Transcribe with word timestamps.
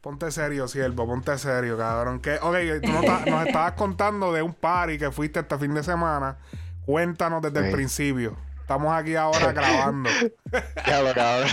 Ponte 0.00 0.30
serio, 0.30 0.68
siervo, 0.68 1.06
ponte 1.06 1.36
serio, 1.38 1.76
cabrón. 1.76 2.20
Que, 2.20 2.36
ok, 2.36 2.56
tú 2.82 2.92
nos, 2.92 3.04
ta- 3.04 3.24
nos 3.26 3.46
estabas 3.46 3.72
contando 3.72 4.32
de 4.32 4.40
un 4.42 4.54
party 4.54 4.98
que 4.98 5.10
fuiste 5.10 5.40
este 5.40 5.58
fin 5.58 5.74
de 5.74 5.82
semana. 5.82 6.36
Cuéntanos 6.84 7.42
desde 7.42 7.66
el 7.66 7.72
principio. 7.72 8.36
Estamos 8.60 8.92
aquí 8.94 9.16
ahora 9.16 9.52
grabando. 9.52 10.08
Ya 10.86 11.02
lo 11.02 11.12
cabrón. 11.14 11.48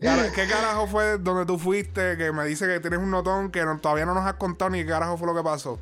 ¿Qué 0.34 0.46
carajo 0.46 0.86
fue 0.86 1.16
donde 1.18 1.46
tú 1.46 1.58
fuiste? 1.58 2.16
Que 2.18 2.30
me 2.32 2.44
dice 2.44 2.66
que 2.66 2.80
tienes 2.80 2.98
un 2.98 3.10
notón 3.10 3.50
que 3.50 3.64
no- 3.64 3.78
todavía 3.78 4.04
no 4.04 4.14
nos 4.14 4.24
has 4.26 4.34
contado 4.34 4.70
ni 4.70 4.82
qué 4.82 4.90
carajo 4.90 5.16
fue 5.16 5.26
lo 5.26 5.34
que 5.34 5.42
pasó. 5.42 5.78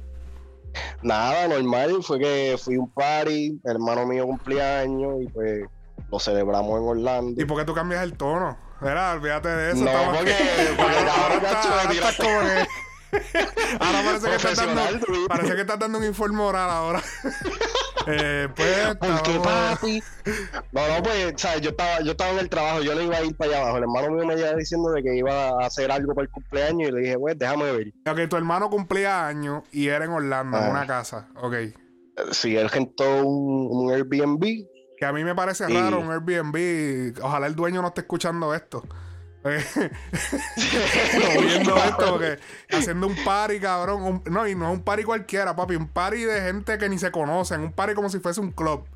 Nada, 1.02 1.48
normal. 1.48 1.98
Fue 2.02 2.18
que 2.20 2.56
fui 2.62 2.76
a 2.76 2.80
un 2.80 2.90
party, 2.90 3.60
hermano 3.64 4.06
mío 4.06 4.24
cumpleaños 4.26 5.14
y 5.22 5.28
pues 5.28 5.64
lo 6.10 6.20
celebramos 6.20 6.80
en 6.80 6.88
Orlando. 6.88 7.40
¿Y 7.40 7.44
por 7.44 7.58
qué 7.58 7.64
tú 7.64 7.74
cambias 7.74 8.02
el 8.04 8.14
tono? 8.16 8.56
Verá, 8.84 9.12
olvídate 9.14 9.48
de 9.48 9.72
eso. 9.72 9.84
No, 9.84 9.90
estamos- 9.90 10.16
porque- 10.18 10.36
porque 10.76 10.96
ahora, 10.96 11.34
está- 11.36 11.92
estás 11.92 12.16
como 12.16 12.40
que- 12.40 12.66
ahora 13.80 14.02
parece 14.04 14.28
que 14.28 14.34
estás 14.36 14.56
dando, 14.56 14.74
Profesional, 14.74 15.00
tú. 15.06 15.26
parece 15.28 15.54
que 15.54 15.60
estás 15.60 15.78
dando 15.78 15.98
un 15.98 16.04
informe 16.04 16.40
oral 16.42 16.68
ahora. 16.70 17.02
eh, 18.08 18.48
pues, 18.54 18.96
Porque 19.00 19.40
papi. 19.42 20.02
No, 20.72 20.88
no, 20.88 21.02
pues, 21.02 21.34
¿sabes? 21.36 21.60
Yo 21.60 21.70
estaba, 21.70 22.00
yo 22.00 22.10
estaba 22.10 22.30
en 22.32 22.38
el 22.40 22.48
trabajo, 22.48 22.82
yo 22.82 22.94
no 22.94 23.00
iba 23.02 23.16
a 23.16 23.22
ir 23.24 23.36
para 23.36 23.50
allá 23.52 23.60
abajo. 23.62 23.76
El 23.78 23.82
hermano 23.84 24.10
mío 24.10 24.26
me 24.26 24.34
iba 24.38 24.52
diciendo 24.54 24.90
de 24.90 25.02
que 25.02 25.16
iba 25.16 25.48
a 25.50 25.66
hacer 25.66 25.90
algo 25.92 26.12
para 26.14 26.24
el 26.24 26.30
cumpleaños 26.30 26.88
y 26.88 26.92
le 26.92 27.00
dije, 27.02 27.18
pues, 27.18 27.38
déjame 27.38 27.70
ver. 27.72 27.92
Ok, 28.08 28.28
tu 28.28 28.36
hermano 28.36 28.68
cumplía 28.68 29.26
años 29.26 29.62
y 29.72 29.88
era 29.88 30.04
en 30.04 30.10
Orlando, 30.10 30.58
en 30.58 30.70
una 30.70 30.86
casa. 30.86 31.28
Ok. 31.36 31.54
Sí, 32.32 32.56
él 32.56 32.68
rentó 32.68 33.24
un, 33.24 33.68
un 33.70 33.92
Airbnb. 33.92 34.44
Que 35.04 35.08
a 35.08 35.12
mí 35.12 35.22
me 35.22 35.34
parece 35.34 35.68
raro 35.68 36.00
un 36.00 36.10
Airbnb. 36.10 37.20
Ojalá 37.22 37.46
el 37.46 37.54
dueño 37.54 37.82
no 37.82 37.88
esté 37.88 38.00
escuchando 38.00 38.54
esto. 38.54 38.82
Eh, 39.44 39.62
o 41.36 41.40
viendo 41.42 41.76
esto, 41.84 42.06
porque 42.12 42.38
haciendo 42.70 43.06
un 43.06 43.16
party, 43.22 43.60
cabrón. 43.60 44.02
un- 44.02 44.22
no, 44.32 44.48
y 44.48 44.54
no 44.54 44.66
es 44.72 44.78
un 44.78 44.82
party 44.82 45.04
cualquiera, 45.04 45.54
papi. 45.54 45.76
Un 45.76 45.88
party 45.88 46.22
de 46.24 46.40
gente 46.40 46.78
que 46.78 46.88
ni 46.88 46.98
se 46.98 47.10
conocen. 47.10 47.60
Un 47.60 47.72
party 47.72 47.92
como 47.92 48.08
si 48.08 48.18
fuese 48.18 48.40
un 48.40 48.50
club. 48.52 48.86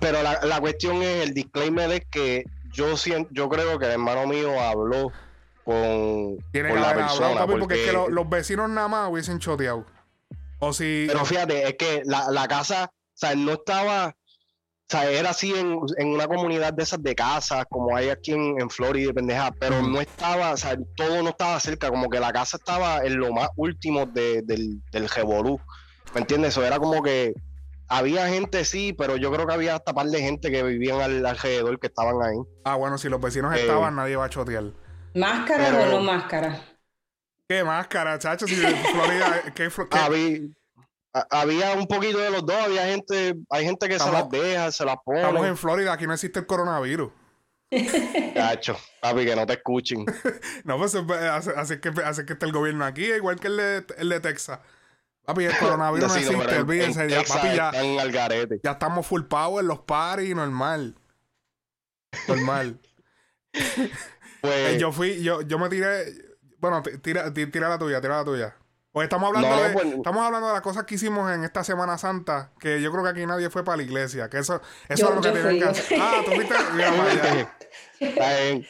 Pero 0.00 0.22
la, 0.22 0.40
la 0.44 0.60
cuestión 0.60 1.02
es, 1.02 1.24
el 1.28 1.34
disclaimer 1.34 1.90
es 1.92 2.06
que 2.10 2.44
yo 2.72 2.96
siento, 2.96 3.28
yo 3.34 3.50
creo 3.50 3.78
que 3.78 3.84
el 3.84 3.92
hermano 3.92 4.26
mío 4.26 4.58
habló 4.58 5.12
con, 5.62 6.38
Tiene 6.52 6.70
con 6.70 6.78
que 6.78 6.80
la 6.82 6.88
haber 6.90 7.04
persona. 7.04 7.26
hablado, 7.28 7.46
papi, 7.48 7.60
porque, 7.60 7.74
es 7.82 7.86
que 7.88 7.92
lo- 7.92 8.08
los 8.08 8.26
vecinos 8.30 8.70
nada 8.70 8.88
más 8.88 9.10
hubiesen 9.10 9.38
choteado. 9.40 9.84
O 10.58 10.72
si. 10.72 11.04
Pero 11.06 11.22
fíjate, 11.26 11.68
es 11.68 11.74
que 11.74 12.00
la, 12.06 12.30
la 12.30 12.48
casa, 12.48 12.90
o 12.90 13.12
sea, 13.12 13.34
no 13.34 13.52
estaba, 13.52 14.16
o 14.86 14.90
sea, 14.96 15.10
era 15.10 15.30
así 15.30 15.52
en, 15.54 15.78
en 15.96 16.08
una 16.08 16.26
comunidad 16.28 16.72
de 16.74 16.82
esas 16.82 17.02
de 17.02 17.14
casas, 17.14 17.64
como 17.70 17.96
hay 17.96 18.10
aquí 18.10 18.32
en, 18.32 18.60
en 18.60 18.68
Florida, 18.68 19.12
pendeja, 19.12 19.50
pero 19.58 19.80
no 19.82 20.00
estaba, 20.00 20.52
o 20.52 20.56
sea, 20.56 20.76
todo 20.96 21.22
no 21.22 21.30
estaba 21.30 21.58
cerca, 21.60 21.88
como 21.88 22.08
que 22.10 22.20
la 22.20 22.32
casa 22.32 22.58
estaba 22.58 22.98
en 22.98 23.16
lo 23.16 23.32
más 23.32 23.48
último 23.56 24.04
de- 24.06 24.42
del, 24.42 24.82
del 24.92 25.08
revolú, 25.08 25.58
¿me 26.14 26.20
entiendes? 26.20 26.50
Eso 26.50 26.62
era 26.64 26.78
como 26.78 27.02
que 27.02 27.32
había 27.88 28.28
gente, 28.28 28.64
sí, 28.64 28.92
pero 28.92 29.16
yo 29.16 29.32
creo 29.32 29.46
que 29.46 29.54
había 29.54 29.76
hasta 29.76 29.92
par 29.94 30.06
de 30.06 30.20
gente 30.20 30.50
que 30.50 30.62
vivían 30.62 31.00
al, 31.00 31.24
alrededor 31.24 31.78
que 31.80 31.86
estaban 31.86 32.16
ahí. 32.22 32.36
Ah, 32.64 32.76
bueno, 32.76 32.98
si 32.98 33.08
los 33.08 33.20
vecinos 33.20 33.54
Eh. 33.56 33.60
estaban, 33.62 33.96
nadie 33.96 34.16
va 34.16 34.26
a 34.26 34.30
chotear. 34.30 34.64
¿Máscara 35.14 35.64
Pero- 35.70 35.82
o 35.96 36.00
no 36.00 36.00
máscara? 36.12 36.60
¿Qué 37.48 37.62
máscara, 37.64 38.18
chacho? 38.18 38.46
Si 38.46 38.54
en 38.54 38.76
Florida. 38.76 39.42
¿qué, 39.54 39.68
qué- 39.68 39.98
Había, 39.98 40.36
a- 40.38 40.40
había 41.30 41.72
un 41.74 41.86
poquito 41.86 42.18
de 42.18 42.30
los 42.30 42.44
dos, 42.44 42.56
había 42.56 42.86
gente, 42.86 43.36
hay 43.50 43.64
gente 43.64 43.88
que 43.88 43.94
Estamos- 43.94 44.14
se 44.16 44.20
las 44.22 44.30
deja, 44.30 44.72
se 44.72 44.84
las 44.84 44.96
pone. 45.04 45.20
Estamos 45.20 45.46
en 45.46 45.56
Florida, 45.56 45.92
aquí 45.92 46.06
no 46.06 46.12
existe 46.14 46.40
el 46.40 46.46
coronavirus. 46.46 47.10
Cacho, 48.34 48.76
papi, 49.00 49.24
que 49.24 49.34
no 49.36 49.46
te 49.46 49.54
escuchen. 49.54 50.04
No, 50.64 50.76
pues 50.78 50.94
así, 50.94 51.50
así 51.56 51.80
que, 51.80 51.88
así 52.04 52.24
que 52.26 52.32
está 52.34 52.46
el 52.46 52.52
gobierno 52.52 52.84
aquí, 52.84 53.04
igual 53.04 53.38
que 53.40 53.46
el 53.48 53.56
de, 53.56 53.86
el 53.98 54.08
de 54.08 54.20
Texas. 54.20 54.58
Papi, 55.24 55.44
el 55.44 55.56
coronavirus 55.58 56.08
no 56.08 56.14
Sí, 56.20 56.24
no, 56.24 56.38
pero 56.38 56.42
existe, 56.42 56.54
en- 56.56 56.62
olvídense. 56.62 57.02
en 57.04 57.08
Ya, 57.08 57.22
papi, 57.22 57.46
ya, 57.56 57.70
están 57.70 57.98
al 58.00 58.12
garete. 58.12 58.60
ya 58.62 58.72
estamos 58.72 59.06
full 59.06 59.22
power, 59.22 59.64
los 59.64 59.80
paris, 59.80 60.34
normal. 60.34 60.94
Normal. 62.28 62.78
Pues, 63.52 64.74
Eh, 64.74 64.76
yo 64.78 64.92
fui, 64.92 65.22
yo, 65.22 65.40
yo 65.42 65.58
me 65.58 65.68
tiré. 65.68 66.04
Bueno, 66.58 66.82
tira, 67.02 67.32
ti- 67.32 67.46
tira 67.46 67.68
la 67.68 67.78
tuya, 67.78 68.00
tira 68.00 68.18
la 68.18 68.24
tuya. 68.24 68.56
Pues 68.94 69.06
estamos 69.06 69.26
hablando 69.26 69.48
No, 69.50 69.60
de. 69.60 69.70
pues- 69.72 69.86
Estamos 69.86 70.24
hablando 70.24 70.46
de 70.46 70.52
las 70.52 70.62
cosas 70.62 70.84
que 70.84 70.94
hicimos 70.94 71.28
en 71.32 71.42
esta 71.42 71.64
Semana 71.64 71.98
Santa. 71.98 72.52
Que 72.60 72.80
yo 72.80 72.92
creo 72.92 73.02
que 73.02 73.10
aquí 73.10 73.26
nadie 73.26 73.50
fue 73.50 73.64
para 73.64 73.78
la 73.78 73.82
iglesia. 73.82 74.30
Que 74.30 74.38
eso, 74.38 74.62
eso 74.88 75.02
Yo- 75.02 75.08
es 75.08 75.14
lo 75.16 75.20
que 75.20 75.30
tienen 75.32 75.50
fui, 75.50 75.58
que 75.58 75.64
hacer. 75.64 75.98
Ah, 76.00 76.20
tú 76.24 76.30
fuiste. 76.30 76.54
Mira 76.74 76.92
para 76.92 77.10
allá. 78.30 78.60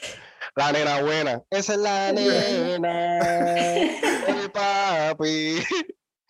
La 0.55 0.71
nena 0.71 1.01
buena. 1.03 1.41
Esa 1.51 1.73
es 1.73 1.79
la 1.79 2.11
nena. 2.11 3.19
el 4.27 4.51
papi. 4.51 5.63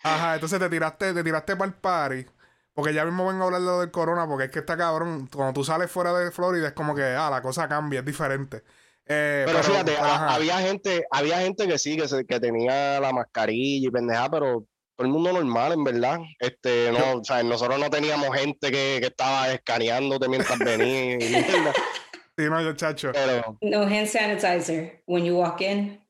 Ajá, 0.04 0.34
entonces 0.36 0.60
te 0.60 0.70
tiraste, 0.70 1.14
te 1.14 1.24
tiraste 1.24 1.56
para 1.56 1.70
el 1.70 1.76
party. 1.76 2.26
Porque 2.74 2.94
ya 2.94 3.06
mismo 3.06 3.26
vengo 3.28 3.44
a 3.44 3.46
hablar 3.46 3.62
de 3.62 3.68
lo 3.68 3.80
del 3.80 3.92
corona, 3.92 4.28
porque 4.28 4.46
es 4.46 4.52
que 4.52 4.60
está 4.60 4.76
cabrón. 4.76 5.30
Cuando 5.34 5.54
tú 5.54 5.64
sales 5.64 5.90
fuera 5.90 6.12
de 6.14 6.32
Florida 6.32 6.68
es 6.68 6.74
como 6.74 6.94
que, 6.96 7.04
ah, 7.04 7.30
la 7.30 7.42
cosa 7.42 7.70
cambia, 7.70 8.02
es 8.02 8.06
diferente. 8.06 8.66
Eh, 9.08 9.44
Pero, 9.46 9.62
fíjate, 9.64 9.92
pero, 9.94 10.04
a- 10.04 10.16
ajá. 10.16 10.34
había 10.36 10.58
gente, 10.60 11.06
había 11.12 11.40
gente 11.40 11.68
que 11.68 11.78
sí, 11.78 11.96
que, 11.98 12.08
se- 12.08 12.26
que 12.26 12.40
tenía 12.40 13.00
la 13.00 13.12
mascarilla 13.12 13.88
y 13.88 13.92
pendeja, 13.92 14.30
pero 14.32 14.66
todo 14.98 15.06
el 15.06 15.10
mundo 15.14 15.32
normal, 15.34 15.74
en 15.74 15.84
verdad. 15.84 16.20
Este, 16.40 16.92
no, 16.92 17.20
o 17.20 17.24
sea, 17.24 17.44
nosotros 17.44 17.78
no 17.80 17.90
teníamos 17.90 18.36
gente 18.36 18.72
que, 18.72 18.98
que 19.02 19.08
estaba 19.08 19.52
escaneándote 19.52 20.28
mientras 20.28 20.58
venía 20.58 21.14
y 21.14 21.18
mierda, 21.30 21.74
Sí, 22.38 22.44
no, 22.50 22.62
yo, 22.62 22.74
chacho. 22.74 23.12
pero 23.14 23.58
No 23.62 23.82
hand 23.84 24.08
sanitizer 24.08 25.02
when 25.06 25.24
you 25.24 25.38
walk 25.38 25.62
in. 25.62 26.02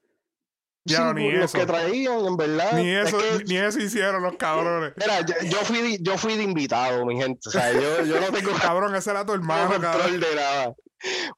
Ya, 0.87 1.09
sí, 1.09 1.13
ni 1.15 1.31
los 1.31 1.45
eso. 1.45 1.57
que 1.59 1.65
traían, 1.65 2.25
en 2.25 2.37
verdad. 2.37 2.73
Ni 2.73 2.89
es 2.91 3.07
eso, 3.07 3.17
que- 3.17 3.43
ni 3.45 3.57
eso 3.57 3.79
hicieron 3.79 4.21
los 4.23 4.35
cabrones. 4.37 4.93
Mira, 4.97 5.21
yo, 5.21 5.33
yo 5.49 5.57
fui 5.59 5.81
de, 5.81 5.97
yo 5.99 6.17
fui 6.17 6.37
de 6.37 6.43
invitado, 6.43 7.05
mi 7.07 7.17
gente. 7.19 7.39
O 7.47 7.51
sea, 7.51 7.71
yo, 7.73 8.03
yo 8.05 8.19
no 8.21 8.27
tengo 8.27 8.51
Cabrón, 8.61 8.95
ese 8.95 9.09
era 9.11 9.25
tu 9.25 9.33
hermano, 9.33 9.67
control 9.71 9.91
cabrón. 9.91 10.19
de 10.19 10.35
nada. 10.35 10.73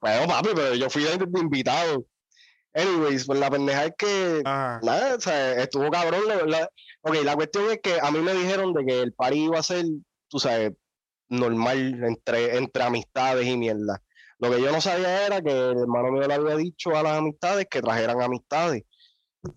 Bueno, 0.02 0.28
papi, 0.28 0.50
pero 0.56 0.76
yo 0.76 0.90
fui 0.90 1.04
de, 1.04 1.18
de 1.18 1.40
invitado. 1.40 2.06
Anyways, 2.74 3.26
pues 3.26 3.40
la 3.40 3.50
pendeja 3.50 3.86
es 3.86 3.94
que 3.98 4.42
Ajá. 4.46 4.80
nada, 4.84 5.16
o 5.16 5.20
sea, 5.20 5.54
estuvo 5.64 5.90
cabrón. 5.90 6.22
la- 6.28 6.46
la- 6.46 6.70
ok, 7.02 7.16
la 7.24 7.36
cuestión 7.36 7.72
es 7.72 7.80
que 7.82 7.98
a 8.00 8.12
mí 8.12 8.20
me 8.20 8.34
dijeron 8.34 8.74
de 8.74 8.86
que 8.86 9.02
el 9.02 9.14
party 9.14 9.46
iba 9.46 9.58
a 9.60 9.64
ser, 9.64 9.86
tú 10.28 10.40
sabes, 10.40 10.74
normal 11.30 12.04
entre, 12.04 12.58
entre 12.58 12.84
amistades 12.84 13.48
y 13.48 13.58
mierda. 13.58 14.02
Lo 14.40 14.52
que 14.52 14.62
yo 14.62 14.72
no 14.72 14.80
sabía 14.80 15.26
era 15.26 15.42
que 15.42 15.50
el 15.50 15.80
hermano 15.80 16.12
mío 16.12 16.28
le 16.28 16.34
había 16.36 16.56
dicho 16.56 16.96
a 16.96 17.02
las 17.02 17.18
amistades 17.18 17.66
que 17.70 17.82
trajeran 17.82 18.22
amistades. 18.22 18.84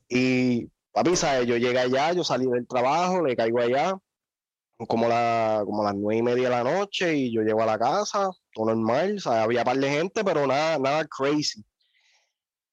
Y, 0.08 0.68
papi, 0.92 1.16
¿sabes? 1.16 1.46
Yo 1.46 1.56
llegué 1.58 1.78
allá, 1.78 2.12
yo 2.12 2.24
salí 2.24 2.46
del 2.46 2.66
trabajo, 2.66 3.22
le 3.22 3.36
caigo 3.36 3.60
allá, 3.60 3.98
como, 4.88 5.08
la, 5.08 5.62
como 5.66 5.84
las 5.84 5.94
nueve 5.94 6.16
y 6.18 6.22
media 6.22 6.44
de 6.48 6.56
la 6.56 6.64
noche, 6.64 7.14
y 7.14 7.34
yo 7.34 7.42
llego 7.42 7.62
a 7.62 7.66
la 7.66 7.78
casa, 7.78 8.30
todo 8.52 8.66
normal, 8.66 9.16
o 9.16 9.20
sea, 9.20 9.42
había 9.44 9.64
par 9.64 9.76
de 9.78 9.90
gente, 9.90 10.24
pero 10.24 10.46
nada, 10.46 10.78
nada 10.78 11.04
crazy. 11.06 11.62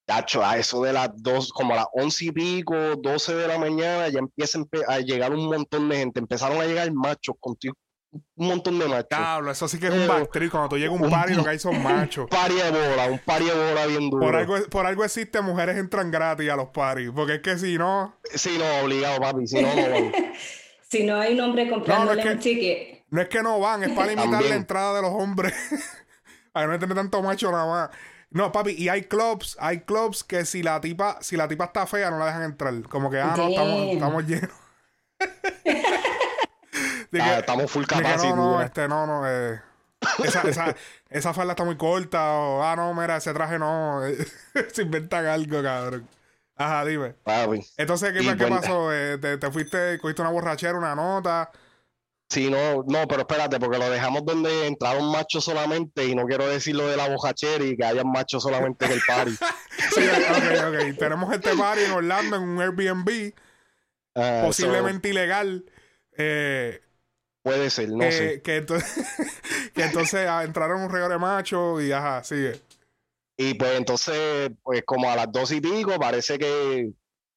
Tacho, 0.05 0.43
a 0.43 0.57
eso 0.57 0.81
de 0.83 0.93
las 0.93 1.09
dos, 1.21 1.51
como 1.51 1.73
a 1.73 1.77
las 1.77 1.87
once 1.93 2.25
y 2.25 2.31
pico, 2.31 2.73
doce 2.95 3.35
de 3.35 3.45
la 3.47 3.57
mañana, 3.57 4.07
ya 4.07 4.19
empieza 4.19 4.59
a 4.87 4.99
llegar 4.99 5.33
un 5.33 5.47
montón 5.47 5.89
de 5.89 5.97
gente. 5.97 6.19
Empezaron 6.21 6.61
a 6.61 6.65
llegar 6.65 6.89
machos, 6.93 7.35
contigo, 7.41 7.75
un 8.35 8.47
montón 8.47 8.79
de 8.79 8.87
machos. 8.87 9.09
Diablo, 9.19 9.51
eso 9.51 9.67
sí 9.67 9.77
que 9.77 9.87
es 9.87 9.93
un 9.93 10.03
Eh, 10.03 10.07
backstreet. 10.07 10.49
Cuando 10.49 10.69
tú 10.69 10.77
llegas 10.77 10.93
a 10.93 10.95
un 10.95 11.03
un- 11.03 11.11
party, 11.11 11.33
lo 11.33 11.43
que 11.43 11.49
hay 11.49 11.59
son 11.59 11.83
machos. 11.83 12.23
Un 12.23 12.29
pari 12.29 12.55
de 12.55 12.71
bola, 12.71 13.05
un 13.11 13.19
pari 13.19 13.45
de 13.47 13.51
bola 13.53 13.85
bien 13.85 14.09
duro. 14.09 14.25
Por 14.25 14.35
algo, 14.37 14.55
por 14.69 14.85
algo 14.85 15.03
existe 15.03 15.41
mujeres 15.41 15.75
entran 15.75 16.09
gratis 16.09 16.49
a 16.49 16.55
los 16.55 16.69
parties. 16.69 17.11
Porque 17.13 17.33
es 17.35 17.41
que 17.41 17.57
si 17.57 17.77
no, 17.77 18.15
Sí, 18.33 18.57
no, 18.57 18.85
obligado, 18.85 19.19
papi, 19.19 19.45
si 19.45 19.61
no, 19.61 19.67
no. 19.75 19.75
Si 20.89 21.03
no 21.03 21.17
hay 21.19 21.33
un 21.33 21.41
hombre 21.41 21.69
comprándole 21.69 22.23
que- 22.23 22.29
un 22.29 22.39
ticket. 22.39 22.96
No 23.09 23.21
es 23.21 23.29
que 23.29 23.41
no 23.41 23.59
van, 23.59 23.83
es 23.83 23.91
para 23.91 24.07
limitar 24.07 24.43
la 24.43 24.55
entrada 24.55 24.95
de 24.95 25.01
los 25.01 25.11
hombres. 25.11 25.53
para 26.51 26.67
no 26.67 26.79
tener 26.79 26.95
tanto 26.95 27.21
macho 27.21 27.51
nada 27.51 27.65
más. 27.65 27.89
No, 28.29 28.51
papi, 28.51 28.71
y 28.71 28.89
hay 28.89 29.03
clubs, 29.03 29.55
hay 29.59 29.81
clubs 29.81 30.23
que 30.23 30.43
si 30.45 30.61
la 30.61 30.81
tipa, 30.81 31.17
si 31.21 31.37
la 31.37 31.47
tipa 31.47 31.65
está 31.65 31.87
fea, 31.87 32.11
no 32.11 32.19
la 32.19 32.25
dejan 32.25 32.43
entrar. 32.43 32.73
Como 32.89 33.09
que, 33.09 33.19
ah, 33.19 33.33
no, 33.37 33.47
estamos, 33.47 33.79
estamos 33.93 34.25
llenos. 34.25 34.51
Ah, 37.19 37.39
estamos 37.39 37.71
full 37.71 37.85
capacity. 37.85 38.29
no, 38.29 38.35
no, 38.35 38.61
este, 38.61 38.87
no, 38.87 39.07
no, 39.07 39.23
eh, 39.27 39.59
esa, 40.23 40.41
esa, 40.41 40.75
esa 41.09 41.33
falda 41.33 41.53
está 41.53 41.63
muy 41.63 41.77
corta, 41.77 42.33
o, 42.33 42.61
ah, 42.61 42.75
no, 42.75 42.93
mira, 42.93 43.17
ese 43.17 43.33
traje 43.33 43.57
no, 43.57 44.01
se 44.71 44.81
inventan 44.83 45.25
algo, 45.25 45.63
cabrón. 45.63 46.07
Ajá, 46.55 46.85
dime. 46.85 47.15
Papi. 47.23 47.65
Entonces, 47.77 48.13
¿qué, 48.13 48.21
bueno. 48.21 48.59
pasó? 48.59 48.93
Eh, 48.93 49.17
te, 49.17 49.37
te 49.37 49.51
fuiste, 49.51 49.97
cogiste 49.99 50.21
una 50.21 50.31
borrachera, 50.31 50.77
una 50.77 50.93
nota. 50.93 51.49
Sí, 52.29 52.49
no, 52.49 52.83
no, 52.87 53.07
pero 53.07 53.21
espérate, 53.21 53.57
porque 53.57 53.77
lo 53.77 53.89
dejamos 53.89 54.25
donde 54.25 54.67
entraron 54.67 55.09
machos 55.11 55.45
solamente 55.45 56.05
y 56.05 56.13
no 56.13 56.25
quiero 56.25 56.45
decir 56.47 56.75
lo 56.75 56.87
de 56.87 56.97
la 56.97 57.07
bojachera 57.07 57.63
y 57.63 57.77
que 57.77 57.85
hayan 57.85 58.11
machos 58.11 58.43
solamente 58.43 58.85
en 58.85 58.91
el 58.91 59.01
party. 59.07 59.31
Sí, 59.95 60.01
ok, 60.01 60.67
ok. 60.67 60.97
Tenemos 60.97 61.33
este 61.33 61.55
party 61.55 61.83
en 61.83 61.91
Orlando 61.91 62.35
en 62.35 62.41
un 62.43 62.61
Airbnb, 62.61 63.33
Ah, 64.17 64.41
posiblemente 64.45 65.09
ilegal. 65.09 65.63
Eh, 66.17 66.81
puede 67.43 67.69
ser, 67.69 67.89
no 67.89 68.11
sé. 68.11 68.41
que 68.41 68.57
entonces, 68.57 69.05
que 69.75 69.83
entonces 69.83 70.27
ah, 70.27 70.43
entraron 70.43 70.81
un 70.81 70.89
regalo 70.89 71.13
de 71.13 71.19
macho 71.19 71.79
y 71.79 71.91
ajá, 71.91 72.23
sigue. 72.23 72.59
Y 73.37 73.53
pues 73.53 73.77
entonces, 73.77 74.49
pues 74.63 74.83
como 74.83 75.09
a 75.11 75.15
las 75.15 75.31
dos 75.31 75.51
y 75.51 75.61
pico, 75.61 75.99
parece 75.99 76.39
que 76.39 76.89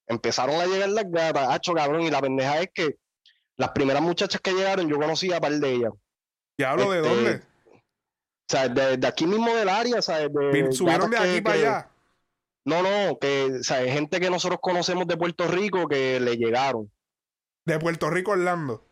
empezaron 0.07 0.59
a 0.59 0.65
llegar 0.65 0.89
las 0.89 1.05
gatas, 1.09 1.49
hacho 1.49 1.73
cabrón, 1.73 2.01
y 2.01 2.09
la 2.09 2.19
pendeja 2.19 2.59
es 2.61 2.69
que 2.73 2.97
las 3.61 3.71
primeras 3.71 4.01
muchachas 4.01 4.41
que 4.41 4.51
llegaron, 4.53 4.89
yo 4.89 4.97
conocía 4.97 5.37
a 5.37 5.41
par 5.41 5.51
de 5.53 5.71
ellas. 5.71 5.91
Diablo, 6.57 6.91
¿de 6.91 6.97
Este, 7.01 7.09
dónde? 7.09 7.35
O 7.73 8.49
sea, 8.49 8.67
de, 8.67 8.97
de 8.97 9.07
aquí 9.07 9.25
mismo 9.25 9.53
del 9.55 9.69
área, 9.69 10.01
¿sabes? 10.01 10.29
De 10.33 10.71
Subieron 10.71 11.09
de 11.11 11.17
que- 11.17 11.23
aquí 11.23 11.41
para 11.41 11.55
que- 11.57 11.67
allá. 11.67 11.87
No, 12.65 12.81
no, 12.83 13.17
que, 13.19 13.57
o 13.59 13.63
sea, 13.63 13.77
gente 13.91 14.19
que 14.19 14.29
nosotros 14.29 14.59
conocemos 14.61 15.07
de 15.07 15.17
Puerto 15.17 15.47
Rico 15.47 15.87
que 15.87 16.19
le 16.19 16.37
llegaron. 16.37 16.91
De 17.65 17.79
Puerto 17.79 18.09
Rico 18.09 18.31
Orlando. 18.31 18.83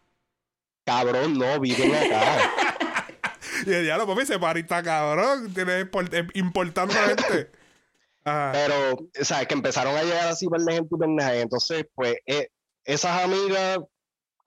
Cabrón, 0.86 1.38
no, 1.38 1.60
viven 1.60 1.94
acá. 1.96 2.38
Y 3.66 3.74
el 3.74 3.84
diablo, 3.84 4.08
papi, 4.08 4.22
ese 4.22 4.38
está 4.60 4.82
cabrón. 4.82 5.54
Tiene 5.54 5.82
import- 5.86 6.32
importando 6.34 6.94
gente. 6.94 7.52
Ajá. 8.24 8.52
Pero, 8.54 8.92
o 9.20 9.26
sea, 9.26 9.46
que 9.46 9.54
empezaron 9.54 9.96
a 9.98 10.04
llegar 10.04 10.30
así 10.30 10.48
par 10.48 10.62
de 10.62 10.74
gente 10.76 10.96
pendeja. 10.98 11.36
Entonces, 11.36 11.86
pues, 11.94 12.16
eh, 12.26 12.48
esas 12.86 13.22
amigas 13.22 13.80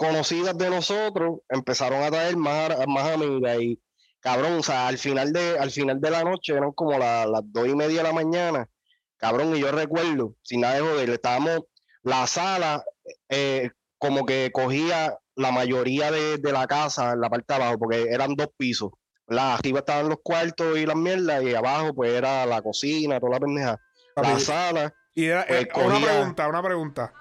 conocidas 0.06 0.56
de 0.58 0.68
nosotros 0.70 1.40
empezaron 1.48 2.02
a 2.02 2.10
traer 2.10 2.36
más, 2.36 2.70
más 2.88 3.10
amigas. 3.12 3.58
Y, 3.60 3.80
cabrón, 4.20 4.54
o 4.58 4.62
sea, 4.62 4.88
al 4.88 4.98
final 4.98 5.32
de, 5.32 5.58
al 5.58 5.70
final 5.70 6.00
de 6.00 6.10
la 6.10 6.24
noche, 6.24 6.52
eran 6.54 6.72
como 6.72 6.98
la- 6.98 7.26
las 7.26 7.42
dos 7.44 7.68
y 7.68 7.74
media 7.74 7.98
de 7.98 8.08
la 8.08 8.12
mañana. 8.12 8.68
Cabrón, 9.16 9.54
y 9.54 9.60
yo 9.60 9.70
recuerdo, 9.70 10.34
sin 10.42 10.62
nada 10.62 10.74
de 10.74 10.80
joder, 10.80 11.10
estábamos, 11.10 11.60
la 12.02 12.26
sala, 12.26 12.84
eh, 13.28 13.70
como 13.98 14.26
que 14.26 14.50
cogía 14.52 15.16
la 15.36 15.52
mayoría 15.52 16.10
de, 16.10 16.38
de 16.38 16.52
la 16.52 16.66
casa 16.66 17.12
en 17.12 17.20
la 17.20 17.30
parte 17.30 17.54
de 17.54 17.62
abajo, 17.62 17.78
porque 17.78 18.02
eran 18.10 18.34
dos 18.34 18.48
pisos. 18.56 18.90
¿verdad? 19.26 19.54
Arriba 19.54 19.78
estaban 19.78 20.08
los 20.08 20.18
cuartos 20.22 20.76
y 20.76 20.84
las 20.84 20.96
mierdas, 20.96 21.42
y 21.44 21.54
abajo, 21.54 21.94
pues, 21.94 22.12
era 22.12 22.44
la 22.44 22.60
cocina, 22.60 23.20
toda 23.20 23.32
la 23.34 23.40
pendeja. 23.40 23.78
La 24.16 24.38
sala, 24.40 24.92
y 25.14 25.26
era, 25.26 25.46
pues, 25.46 25.68
una 25.74 25.84
cogía- 25.94 26.06
pregunta, 26.12 26.48
una 26.48 26.62
pregunta. 26.62 27.12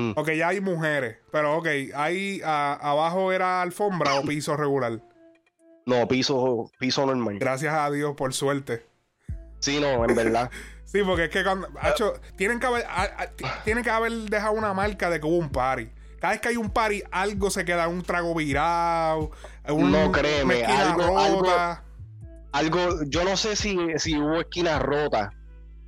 Mm. 0.00 0.12
Ok, 0.16 0.30
ya 0.32 0.48
hay 0.48 0.60
mujeres, 0.60 1.16
pero 1.32 1.56
ok, 1.56 1.66
ahí 1.96 2.40
a- 2.44 2.74
abajo 2.80 3.32
era 3.32 3.62
alfombra 3.62 4.14
o 4.14 4.22
piso 4.22 4.56
regular. 4.56 5.00
no, 5.86 6.06
piso, 6.06 6.70
piso 6.78 7.04
normal. 7.06 7.38
Gracias 7.38 7.74
a 7.74 7.90
Dios, 7.90 8.14
por 8.14 8.32
suerte. 8.34 8.86
Sí, 9.58 9.80
no, 9.80 10.04
en 10.04 10.14
verdad. 10.14 10.50
Sí, 10.84 11.00
porque 11.04 11.24
es 11.24 11.30
que 11.30 11.44
cuando. 11.44 11.68
Hacho, 11.80 12.14
tienen 12.36 12.58
que 12.60 12.66
haber, 12.66 12.86
a- 12.86 13.02
a- 13.22 13.26
t- 13.26 13.44
tienen 13.64 13.84
que 13.84 13.90
haber 13.90 14.10
dejado 14.12 14.52
una 14.54 14.72
marca 14.72 15.10
de 15.10 15.20
que 15.20 15.26
hubo 15.26 15.36
un 15.36 15.50
party. 15.50 15.90
Cada 16.18 16.32
vez 16.32 16.40
que 16.40 16.48
hay 16.48 16.56
un 16.56 16.70
party, 16.70 17.02
algo 17.10 17.50
se 17.50 17.64
queda, 17.66 17.88
un 17.88 18.02
trago 18.02 18.34
virado, 18.34 19.30
un, 19.68 19.92
No, 19.92 20.10
créeme, 20.10 20.64
una 20.64 20.90
algo- 20.92 21.18
algo- 21.18 21.40
rota. 21.42 21.84
Algo, 22.52 23.02
yo 23.06 23.22
no 23.24 23.36
sé 23.36 23.54
si, 23.54 23.76
si 23.98 24.16
hubo 24.18 24.36
esquinas 24.40 24.80
rotas, 24.80 25.28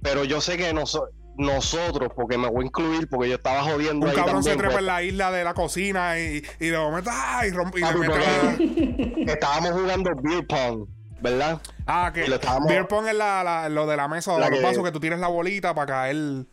pero 0.03 0.25
yo 0.25 0.43
sé 0.43 0.59
que 0.59 0.71
noso- 0.75 1.09
nosotros, 1.41 2.13
porque 2.15 2.39
me 2.39 2.49
voy 2.49 2.65
a 2.65 2.67
incluir, 2.67 3.09
porque 3.09 3.29
yo 3.29 3.35
estaba 3.37 3.63
jodiendo 3.63 4.05
Un 4.07 4.11
ahí 4.11 4.17
cabrón 4.17 4.43
se 4.43 4.51
también, 4.51 4.59
trepa 4.59 4.73
pues, 4.73 4.81
en 4.81 4.87
la 4.87 5.03
isla 5.03 5.31
de 5.33 5.45
la 5.45 5.55
cocina 5.55 6.19
y, 6.19 6.43
y 6.61 6.67
de 6.69 6.79
momento, 6.79 7.11
¡ay! 7.13 7.49
y 7.49 7.81
le 7.81 7.95
mete 7.95 9.25
la- 9.27 9.33
estábamos 9.33 9.71
jugando 9.73 10.11
beer 10.23 10.47
pong, 10.47 10.87
¿verdad? 11.21 11.61
Ah, 11.87 12.11
que 12.15 12.25
estábamos- 12.25 12.69
beer 12.69 12.87
pong 12.87 13.07
es 13.09 13.15
la, 13.15 13.43
la- 13.43 13.69
lo 13.69 13.87
de 13.87 13.97
la 13.97 14.07
mesa 14.09 14.33
de 14.35 14.41
La 14.41 14.49
los 14.51 14.59
que- 14.59 14.65
vasos 14.65 14.85
que 14.85 14.93
tú 14.93 15.01
tienes 15.01 15.19
la 15.19 15.29
bolita 15.29 15.75
para 15.75 15.87
caer. 15.93 16.45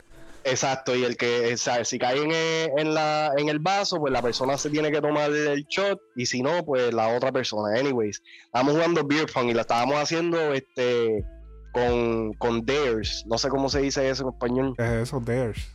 Exacto, 0.44 0.96
y 0.96 1.04
el 1.04 1.18
que, 1.18 1.54
o 1.54 1.58
sea, 1.58 1.84
si 1.84 2.00
cae 2.00 2.22
en 2.24 2.32
el, 2.32 2.70
en, 2.78 2.94
la, 2.94 3.34
en 3.36 3.50
el 3.50 3.60
vaso, 3.60 3.98
pues 4.00 4.14
la 4.14 4.22
persona 4.22 4.58
se 4.58 4.70
tiene 4.70 4.90
que 4.92 5.02
tomar 5.02 5.30
el 5.30 5.66
shot, 5.66 6.00
y 6.16 6.26
si 6.26 6.42
no, 6.42 6.64
pues 6.64 6.94
la 6.94 7.10
otra 7.10 7.34
persona. 7.34 7.78
Anyways, 7.78 8.22
estábamos 8.46 8.76
jugando 8.76 9.04
beer 9.06 9.26
pong 9.34 9.50
y 9.50 9.54
lo 9.54 9.60
estábamos 9.62 9.98
haciendo 9.98 10.54
este 10.54 11.26
con, 11.78 12.34
con 12.34 12.66
dares. 12.66 13.24
No 13.28 13.38
sé 13.38 13.50
cómo 13.50 13.70
se 13.70 13.82
dice 13.82 14.10
eso 14.10 14.24
en 14.24 14.30
español. 14.30 14.74
¿Qué 14.78 14.84
es 14.84 14.92
eso? 15.10 15.20
Dares. 15.20 15.70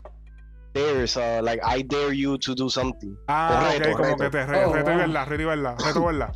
Dares, 0.75 1.17
uh, 1.17 1.43
like 1.43 1.61
I 1.65 1.83
dare 1.83 2.17
you 2.17 2.39
to 2.39 2.55
do 2.55 2.69
something. 2.71 3.15
Ah, 3.29 3.61
Correcto, 3.63 3.89
ok, 3.91 3.97
como 3.97 4.17
correcto. 4.17 4.25
que 4.25 4.31
te 4.31 4.47
re, 4.47 4.65
Oh, 4.65 4.73
reto 4.73 4.91
y 4.91 4.95
wow. 4.95 5.01
verdad, 5.03 5.27
reto 5.29 5.43
y 5.43 5.45
verdad, 5.45 5.77
reto 5.85 6.01
y 6.01 6.05
verdad. 6.07 6.35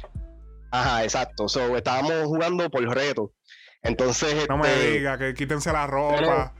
Ajá, 0.72 1.04
exacto. 1.04 1.48
So, 1.48 1.76
estábamos 1.76 2.24
jugando 2.24 2.68
por 2.68 2.82
reto. 2.94 3.32
Entonces, 3.82 4.46
No 4.48 4.58
me 4.58 4.72
este, 4.72 4.90
diga 4.90 5.16
que 5.16 5.32
quítense 5.34 5.72
la 5.72 5.86
ropa. 5.86 6.52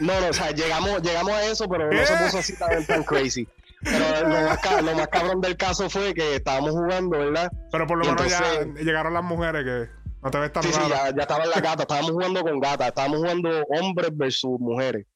No, 0.00 0.20
no, 0.20 0.28
o 0.28 0.32
sea, 0.32 0.52
llegamos, 0.52 1.02
llegamos 1.02 1.32
a 1.32 1.44
eso, 1.44 1.68
pero 1.68 1.90
no 1.90 2.06
se 2.06 2.16
puso 2.16 2.38
así 2.38 2.56
tan, 2.56 2.86
tan 2.86 3.02
crazy. 3.02 3.46
Pero 3.82 4.28
lo 4.28 4.28
más, 4.48 4.82
lo 4.82 4.94
más 4.94 5.08
cabrón 5.08 5.40
del 5.40 5.56
caso 5.56 5.90
fue 5.90 6.14
que 6.14 6.36
estábamos 6.36 6.70
jugando, 6.70 7.18
¿verdad? 7.18 7.50
Pero 7.70 7.86
por 7.86 7.98
lo 7.98 8.04
menos 8.04 8.30
ya 8.30 8.64
llegaron 8.82 9.12
las 9.12 9.24
mujeres 9.24 9.64
que 9.64 9.90
no 10.26 10.30
te 10.32 10.38
ves 10.40 10.52
tan 10.52 10.62
Sí, 10.64 10.72
sí, 10.72 10.80
ya, 10.88 11.14
ya 11.14 11.22
estaba 11.22 11.44
en 11.44 11.50
la 11.50 11.60
gata, 11.60 11.82
estábamos 11.82 12.10
jugando 12.10 12.42
con 12.42 12.58
gatas, 12.58 12.88
estábamos 12.88 13.18
jugando 13.18 13.62
hombres 13.68 14.10
versus 14.12 14.58
mujeres. 14.58 15.06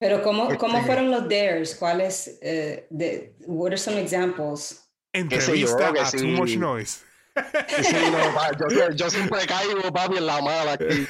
Pero 0.00 0.22
¿cómo, 0.22 0.56
cómo 0.58 0.78
Este- 0.78 0.86
fueron 0.86 1.10
los 1.12 1.22
dares? 1.28 1.76
¿Cuáles? 1.76 2.38
eh, 2.42 2.86
de, 2.90 3.34
what 3.46 3.68
are 3.68 3.78
some 3.78 4.00
examples? 4.00 4.90
Entrevista 5.12 5.92
yo, 5.94 6.02
a 6.02 6.06
sí. 6.06 6.16
Too 6.18 6.26
Much 6.26 6.56
Noise. 6.56 7.04
Sí, 7.82 7.96
no, 8.10 8.34
pa- 8.34 8.50
yo, 8.68 8.90
yo 8.90 9.08
siempre 9.08 9.46
caigo, 9.46 9.92
papi, 9.92 10.16
en 10.16 10.26
la 10.26 10.40
mala 10.42 10.72
aquí. 10.72 11.06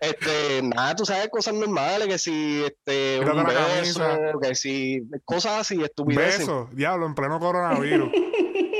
Este, 0.00 0.62
nada, 0.62 0.94
tú 0.94 1.04
sabes, 1.04 1.28
cosas 1.30 1.54
normales, 1.54 2.06
que 2.06 2.18
si 2.18 2.62
este, 2.64 3.18
Quítate 3.18 3.36
un 3.38 3.44
beso, 3.44 3.98
camisa. 4.00 4.18
que 4.40 4.54
si, 4.54 5.02
cosas 5.24 5.60
así, 5.62 5.82
estupideces. 5.82 6.38
Beso, 6.40 6.68
diablo, 6.72 7.06
en 7.06 7.14
pleno 7.16 7.40
coronavirus. 7.40 8.08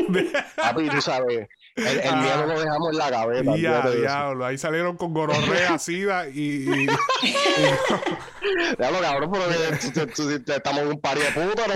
Papi, 0.56 0.88
tú 0.88 1.00
sabes, 1.00 1.48
el, 1.78 2.00
el 2.00 2.08
Ah. 2.08 2.16
miedo 2.16 2.46
lo 2.46 2.60
dejamos 2.60 2.90
en 2.92 2.98
la 2.98 3.10
cabeza. 3.10 3.56
Ya, 3.56 3.90
diablo. 3.90 4.44
Ahí 4.46 4.58
salieron 4.58 4.96
con 4.96 5.12
gonorrea, 5.14 5.78
sida 5.78 6.28
y. 6.28 6.68
y- 6.68 6.86
Diablo, 8.78 9.00
cabrón, 9.00 9.30
pero 9.32 9.44
tú- 10.14 10.52
estamos 10.52 10.80
en 10.82 10.88
un 10.88 11.00
par 11.00 11.18
de 11.18 11.24
puta, 11.32 11.66
no. 11.68 11.74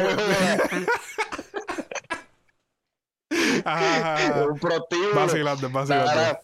Ajá, 3.65 4.15
ajá. 4.17 4.47
un 4.47 4.59
vacilando. 5.69 6.05
Nada, 6.15 6.41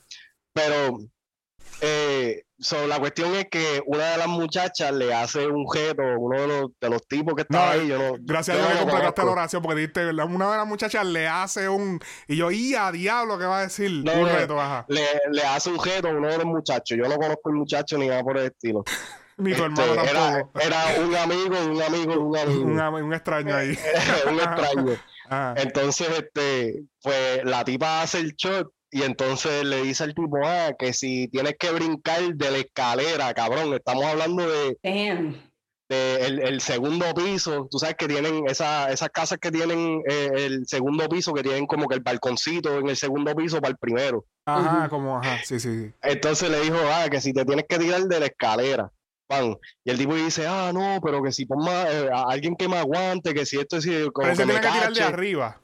Pero, 0.52 0.98
eh, 1.80 2.42
so, 2.58 2.86
la 2.86 2.98
cuestión 2.98 3.34
es 3.34 3.46
que 3.50 3.80
una 3.86 4.10
de 4.12 4.16
las 4.18 4.28
muchachas 4.28 4.92
le 4.92 5.12
hace 5.14 5.46
un 5.46 5.70
gesto, 5.70 6.02
uno 6.18 6.40
de 6.40 6.46
los, 6.48 6.70
de 6.80 6.90
los 6.90 7.06
tipos 7.06 7.34
que 7.34 7.44
No, 7.48 7.58
estaba 7.58 7.70
ahí, 7.72 7.88
yo 7.88 7.98
no. 7.98 8.16
Gracias 8.20 8.56
yo 8.56 8.62
a 8.62 8.66
Dios 8.66 8.80
no 8.80 8.86
que 8.86 8.90
completaste 8.90 9.24
la 9.24 9.30
oración 9.30 9.62
porque 9.62 9.76
dijiste, 9.80 10.12
la- 10.12 10.24
una 10.24 10.50
de 10.50 10.56
las 10.58 10.66
muchachas 10.66 11.06
le 11.06 11.28
hace 11.28 11.68
un. 11.68 12.00
Y 12.26 12.36
yo, 12.36 12.50
¡y 12.50 12.74
a 12.74 12.90
diablo! 12.92 13.38
¿Qué 13.38 13.44
va 13.46 13.58
a 13.58 13.62
decir? 13.62 13.90
No, 14.04 14.12
un 14.12 14.28
reto, 14.28 14.60
ajá. 14.60 14.84
Le, 14.88 15.02
le 15.30 15.42
hace 15.42 15.70
un 15.70 15.80
gesto 15.80 16.08
a 16.08 16.10
uno 16.12 16.28
de 16.28 16.36
los 16.38 16.46
muchachos. 16.46 16.98
Yo 16.98 17.08
no 17.08 17.16
conozco 17.16 17.50
el 17.50 17.56
muchacho 17.56 17.96
ni 17.98 18.08
nada 18.08 18.22
por 18.22 18.36
el 18.38 18.46
estilo. 18.46 18.84
Ni 19.40 19.54
tu 19.54 19.64
Este, 19.64 19.82
hermano 19.82 20.02
era, 20.02 20.12
tampoco. 20.32 20.60
era 20.60 20.84
un 21.00 21.14
amigo, 21.14 21.56
un 21.70 21.80
amigo, 21.82 22.20
un 22.20 22.36
amigo. 22.80 23.06
Un, 23.06 23.14
extraño 23.14 23.54
ahí. 23.54 23.68
un 24.28 24.34
extraño. 24.40 24.96
Ajá. 25.30 25.54
Entonces, 25.58 26.08
este, 26.10 26.82
pues 27.00 27.44
la 27.44 27.62
tipa 27.64 28.02
hace 28.02 28.18
el 28.18 28.34
shot 28.34 28.68
y 28.90 29.02
entonces 29.02 29.64
le 29.64 29.82
dice 29.82 30.04
al 30.04 30.14
tipo, 30.14 30.38
ah, 30.44 30.72
que 30.78 30.92
si 30.92 31.28
tienes 31.28 31.56
que 31.58 31.70
brincar 31.70 32.34
de 32.34 32.50
la 32.50 32.58
escalera, 32.58 33.32
cabrón, 33.34 33.74
estamos 33.74 34.04
hablando 34.04 34.48
de, 34.48 34.78
Damn. 34.82 35.36
de 35.88 36.26
el, 36.26 36.40
el 36.40 36.60
segundo 36.60 37.12
piso, 37.14 37.68
tú 37.70 37.78
sabes 37.78 37.96
que 37.96 38.08
tienen 38.08 38.44
esa, 38.46 38.90
esas 38.90 39.10
casas 39.10 39.38
que 39.38 39.50
tienen 39.50 40.02
eh, 40.08 40.30
el 40.34 40.66
segundo 40.66 41.06
piso, 41.08 41.34
que 41.34 41.42
tienen 41.42 41.66
como 41.66 41.86
que 41.86 41.96
el 41.96 42.02
balconcito 42.02 42.78
en 42.78 42.88
el 42.88 42.96
segundo 42.96 43.34
piso 43.34 43.60
para 43.60 43.72
el 43.72 43.76
primero. 43.76 44.24
Ajá, 44.46 44.88
como, 44.88 45.18
ajá, 45.18 45.38
sí, 45.44 45.60
sí. 45.60 45.84
sí. 45.84 45.92
Entonces 46.02 46.48
le 46.50 46.60
dijo, 46.60 46.78
ah, 46.90 47.08
que 47.10 47.20
si 47.20 47.34
te 47.34 47.44
tienes 47.44 47.66
que 47.68 47.78
tirar 47.78 48.02
de 48.02 48.20
la 48.20 48.26
escalera. 48.26 48.90
Pan. 49.26 49.58
Y 49.84 49.90
el 49.90 49.98
tipo 49.98 50.14
dice, 50.14 50.46
ah, 50.46 50.70
no, 50.72 51.00
pero 51.04 51.22
que 51.22 51.32
si 51.32 51.44
pon 51.44 51.62
más, 51.62 51.86
eh, 51.92 52.08
a 52.10 52.22
alguien 52.30 52.56
que 52.56 52.66
me 52.66 52.78
aguante, 52.78 53.34
que 53.34 53.44
si 53.44 53.58
esto, 53.58 53.78
si 53.78 53.90
como 54.10 54.24
Pero 54.24 54.36
se 54.36 54.42
que 54.42 54.46
me 54.46 54.52
tiene 54.54 54.66
que 54.66 54.72
tirar 54.72 54.92
de 54.94 55.02
arriba. 55.02 55.60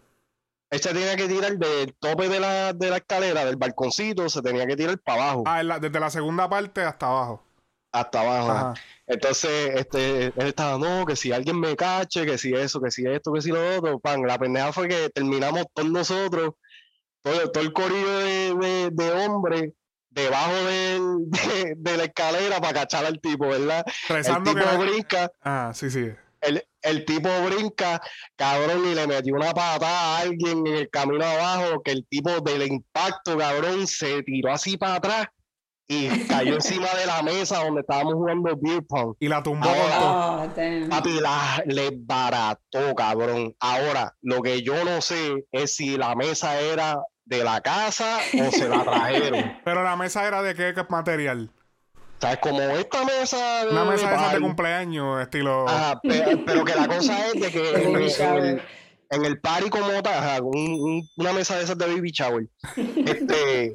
Él 0.75 0.81
se 0.81 0.93
tenía 0.93 1.15
que 1.17 1.29
tirar 1.29 1.57
del 1.57 1.95
tope 1.95 2.29
de 2.29 2.41
la, 2.41 2.73
de 2.73 2.91
la 2.91 2.97
escalera, 2.97 3.45
del 3.45 3.57
balconcito, 3.57 4.29
se 4.29 4.43
tenía 4.43 4.67
que 4.67 4.77
tirar 4.77 4.99
para 4.99 5.23
abajo, 5.23 5.45
Ah, 5.47 5.63
la- 5.63 5.79
desde 5.79 6.01
la 6.01 6.11
segunda 6.11 6.49
parte 6.49 6.83
hasta 6.83 7.07
abajo. 7.07 7.43
hasta 7.93 8.21
abajo. 8.21 8.51
Ajá. 8.51 8.75
Entonces, 9.07 9.71
este, 9.77 10.25
él 10.27 10.33
estaba, 10.49 10.79
no, 10.79 11.05
que 11.07 11.15
si 11.15 11.31
alguien 11.31 11.61
me 11.61 11.77
cache, 11.77 12.27
que 12.27 12.39
si 12.39 12.53
eso, 12.55 12.81
que 12.81 12.91
si 12.91 13.07
esto, 13.07 13.33
que 13.33 13.41
si 13.43 13.51
lo 13.51 13.77
otro, 13.79 14.01
pan. 14.01 14.27
La 14.27 14.37
pendeja 14.39 14.73
fue 14.73 14.89
que 14.89 15.11
terminamos 15.11 15.65
todos 15.73 15.91
nosotros, 15.91 16.55
todo, 17.23 17.51
todo 17.53 17.63
el 17.63 17.73
corillo 17.73 18.19
de, 18.19 18.55
de, 18.55 18.91
de 18.91 19.13
hombres, 19.13 19.73
debajo 20.11 20.55
del- 20.55 21.31
de, 21.31 21.75
de 21.77 21.97
la 21.97 22.05
escalera 22.05 22.61
para 22.61 22.81
cachar 22.81 23.05
al 23.05 23.21
tipo, 23.21 23.47
¿verdad? 23.49 23.85
El 24.09 24.15
Rezando 24.17 24.55
tipo 24.55 24.69
que. 24.69 24.77
brinca, 24.79 25.31
Ah, 25.43 25.71
sí, 25.75 25.89
sí. 25.91 26.11
el, 26.41 26.65
el 26.85 27.05
tipo 27.05 27.29
brinca, 27.47 28.01
cabrón, 28.37 28.87
y 28.87 28.95
le 28.95 29.07
metió 29.07 29.35
una 29.35 29.53
patada 29.53 29.89
a 29.89 30.19
alguien 30.21 30.67
en 30.67 30.75
el 30.75 30.91
camino 30.91 31.25
abajo, 31.25 31.83
que 31.83 31.91
el 31.91 32.07
tipo 32.07 32.41
del 32.41 32.67
impacto, 32.67 33.37
cabrón, 33.37 33.87
se 33.87 34.23
tiró 34.23 34.53
así 34.53 34.77
para 34.77 34.97
atrás 34.97 35.29
y 35.87 36.27
cayó 36.27 36.55
encima 36.55 36.89
de 36.95 37.07
la 37.07 37.23
mesa 37.23 37.65
donde 37.65 37.81
estábamos 37.81 38.15
jugando 38.15 38.57
beer 38.61 38.85
pong. 38.87 39.15
Y 39.21 39.29
la 39.29 39.43
tumbó 39.43 39.69
Ahora-. 39.69 40.01
Oh, 40.01 40.49
damn. 40.55 40.89
Papi, 40.89 41.21
la, 41.21 41.63
le 41.67 41.91
barató, 41.95 42.95
cabrón. 42.97 43.55
Ahora, 43.61 44.15
lo 44.23 44.43
que 44.43 44.63
yo 44.63 44.85
no 44.85 45.01
sé 45.01 45.47
es 45.53 45.75
si 45.75 45.97
la 45.97 46.15
mesa 46.15 46.61
era 46.61 47.03
de 47.25 47.43
la 47.43 47.61
casa 47.61 48.19
o 48.19 48.51
se 48.51 48.69
la 48.69 48.85
trajeron. 48.85 49.59
Pero 49.65 49.83
la 49.83 49.97
mesa 49.97 50.27
era 50.27 50.43
de 50.43 50.55
qué, 50.55 50.75
qué 50.75 50.85
material. 50.89 51.51
O 52.25 52.27
¿Sabes? 52.27 52.39
Como 52.41 52.61
esta 52.61 53.05
mesa 53.05 53.65
de. 53.65 53.71
Una 53.73 53.85
mesa 53.85 54.09
de 54.11 54.15
esas 54.17 54.33
de 54.33 54.41
cumpleaños, 54.41 55.21
estilo. 55.23 55.69
Ajá, 55.69 56.01
pe- 56.01 56.43
pero, 56.47 56.65
que 56.65 56.75
la 56.75 56.89
cosa 56.89 57.27
es 57.29 57.35
de 57.41 57.51
que 57.51 57.69
en, 57.83 57.97
el- 57.97 58.11
en 58.11 58.37
el, 58.45 58.63
en 59.11 59.25
el 59.25 59.41
party 59.41 59.69
como 59.71 59.89
tal, 60.03 60.15
ajá, 60.15 60.41
un- 60.43 60.57
un- 60.81 61.09
una 61.17 61.33
mesa 61.33 61.57
de 61.57 61.65
esas 61.65 61.77
de 61.79 61.87
baby 61.87 62.11
shower. 62.11 62.47
este, 62.77 63.75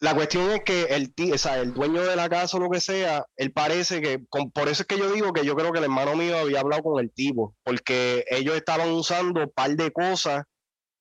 la 0.00 0.14
cuestión 0.14 0.50
es 0.50 0.62
que 0.64 0.84
el 0.84 1.14
tío, 1.14 1.34
o 1.34 1.38
sea, 1.38 1.60
el 1.60 1.74
dueño 1.74 2.02
de 2.02 2.16
la 2.16 2.28
casa 2.28 2.56
o 2.56 2.60
lo 2.60 2.70
que 2.70 2.80
sea, 2.80 3.24
él 3.36 3.52
parece 3.52 4.00
que, 4.00 4.24
con- 4.28 4.50
por 4.50 4.68
eso 4.68 4.82
es 4.82 4.86
que 4.88 4.98
yo 4.98 5.10
digo 5.12 5.32
que 5.32 5.44
yo 5.44 5.54
creo 5.54 5.70
que 5.72 5.78
el 5.78 5.84
hermano 5.84 6.16
mío 6.16 6.36
había 6.38 6.60
hablado 6.60 6.82
con 6.82 7.00
el 7.02 7.12
tipo, 7.12 7.54
porque 7.62 8.24
ellos 8.30 8.56
estaban 8.56 8.90
usando 8.90 9.42
un 9.42 9.50
par 9.54 9.70
de 9.70 9.90
cosas 9.92 10.44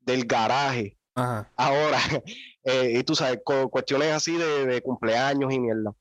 del 0.02 0.26
garaje. 0.26 0.98
Ajá. 1.16 1.50
Ahora, 1.56 2.00
eh, 2.64 2.94
y 2.98 3.04
tú 3.04 3.16
sabes, 3.16 3.40
cu- 3.44 3.70
cuestiones 3.70 4.12
así 4.12 4.38
de, 4.38 4.66
de 4.68 4.82
cumpleaños 4.82 5.52
y 5.54 5.60
mierda. 5.60 5.92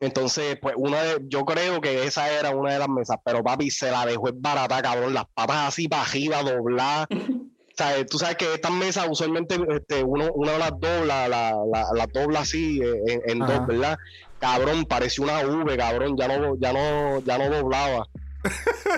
Entonces, 0.00 0.58
pues, 0.60 0.74
una 0.76 1.02
de, 1.02 1.18
yo 1.28 1.44
creo 1.44 1.80
que 1.80 2.04
esa 2.04 2.30
era 2.30 2.50
una 2.50 2.72
de 2.72 2.78
las 2.78 2.88
mesas, 2.88 3.16
pero 3.24 3.42
papi 3.42 3.70
se 3.70 3.90
la 3.90 4.06
dejó 4.06 4.28
es 4.28 4.34
barata, 4.36 4.80
cabrón, 4.80 5.14
las 5.14 5.24
patas 5.34 5.68
así 5.68 5.88
para 5.88 6.02
arriba, 6.02 6.42
dobladas. 6.42 7.06
O 7.70 7.80
sea, 7.80 8.04
tú 8.06 8.18
sabes 8.18 8.34
que 8.34 8.54
estas 8.54 8.72
mesas 8.72 9.06
usualmente 9.08 9.56
este, 9.68 10.02
uno, 10.02 10.32
uno 10.34 10.58
las 10.58 10.72
dobla, 10.80 11.28
la, 11.28 11.54
la, 11.72 11.84
las 11.94 12.12
dobla 12.12 12.40
así 12.40 12.80
eh, 12.82 13.20
en, 13.26 13.38
dos, 13.38 13.68
¿verdad? 13.68 13.96
Cabrón, 14.40 14.84
parecía 14.84 15.24
una 15.24 15.46
V, 15.46 15.76
cabrón, 15.76 16.16
ya 16.18 16.26
no, 16.26 16.56
ya 16.58 16.72
no, 16.72 17.20
ya 17.20 17.38
no 17.38 17.48
doblaba. 17.48 18.08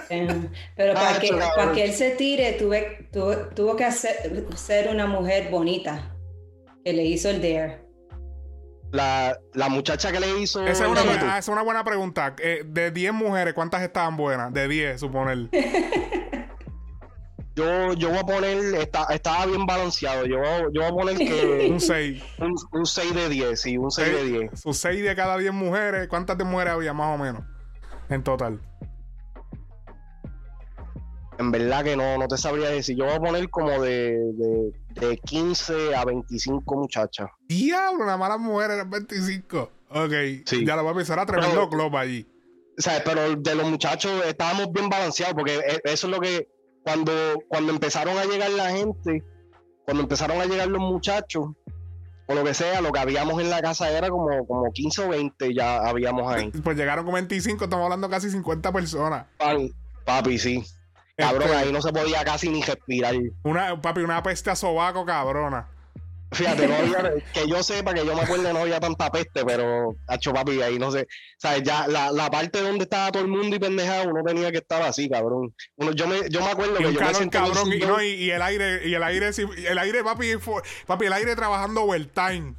Eh, 0.09 0.49
Pero 0.76 0.95
para 0.95 1.21
que, 1.21 1.30
para 1.30 1.73
que 1.73 1.85
él 1.85 1.92
se 1.92 2.12
tire, 2.12 2.52
tuve, 2.52 3.09
tuvo, 3.12 3.37
tuvo 3.54 3.76
que 3.76 3.85
hacer, 3.85 4.47
ser 4.57 4.88
una 4.88 5.07
mujer 5.07 5.50
bonita 5.50 6.16
que 6.83 6.95
le 6.95 7.04
hizo 7.04 7.28
el 7.28 7.42
dare. 7.42 7.89
La, 8.92 9.38
la 9.54 9.68
muchacha 9.68 10.11
que 10.12 10.20
le 10.20 10.40
hizo. 10.40 10.66
Esa 10.66 10.85
es 10.85 10.90
una, 10.90 11.02
el 11.02 11.09
bu- 11.09 11.12
reto, 11.12 11.25
ah, 11.26 11.30
esa 11.30 11.38
es 11.38 11.49
una 11.49 11.62
buena 11.62 11.85
pregunta. 11.85 12.35
Eh, 12.38 12.62
de 12.66 12.90
10 12.90 13.12
mujeres, 13.12 13.54
¿cuántas 13.54 13.82
estaban 13.82 14.16
buenas? 14.16 14.52
De 14.52 14.66
10, 14.66 14.99
suponer. 15.00 15.49
yo, 17.56 17.92
yo 17.94 18.11
voy 18.11 18.18
a 18.18 18.23
poner, 18.25 18.59
está, 18.76 19.04
estaba 19.11 19.47
bien 19.47 19.66
balanceado. 19.66 20.25
Yo, 20.26 20.37
yo 20.73 20.80
voy 20.80 20.85
a 20.85 20.90
poner 20.90 21.16
que. 21.18 21.68
Un 21.70 21.80
6. 21.80 22.23
Un, 22.38 22.54
un 22.73 22.87
6 22.87 23.14
de 23.14 23.28
10, 23.28 23.61
sí, 23.61 23.76
un 23.78 23.90
6 23.90 24.09
de 24.12 24.25
10. 24.25 24.61
Sus 24.61 24.76
6 24.78 25.02
de 25.04 25.14
cada 25.16 25.37
10 25.37 25.52
mujeres. 25.52 26.09
¿Cuántas 26.09 26.38
de 26.38 26.44
mujeres 26.44 26.73
había 26.75 26.92
más 26.92 27.18
o 27.18 27.23
menos? 27.23 27.42
En 28.09 28.23
total. 28.25 28.61
En 31.40 31.50
verdad 31.50 31.82
que 31.82 31.97
no, 31.97 32.18
no 32.18 32.28
te 32.28 32.37
sabría 32.37 32.68
decir. 32.68 32.97
Yo 32.99 33.06
voy 33.06 33.14
a 33.14 33.18
poner 33.18 33.49
como 33.49 33.70
de, 33.80 34.12
de, 34.35 34.73
de 35.06 35.16
15 35.16 35.94
a 35.94 36.04
25 36.04 36.76
muchachas. 36.76 37.30
Diablo, 37.49 38.04
una 38.04 38.18
mala 38.18 38.37
mujer 38.37 38.73
eran 38.73 38.90
25. 38.90 39.70
Ok. 39.88 40.12
Sí. 40.44 40.66
Ya 40.66 40.76
lo 40.76 40.82
voy 40.82 40.92
a 40.92 40.97
pensar. 40.97 41.16
Era 41.18 41.25
tremendo 41.26 41.68
club 41.70 41.97
allí. 41.97 42.26
O 42.78 42.82
sea, 42.82 43.02
pero 43.02 43.35
de 43.37 43.54
los 43.54 43.70
muchachos 43.70 44.23
estábamos 44.26 44.70
bien 44.70 44.90
balanceados 44.90 45.35
porque 45.35 45.56
e- 45.56 45.80
eso 45.85 46.06
es 46.09 46.12
lo 46.12 46.20
que 46.20 46.47
cuando, 46.82 47.12
cuando 47.49 47.73
empezaron 47.73 48.18
a 48.18 48.25
llegar 48.26 48.50
la 48.50 48.70
gente, 48.70 49.25
cuando 49.87 50.02
empezaron 50.02 50.40
a 50.42 50.44
llegar 50.44 50.68
los 50.68 50.80
muchachos, 50.80 51.47
o 52.26 52.35
lo 52.35 52.44
que 52.44 52.52
sea, 52.54 52.82
lo 52.82 52.92
que 52.92 53.00
habíamos 53.00 53.40
en 53.40 53.49
la 53.49 53.62
casa 53.62 53.90
era 53.90 54.11
como, 54.11 54.47
como 54.47 54.70
15 54.73 55.04
o 55.04 55.09
20 55.09 55.54
ya 55.54 55.78
habíamos 55.78 56.30
ahí. 56.30 56.50
Pues 56.62 56.76
llegaron 56.76 57.04
con 57.06 57.14
25. 57.14 57.64
Estamos 57.64 57.85
hablando 57.85 58.09
casi 58.11 58.30
50 58.30 58.73
personas. 58.73 59.25
Papi, 59.38 59.75
papi, 60.04 60.38
sí. 60.38 60.62
Cabrón, 61.17 61.43
Este, 61.50 61.57
ahí 61.57 61.73
no 61.73 61.83
se 61.83 61.93
podía 61.93 62.25
casi 62.25 62.49
ni 62.49 62.62
respirar. 62.62 63.14
una, 63.43 63.81
papi, 63.81 64.00
una 64.00 64.23
peste 64.23 64.50
a 64.50 64.57
sobaco, 64.57 65.05
cabrona. 65.05 65.69
Fíjate, 66.33 66.69
no 66.69 66.76
había, 66.76 67.12
que 67.35 67.49
yo 67.49 67.61
sepa, 67.61 67.93
que 67.93 68.07
yo 68.07 68.14
me 68.14 68.23
acuerdo, 68.23 68.52
no 68.52 68.61
había 68.61 68.79
tanta 68.79 69.11
peste, 69.11 69.45
pero, 69.45 69.97
hacho 70.07 70.33
papi, 70.33 70.62
ahí 70.62 70.79
no 70.79 70.93
sé. 70.93 71.09
¿Sabes? 71.38 71.64
Ya 71.64 71.88
la, 71.88 72.12
la 72.12 72.31
parte 72.31 72.62
donde 72.62 72.85
estaba 72.85 73.11
todo 73.11 73.25
el 73.25 73.29
mundo 73.29 73.57
y 73.57 73.59
pendejado, 73.59 74.09
uno 74.11 74.23
tenía 74.23 74.52
que 74.52 74.59
estar 74.59 74.81
así, 74.83 75.09
cabrón. 75.11 75.52
Uno, 75.76 75.90
yo, 75.90 76.07
me, 76.07 76.29
yo 76.31 76.40
me 76.40 76.50
acuerdo 76.52 76.75
Y 76.81 76.85
que 76.85 76.93
yo 76.93 77.00
me 77.00 77.14
senté 77.14 77.38
en 77.38 77.45
cabrón. 77.45 77.73
Y, 77.73 77.79
no, 77.81 78.00
y, 78.00 78.07
y 78.11 78.31
el 78.31 78.43
aire, 78.43 78.87
y 78.88 78.95
el 78.95 79.02
aire, 79.02 79.33
sí, 79.33 79.43
y 79.59 79.67
el 79.67 79.76
aire, 79.76 80.05
papi, 80.05 80.29
papi, 80.87 81.07
el 81.07 81.12
aire 81.14 81.35
trabajando 81.35 81.83
overtime. 81.83 82.55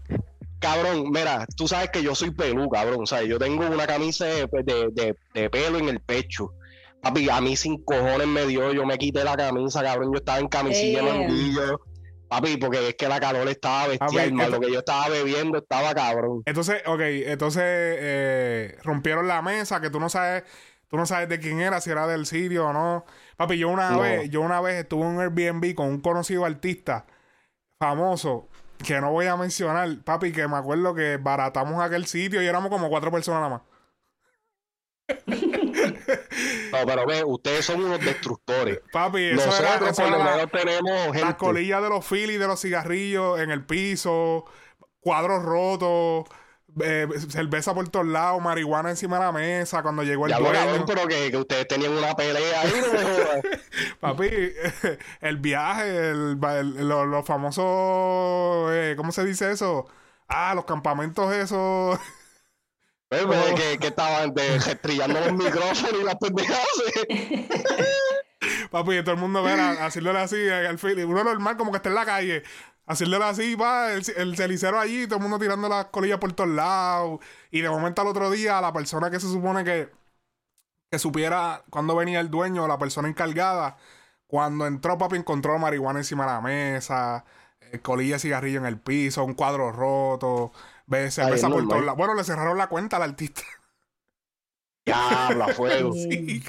Cabrón, 0.59 1.09
mira, 1.09 1.47
tú 1.55 1.65
sabes 1.67 1.89
que 1.91 2.03
yo 2.03 2.13
soy 2.13 2.31
pelú, 2.31 2.69
cabrón. 2.69 2.99
O 3.03 3.05
sea, 3.07 3.23
yo 3.23 3.39
tengo 3.39 3.65
una 3.67 3.87
camisa 3.87 4.25
de, 4.25 4.47
de, 4.51 4.89
de- 4.91 5.15
de 5.33 5.49
pelo 5.49 5.79
en 5.79 5.87
el 5.89 6.01
pecho. 6.01 6.51
Papi, 7.01 7.29
a 7.29 7.41
mí 7.41 7.55
sin 7.55 7.83
cojones 7.83 8.27
me 8.27 8.45
dio, 8.45 8.71
yo 8.73 8.85
me 8.85 8.97
quité 8.97 9.23
la 9.23 9.35
camisa, 9.35 9.81
cabrón. 9.83 10.11
Yo 10.13 10.19
estaba 10.19 10.39
en 10.39 10.47
camisilla 10.47 11.01
manguillo. 11.03 11.81
Papi, 12.27 12.57
porque 12.57 12.89
es 12.89 12.95
que 12.95 13.07
la 13.09 13.19
calor 13.19 13.47
estaba 13.49 13.87
bestial, 13.87 14.09
Papi, 14.11 14.31
más 14.33 14.45
esto- 14.45 14.55
Lo 14.59 14.61
que 14.65 14.71
yo 14.73 14.79
estaba 14.79 15.09
bebiendo 15.09 15.57
estaba 15.57 15.93
cabrón. 15.93 16.43
Entonces, 16.45 16.81
ok, 16.85 17.01
entonces 17.01 17.63
eh, 17.65 18.77
rompieron 18.83 19.27
la 19.27 19.41
mesa, 19.41 19.81
que 19.81 19.89
tú 19.89 19.99
no 19.99 20.07
sabes, 20.09 20.43
tú 20.87 20.95
no 20.95 21.05
sabes 21.05 21.27
de 21.27 21.39
quién 21.39 21.59
era, 21.59 21.81
si 21.81 21.89
era 21.89 22.07
del 22.07 22.25
sitio 22.25 22.67
o 22.67 22.73
no. 22.73 23.03
Papi, 23.35 23.57
yo 23.57 23.67
una 23.69 23.91
No. 23.91 23.99
vez, 24.01 24.29
yo 24.29 24.41
una 24.41 24.61
vez 24.61 24.75
estuve 24.83 25.01
en 25.01 25.07
un 25.07 25.19
Airbnb 25.21 25.75
con 25.75 25.87
un 25.87 25.99
conocido 25.99 26.45
artista 26.45 27.05
famoso, 27.79 28.47
que 28.85 29.01
no 29.01 29.11
voy 29.11 29.25
a 29.25 29.35
mencionar, 29.35 29.89
papi, 30.03 30.31
que 30.31 30.47
me 30.47 30.55
acuerdo 30.55 30.93
que 30.95 31.17
baratamos 31.17 31.81
aquel 31.83 32.05
sitio 32.05 32.41
y 32.41 32.47
éramos 32.47 32.69
como 32.69 32.89
cuatro 32.89 33.11
personas 33.11 33.41
nada 33.41 33.49
más. 33.49 33.61
No, 36.71 36.77
pero 36.85 37.05
ve, 37.05 37.23
ustedes 37.23 37.65
son 37.65 37.83
unos 37.83 37.99
destructores. 37.99 38.79
Papi, 38.91 39.25
eso 39.29 39.45
Nosotros 39.45 39.59
era, 39.59 39.91
por 39.93 40.09
lo 40.11 40.23
menos 40.23 40.51
tenemos 40.51 41.07
las 41.07 41.15
gente. 41.17 41.35
colillas 41.37 41.81
de 41.83 41.89
los 41.89 42.05
filis 42.05 42.39
de 42.39 42.47
los 42.47 42.59
cigarrillos 42.61 43.39
en 43.39 43.51
el 43.51 43.63
piso, 43.65 44.45
cuadros 44.99 45.43
rotos, 45.43 46.25
eh, 46.81 47.05
cerveza 47.29 47.73
por 47.73 47.89
todos 47.89 48.05
lados, 48.05 48.41
marihuana 48.41 48.89
encima 48.91 49.17
de 49.19 49.25
la 49.25 49.31
mesa 49.33 49.83
cuando 49.83 50.03
llegó 50.03 50.25
el 50.27 50.31
Ya 50.31 50.39
dueño. 50.39 50.53
cabrón, 50.53 50.83
pero 50.87 51.05
que, 51.07 51.29
que 51.29 51.37
ustedes 51.37 51.67
tenían 51.67 51.91
una 51.91 52.15
pelea 52.15 52.61
ahí, 52.61 52.71
no. 52.93 53.49
Papi, 53.99 54.29
el 55.21 55.37
viaje, 55.37 56.09
el, 56.11 56.39
el- 56.41 56.87
lo- 56.87 57.05
los 57.05 57.25
famosos, 57.25 58.71
eh, 58.73 58.93
¿cómo 58.95 59.11
se 59.11 59.25
dice 59.25 59.51
eso? 59.51 59.85
Ah, 60.27 60.53
los 60.55 60.63
campamentos 60.65 61.33
esos. 61.33 61.99
Ve, 63.11 63.25
ve, 63.25 63.55
que, 63.55 63.77
que 63.77 63.87
estaban 63.87 64.33
de- 64.33 64.57
restrillando 64.65 65.19
los 65.19 65.33
micrófonos 65.33 65.93
y 65.99 66.03
las 66.03 66.15
pendejadas. 66.15 66.67
Papi, 68.71 69.01
todo 69.03 69.15
el 69.15 69.19
mundo 69.21 69.43
verá, 69.43 69.85
haciéndole 69.85 70.19
así 70.19 70.37
eh, 70.37 70.67
al 70.67 70.79
fili. 70.79 71.03
Uno 71.03 71.23
normal, 71.23 71.57
como 71.57 71.71
que 71.71 71.77
está 71.77 71.89
en 71.89 71.95
la 71.95 72.05
calle. 72.05 72.43
Haciéndole 72.87 73.25
así, 73.25 73.55
va, 73.55 73.91
el, 73.93 74.03
el 74.15 74.35
celicero 74.37 74.79
allí, 74.79 75.05
todo 75.05 75.17
el 75.17 75.21
mundo 75.23 75.37
tirando 75.39 75.69
las 75.69 75.85
colillas 75.85 76.17
por 76.19 76.33
todos 76.33 76.49
lados. 76.49 77.19
Y 77.51 77.61
de 77.61 77.69
momento 77.69 78.01
al 78.01 78.07
otro 78.07 78.31
día, 78.31 78.59
la 78.61 78.73
persona 78.73 79.11
que 79.11 79.19
se 79.19 79.27
supone 79.27 79.63
que, 79.63 79.89
que 80.89 80.99
supiera 80.99 81.63
cuándo 81.69 81.95
venía 81.95 82.19
el 82.21 82.29
dueño, 82.31 82.67
la 82.67 82.77
persona 82.79 83.07
encargada, 83.09 83.77
cuando 84.25 84.65
entró, 84.65 84.97
papi, 84.97 85.17
encontró 85.17 85.59
marihuana 85.59 85.99
encima 85.99 86.25
de 86.25 86.31
la 86.31 86.41
mesa, 86.41 87.25
eh, 87.59 87.79
colilla 87.79 88.15
de 88.15 88.19
cigarrillo 88.19 88.59
en 88.59 88.65
el 88.65 88.79
piso, 88.79 89.23
un 89.23 89.33
cuadro 89.35 89.71
roto, 89.71 90.51
ve- 90.91 91.11
cerveza 91.11 91.49
por 91.49 91.67
todos 91.67 91.83
lados. 91.83 91.97
Bueno, 91.97 92.13
le 92.15 92.23
cerraron 92.23 92.57
la 92.57 92.67
cuenta 92.67 92.97
al 92.97 93.03
artista. 93.03 93.41
Diablo, 94.85 95.47
fuego. 95.55 95.93
Sí, 95.93 96.43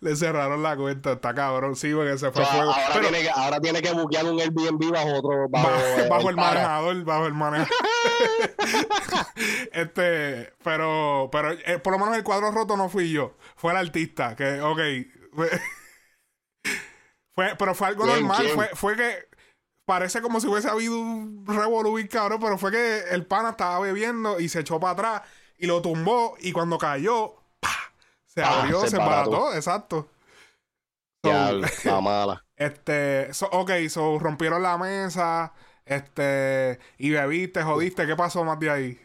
le 0.00 0.14
cerraron 0.16 0.62
la 0.62 0.76
cuenta, 0.76 1.12
está 1.12 1.34
cabrón. 1.34 1.74
Sí, 1.76 1.92
porque 1.92 2.16
se 2.18 2.26
O 2.28 2.32
fue 2.32 2.44
sea, 2.44 2.54
fuego. 2.54 2.70
ahora, 2.72 2.86
Pero- 2.92 3.08
tiene 3.08 3.22
que, 3.22 3.30
ahora 3.30 3.60
tiene 3.60 3.82
que 3.82 3.92
buquear 3.92 4.24
un 4.26 4.40
Airbnb 4.40 4.92
bajo 4.92 5.14
otro. 5.14 5.48
Bajo, 5.48 5.68
Bajo, 5.68 5.80
eh, 6.00 6.08
bajo 6.08 6.30
el 6.30 6.36
para. 6.36 6.48
manejador, 6.54 7.04
bajo 7.04 7.26
el 7.26 7.34
manejador. 7.34 7.68
este, 9.72 10.52
pero, 10.62 11.28
pero 11.32 11.50
eh, 11.52 11.78
por 11.82 11.92
lo 11.92 11.98
menos 11.98 12.16
el 12.16 12.22
cuadro 12.24 12.50
roto 12.50 12.76
no 12.76 12.88
fui 12.88 13.10
yo. 13.10 13.36
Fue 13.56 13.72
el 13.72 13.78
artista, 13.78 14.36
que, 14.36 14.60
ok. 14.60 14.78
Fue, 15.34 15.50
fue- 17.34 17.54
pero 17.58 17.74
fue 17.74 17.88
algo 17.88 18.04
¿Quién, 18.04 18.20
normal. 18.20 18.38
quién? 18.42 18.54
Fue, 18.54 18.68
fue 18.74 18.96
que 18.96 19.28
parece 19.86 20.20
como 20.22 20.40
si 20.40 20.48
hubiese 20.48 20.68
habido 20.68 21.00
un 21.00 21.44
revolú 21.46 21.98
cabrón, 22.10 22.40
pero 22.40 22.58
fue 22.58 22.72
que 22.72 23.00
el 23.10 23.26
pana 23.26 23.50
estaba 23.50 23.80
bebiendo 23.80 24.40
y 24.40 24.48
se 24.50 24.60
echó 24.60 24.80
para 24.80 24.92
atrás 24.94 25.22
y 25.58 25.66
lo 25.66 25.82
tumbó 25.82 26.36
y 26.40 26.52
cuando 26.52 26.78
cayó, 26.78 27.36
¡pa! 27.60 27.70
se 28.26 28.42
Ah, 28.42 28.60
abrió, 28.62 28.80
se 28.82 28.90
se 28.90 28.96
embarató. 28.98 29.54
exacto. 29.54 30.10
So, 31.24 31.30
la 31.84 32.00
mala. 32.00 32.44
este, 32.56 33.32
so- 33.34 33.48
ok, 33.52 33.70
so 33.88 34.18
rompieron 34.18 34.62
la 34.62 34.78
mesa, 34.78 35.52
este, 35.84 36.78
y 36.98 37.10
bebiste, 37.10 37.62
jodiste, 37.62 38.06
¿qué 38.06 38.16
pasó 38.16 38.44
más 38.44 38.58
de 38.60 38.70
ahí? 38.70 39.00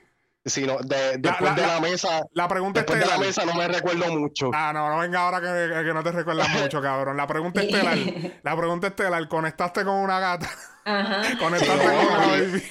Si 0.45 0.65
no, 0.65 0.77
de- 0.79 1.17
después 1.19 1.51
la- 1.51 1.55
de 1.55 1.67
la, 1.67 1.79
mesa, 1.79 2.23
La 2.33 2.47
pregunta 2.47 2.79
después 2.81 2.99
de 2.99 3.05
la 3.05 3.17
mesa 3.19 3.45
no 3.45 3.53
me 3.55 3.67
recuerdo 3.67 4.07
mucho. 4.17 4.49
Ah, 4.53 4.71
no, 4.73 4.89
no 4.89 4.99
venga 4.99 5.21
ahora 5.21 5.39
que, 5.39 5.83
que 5.85 5.93
no 5.93 6.03
te 6.03 6.11
recuerdas 6.11 6.49
mucho, 6.49 6.81
cabrón. 6.81 7.15
La 7.17 7.27
pregunta 7.27 7.61
estelar. 7.61 7.97
La 8.43 8.57
pregunta 8.57 8.87
estelar, 8.87 9.27
¿conectaste 9.27 9.83
con 9.85 9.95
una 9.95 10.19
gata? 10.19 10.49
Ajá. 10.85 11.21
¿Conectaste 11.39 12.59
Sí, 12.59 12.69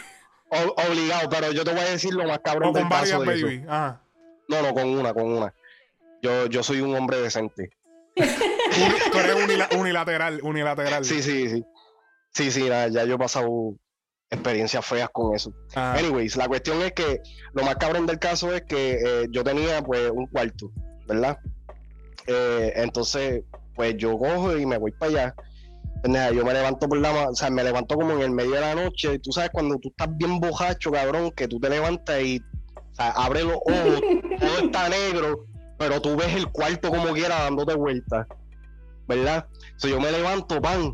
con? 0.49 0.59
O- 0.69 0.75
obligado, 0.89 1.29
pero 1.31 1.53
yo 1.53 1.65
te 1.65 1.71
voy 1.71 1.81
a 1.81 1.91
decir 1.91 2.13
lo 2.15 2.27
más 2.27 2.41
cabrón 2.41 2.71
¿O 2.71 2.73
del 2.73 2.83
con 2.83 2.91
caso 2.91 3.19
varias 3.21 3.21
de 3.27 3.35
eso. 3.37 3.47
baby? 3.47 3.65
Ajá. 3.69 4.03
No, 4.49 4.63
no, 4.63 4.75
con 4.75 4.89
una, 4.89 5.15
con 5.15 5.25
una. 5.33 5.55
Yo, 6.23 6.47
yo 6.47 6.63
soy 6.63 6.81
un 6.81 6.95
hombre 6.97 7.19
decente. 7.21 7.71
Tú 8.17 9.19
eres 9.19 9.37
unila- 9.45 9.69
unilateral, 9.79 10.41
unilateral. 10.43 11.05
Sí, 11.05 11.23
sí, 11.23 11.49
sí. 11.49 11.65
Sí, 12.33 12.51
sí, 12.51 12.69
nada, 12.69 12.89
ya 12.89 13.05
yo 13.05 13.15
he 13.15 13.19
pasado 13.19 13.75
experiencias 14.29 14.85
feas 14.87 15.09
con 15.13 15.35
eso. 15.35 15.53
Ah, 15.75 15.95
Anyways, 15.99 16.37
la 16.37 16.47
cuestión 16.49 16.81
es 16.83 16.93
que 16.93 17.21
lo 17.53 17.65
más 17.65 17.77
cabrón 17.77 18.07
del 18.07 18.19
caso 18.19 18.53
es 18.55 18.63
que 18.63 18.93
eh, 19.05 19.27
yo 19.31 19.43
tenía 19.43 19.83
pues 19.83 20.11
un 20.11 20.27
cuarto, 20.27 20.71
¿verdad? 21.07 21.39
Eh, 22.27 22.73
entonces, 22.77 23.43
pues 23.75 23.97
yo 23.97 24.17
cojo 24.19 24.57
y 24.57 24.67
me 24.67 24.79
voy 24.79 24.93
para 24.93 25.11
allá. 25.11 25.35
Pendeja, 26.03 26.31
Yo 26.33 26.45
me 26.45 26.53
levanto 26.53 26.89
por 26.89 26.99
la 26.99 27.29
o 27.29 27.35
sea, 27.35 27.51
me 27.51 27.63
levanto 27.63 27.95
como 27.95 28.13
en 28.13 28.21
el 28.23 28.31
medio 28.31 28.53
de 28.53 28.61
la 28.61 28.75
noche. 28.75 29.15
Y 29.15 29.19
tú 29.19 29.33
sabes, 29.33 29.51
cuando 29.53 29.79
tú 29.79 29.89
estás 29.89 30.09
bien 30.17 30.41
bojacho, 30.41 30.91
cabrón, 30.91 31.31
que 31.33 31.47
tú 31.49 31.59
te 31.61 31.69
levantas 31.69 32.21
y 32.23 32.41
o 32.41 32.95
sea, 32.95 33.11
abre 33.11 33.43
los 33.45 33.57
ojos, 33.57 34.01
todo 34.41 34.59
está 34.67 34.89
negro, 34.89 35.47
pero 35.79 36.01
tú 36.01 36.17
ves 36.17 36.35
el 36.35 36.49
cuarto 36.49 36.91
como 36.91 37.13
quiera 37.13 37.43
dándote 37.43 37.75
vueltas, 37.75 38.27
¿verdad? 39.07 39.47
So, 39.77 39.89
yo 39.89 40.01
me 40.01 40.11
levanto, 40.11 40.61
pan, 40.61 40.93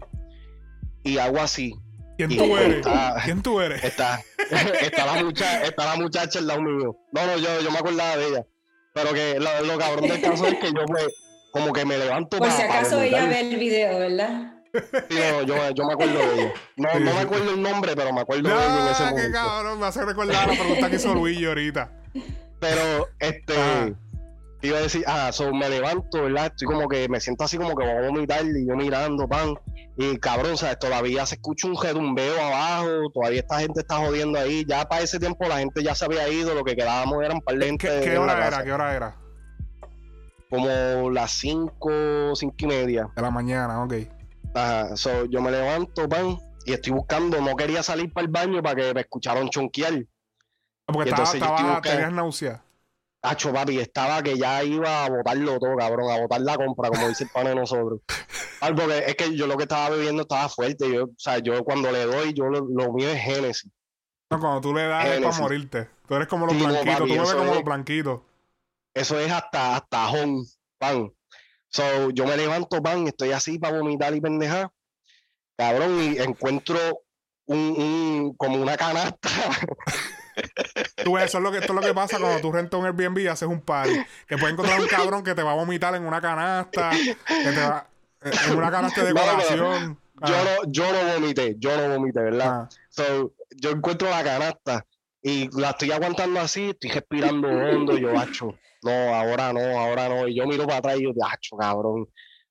y 1.02 1.18
hago 1.18 1.38
así. 1.40 1.74
¿Quién 2.16 2.32
y 2.32 2.36
tú 2.36 2.56
eres? 2.56 2.76
está- 2.78 3.16
¿Quién 3.24 3.42
tú 3.42 3.60
eres? 3.60 3.82
Está, 3.84 4.22
está, 4.80 5.06
la 5.06 5.22
muchacha, 5.22 5.62
está 5.64 5.84
la 5.84 5.96
muchacha 5.96 6.38
al 6.38 6.46
lado 6.46 6.62
mío. 6.62 6.96
No, 7.12 7.26
no, 7.26 7.36
yo, 7.38 7.60
yo 7.62 7.70
me 7.70 7.78
acordaba 7.78 8.16
de 8.16 8.28
ella. 8.28 8.46
Pero 8.94 9.12
que 9.12 9.38
lo, 9.38 9.62
lo 9.66 9.78
cabrón 9.78 10.08
del 10.08 10.20
caso 10.22 10.46
es 10.46 10.54
que 10.54 10.68
yo 10.68 10.84
me, 10.88 11.00
como 11.52 11.72
que 11.72 11.84
me 11.84 11.98
levanto 11.98 12.38
Por 12.38 12.48
pa- 12.48 12.56
si 12.56 12.62
acaso 12.62 13.00
ella 13.02 13.26
ve 13.26 13.40
el 13.40 13.56
video, 13.58 13.98
¿verdad? 13.98 14.54
Sí, 15.08 15.16
no, 15.32 15.42
yo, 15.42 15.70
yo 15.70 15.84
me 15.86 15.92
acuerdo 15.94 16.18
de 16.18 16.34
ella. 16.34 16.52
No, 16.76 16.88
no 17.00 17.14
me 17.14 17.20
acuerdo 17.20 17.50
el 17.54 17.62
nombre, 17.62 17.92
pero 17.96 18.12
me 18.12 18.20
acuerdo 18.20 18.48
de 18.48 18.54
ella 18.54 18.82
en 18.82 18.88
ese 18.92 19.02
No, 19.04 19.08
qué 19.08 19.14
momento. 19.22 19.38
cabrón, 19.38 19.80
me 19.80 19.86
hace 19.86 20.04
recordar 20.04 20.48
la 20.48 20.54
pregunta 20.54 20.90
que 20.90 20.96
hizo 20.96 21.14
Luigi 21.14 21.44
ahorita. 21.46 21.90
Pero, 22.60 23.08
este, 23.18 23.54
Ah. 23.56 23.88
te 24.60 24.68
iba 24.68 24.78
a 24.78 24.82
decir, 24.82 25.04
ah, 25.06 25.30
so, 25.32 25.52
me 25.54 25.68
levanto, 25.68 26.22
¿verdad? 26.22 26.46
Estoy 26.46 26.66
como 26.66 26.88
que 26.88 27.08
me 27.08 27.20
siento 27.20 27.44
así 27.44 27.56
como 27.56 27.74
que 27.76 27.84
voy 27.86 28.04
a 28.04 28.08
vomitar 28.10 28.44
y 28.44 28.66
yo 28.66 28.74
mirando, 28.76 29.28
pan. 29.28 29.54
Y 29.98 30.18
cabrón, 30.18 30.56
¿sabes? 30.58 30.78
Todavía 30.78 31.24
se 31.26 31.36
escucha 31.36 31.68
un 31.68 31.80
redumbeo 31.80 32.38
abajo, 32.38 33.10
todavía 33.14 33.40
esta 33.40 33.60
gente 33.60 33.80
está 33.80 33.96
jodiendo 33.96 34.38
ahí. 34.38 34.64
Ya 34.68 34.84
para 34.86 35.02
ese 35.02 35.18
tiempo 35.18 35.46
la 35.48 35.58
gente 35.58 35.82
ya 35.82 35.94
se 35.94 36.04
había 36.04 36.28
ido, 36.28 36.54
lo 36.54 36.64
que 36.64 36.76
quedábamos 36.76 37.22
eran 37.24 37.40
par 37.40 37.56
de 37.56 37.66
gente 37.66 38.00
¿Qué, 38.04 38.18
hora 38.18 38.34
casa. 38.34 38.48
era? 38.48 38.64
¿Qué 38.64 38.72
hora 38.72 38.94
era? 38.94 39.16
Como 40.50 41.10
las 41.10 41.30
5, 41.32 42.34
5 42.34 42.54
y 42.58 42.66
media. 42.66 43.08
De 43.16 43.22
la 43.22 43.30
mañana, 43.30 43.82
ok. 43.82 43.94
Ajá, 44.56 44.96
so, 44.96 45.26
yo 45.26 45.40
me 45.42 45.50
levanto, 45.50 46.08
pan, 46.08 46.38
y 46.64 46.72
estoy 46.72 46.92
buscando, 46.94 47.40
no 47.40 47.54
quería 47.56 47.82
salir 47.82 48.12
para 48.12 48.24
el 48.26 48.32
baño 48.32 48.62
para 48.62 48.74
que 48.74 48.94
me 48.94 49.00
escucharan 49.02 49.50
chonquear. 49.50 49.92
Ah, 50.88 50.92
Porque 50.92 51.10
Y 51.10 51.12
estaba, 51.12 51.32
estaba, 51.32 51.80
tenías 51.82 52.12
náusea. 52.12 52.62
Hacho, 53.22 53.52
papi, 53.52 53.78
estaba 53.80 54.22
que 54.22 54.38
ya 54.38 54.62
iba 54.64 55.04
a 55.04 55.10
botarlo 55.10 55.58
todo, 55.58 55.76
cabrón, 55.76 56.10
a 56.10 56.20
botar 56.20 56.40
la 56.40 56.56
compra, 56.56 56.88
como 56.90 57.08
dice 57.08 57.24
el 57.24 57.30
pan 57.30 57.44
de 57.46 57.54
nosotros. 57.54 58.00
Es 59.06 59.14
que 59.16 59.36
yo 59.36 59.46
lo 59.46 59.56
que 59.58 59.64
estaba 59.64 59.90
bebiendo 59.90 60.22
estaba 60.22 60.48
fuerte. 60.48 60.90
Yo, 60.90 61.04
o 61.04 61.10
sea, 61.18 61.38
yo 61.38 61.62
cuando 61.62 61.92
le 61.92 62.06
doy, 62.06 62.32
yo 62.32 62.46
lo, 62.46 62.60
lo 62.66 62.90
mío 62.92 63.10
es 63.10 63.20
Génesis. 63.20 63.70
No, 64.30 64.40
cuando 64.40 64.60
tú 64.62 64.74
le 64.74 64.86
das 64.86 65.06
es 65.06 65.20
para 65.20 65.38
morirte. 65.38 65.88
Tú 66.08 66.14
eres 66.14 66.26
como 66.26 66.46
los 66.46 66.56
Sí, 66.56 66.62
no, 66.62 66.68
blanquitos. 66.70 66.94
papi, 66.98 67.08
tú 67.10 67.14
bebes 67.14 67.34
como 67.34 67.44
es- 67.50 67.54
los 67.54 67.64
blanquitos. 67.64 68.20
Eso 68.94 69.18
es 69.20 69.30
hasta, 69.30 69.76
hasta 69.76 70.08
home, 70.08 70.42
pan. 70.78 71.12
So, 71.68 72.10
yo 72.10 72.26
me 72.26 72.36
levanto, 72.36 72.82
pan, 72.82 73.06
estoy 73.06 73.32
así 73.32 73.58
para 73.58 73.78
vomitar 73.78 74.14
y 74.14 74.20
pendejar. 74.20 74.70
Cabrón, 75.56 76.00
y 76.02 76.18
encuentro 76.18 76.78
un, 77.46 77.58
un 77.58 78.34
como 78.36 78.56
una 78.60 78.76
canasta. 78.76 79.28
Tú 81.02 81.14
ves, 81.14 81.24
eso 81.24 81.38
es 81.38 81.44
lo 81.44 81.50
que, 81.50 81.58
esto 81.58 81.72
es 81.72 81.80
lo 81.80 81.86
que 81.86 81.94
pasa 81.94 82.18
cuando 82.18 82.40
tú 82.40 82.52
rentas 82.52 82.78
un 82.78 82.84
Airbnb 82.84 83.18
y 83.20 83.26
haces 83.26 83.48
un 83.48 83.60
party. 83.62 83.94
Que 84.28 84.36
puedes 84.36 84.52
encontrar 84.52 84.78
un 84.80 84.86
cabrón 84.86 85.22
que 85.24 85.34
te 85.34 85.42
va 85.42 85.52
a 85.52 85.54
vomitar 85.54 85.94
en 85.94 86.02
una 86.04 86.20
canasta. 86.20 86.90
Que 86.90 87.52
te 87.52 87.60
va, 87.60 87.86
eh, 88.22 88.30
en 88.48 88.56
una 88.58 88.70
canasta 88.70 89.02
de 89.02 89.14
No, 89.14 89.20
decoración. 89.20 89.98
Yo 90.26 90.34
Ah, 90.34 90.44
no, 90.44 90.70
yo 90.70 90.92
no 90.92 91.14
vomité, 91.14 91.56
yo 91.58 91.76
no 91.76 91.94
vomité, 91.94 92.20
¿verdad? 92.20 92.48
ah. 92.48 92.68
So, 92.90 93.32
yo 93.56 93.70
encuentro 93.70 94.08
la 94.10 94.22
canasta 94.24 94.84
y 95.28 95.48
la 95.60 95.70
estoy 95.70 95.90
aguantando 95.90 96.38
así, 96.40 96.70
estoy 96.70 96.90
respirando 96.90 97.48
hondo, 97.48 97.98
yo, 97.98 98.16
hacho, 98.18 98.54
no, 98.82 98.90
ahora 99.14 99.52
no, 99.52 99.60
ahora 99.78 100.08
no. 100.08 100.28
Y 100.28 100.36
yo 100.36 100.46
miro 100.46 100.64
para 100.66 100.78
atrás 100.78 100.96
y 100.98 101.02
yo, 101.02 101.10
hacho, 101.28 101.56
cabrón. 101.56 102.06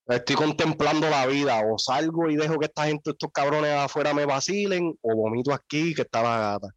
Estoy 0.07 0.35
contemplando 0.35 1.09
la 1.09 1.25
vida, 1.25 1.61
o 1.65 1.77
salgo 1.79 2.29
y 2.29 2.35
dejo 2.35 2.59
que 2.59 2.65
esta 2.65 2.85
gente, 2.85 3.11
estos 3.11 3.31
cabrones 3.31 3.71
afuera 3.71 4.13
me 4.13 4.25
vacilen, 4.25 4.93
o 5.01 5.15
vomito 5.15 5.53
aquí 5.53 5.95
que 5.95 6.01
está 6.01 6.21
la 6.21 6.37
gata. 6.37 6.67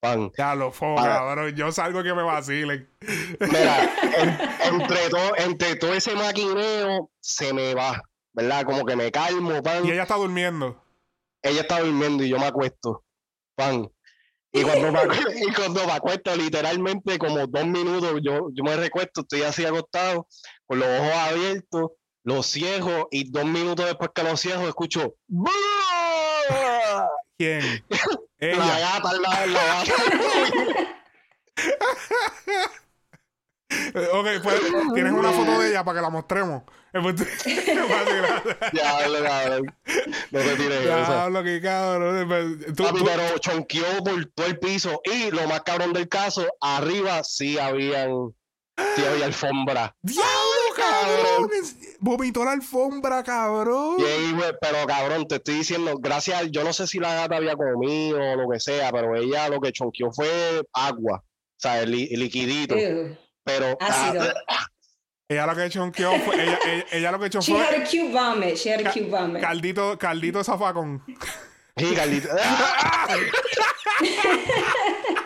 Pan. 0.00 0.32
Ya 0.36 0.54
lo 0.54 0.72
cabrón. 0.72 1.54
Yo 1.54 1.70
salgo 1.72 2.02
que 2.02 2.14
me 2.14 2.22
vacilen. 2.22 2.88
Mira, 3.40 3.94
en- 4.18 4.74
entre 4.74 5.08
todo, 5.10 5.36
entre 5.36 5.76
todo 5.76 5.92
ese 5.92 6.14
maquineo 6.14 7.10
se 7.20 7.52
me 7.52 7.74
va, 7.74 8.02
¿verdad? 8.32 8.64
Como 8.64 8.84
que 8.84 8.96
me 8.96 9.10
calmo, 9.12 9.62
pan. 9.62 9.84
Y 9.86 9.90
ella 9.90 10.02
está 10.02 10.16
durmiendo. 10.16 10.82
ella 11.42 11.60
está 11.60 11.80
durmiendo 11.80 12.24
y 12.24 12.28
yo 12.30 12.38
me 12.38 12.46
acuesto. 12.46 13.04
Pan. 13.54 13.88
Y 14.56 14.62
cuando 14.62 14.92
me, 14.92 15.00
y 15.48 15.52
cuando 15.52 15.84
me 15.84 15.92
acuesto, 15.92 16.34
literalmente 16.36 17.18
como 17.18 17.44
dos 17.46 17.66
minutos, 17.66 18.20
yo, 18.22 18.48
yo 18.52 18.62
me 18.62 18.76
recuesto, 18.76 19.22
estoy 19.22 19.42
así 19.42 19.64
acostado, 19.66 20.28
con 20.64 20.78
los 20.78 20.88
ojos 20.88 21.12
abiertos, 21.12 21.90
los 22.22 22.46
ciego, 22.46 23.08
y 23.10 23.30
dos 23.32 23.44
minutos 23.44 23.84
después 23.84 24.10
que 24.14 24.22
los 24.22 24.40
ciego, 24.40 24.68
escucho. 24.68 25.16
¿Quién? 27.36 27.84
La 28.38 28.48
Ella. 28.48 28.78
gata, 28.78 29.12
la, 29.14 29.46
la 29.46 29.84
gata. 29.84 29.94
Ok, 34.12 34.26
pues 34.42 34.60
tienes 34.94 35.12
una 35.12 35.30
foto 35.30 35.60
de 35.60 35.70
ella 35.70 35.84
para 35.84 35.98
que 35.98 36.02
la 36.02 36.10
mostremos. 36.10 36.62
Diablo, 38.72 39.22
cabrón. 39.22 39.74
No 40.30 40.40
te 40.40 40.56
tires. 40.56 40.82
Diablo, 40.82 41.42
qué 41.42 41.60
cabrón. 41.60 42.28
Pues, 42.28 42.76
tú- 42.76 42.84
Papi, 42.84 42.98
tú- 42.98 43.04
pero 43.04 43.38
chonqueó 43.38 43.84
por 44.04 44.26
todo 44.34 44.46
el 44.46 44.58
piso. 44.58 45.00
Y 45.04 45.30
lo 45.30 45.46
más 45.48 45.62
cabrón 45.62 45.92
del 45.92 46.08
caso, 46.08 46.46
arriba 46.60 47.22
sí 47.24 47.58
habían, 47.58 48.32
sí 48.96 49.04
había 49.04 49.26
alfombra. 49.26 49.94
¡Diablo, 50.02 50.28
cabrón! 50.76 51.50
Vomitó 52.00 52.44
la 52.44 52.52
alfombra, 52.52 53.22
cabrón. 53.24 53.96
Pero 54.60 54.86
cabrón, 54.86 55.26
te 55.26 55.36
estoy 55.36 55.54
diciendo, 55.56 55.94
gracias, 55.98 56.50
yo 56.50 56.62
no 56.64 56.72
sé 56.72 56.86
si 56.86 56.98
la 56.98 57.14
gata 57.14 57.36
había 57.36 57.56
comido 57.56 58.18
o 58.20 58.36
lo 58.36 58.48
que 58.48 58.60
sea, 58.60 58.90
pero 58.92 59.16
ella 59.16 59.48
lo 59.48 59.60
que 59.60 59.72
chonqueó 59.72 60.12
fue 60.12 60.62
agua, 60.72 61.22
o 61.24 61.56
sea, 61.56 61.82
el 61.82 61.90
li- 61.90 62.08
liquidito, 62.16 62.76
Ew. 62.76 63.16
Pero 63.44 63.76
Ácido. 63.80 64.32
ah, 64.48 64.66
Ella 65.28 65.46
lo 65.46 65.54
que 65.54 65.70
chonqueó 65.70 66.18
fue. 66.20 66.42
Ella, 66.42 66.58
ella, 66.66 66.84
ella 66.92 67.12
lo 67.12 67.18
que 67.20 67.26
echó 67.26 67.40
She 67.40 67.52
had 67.56 67.66
fue. 67.68 67.76
a 67.76 67.84
cute 67.84 68.12
vomit. 68.12 68.56
She 68.56 68.70
had 68.72 68.86
a 68.86 68.90
cute 68.90 69.08
vomit. 69.10 69.40
Caldito, 69.42 69.98
caldito 69.98 70.42
zafacón. 70.44 71.02
sí, 71.76 71.94
Carlito. 71.94 72.28
¡Ah! 72.42 73.06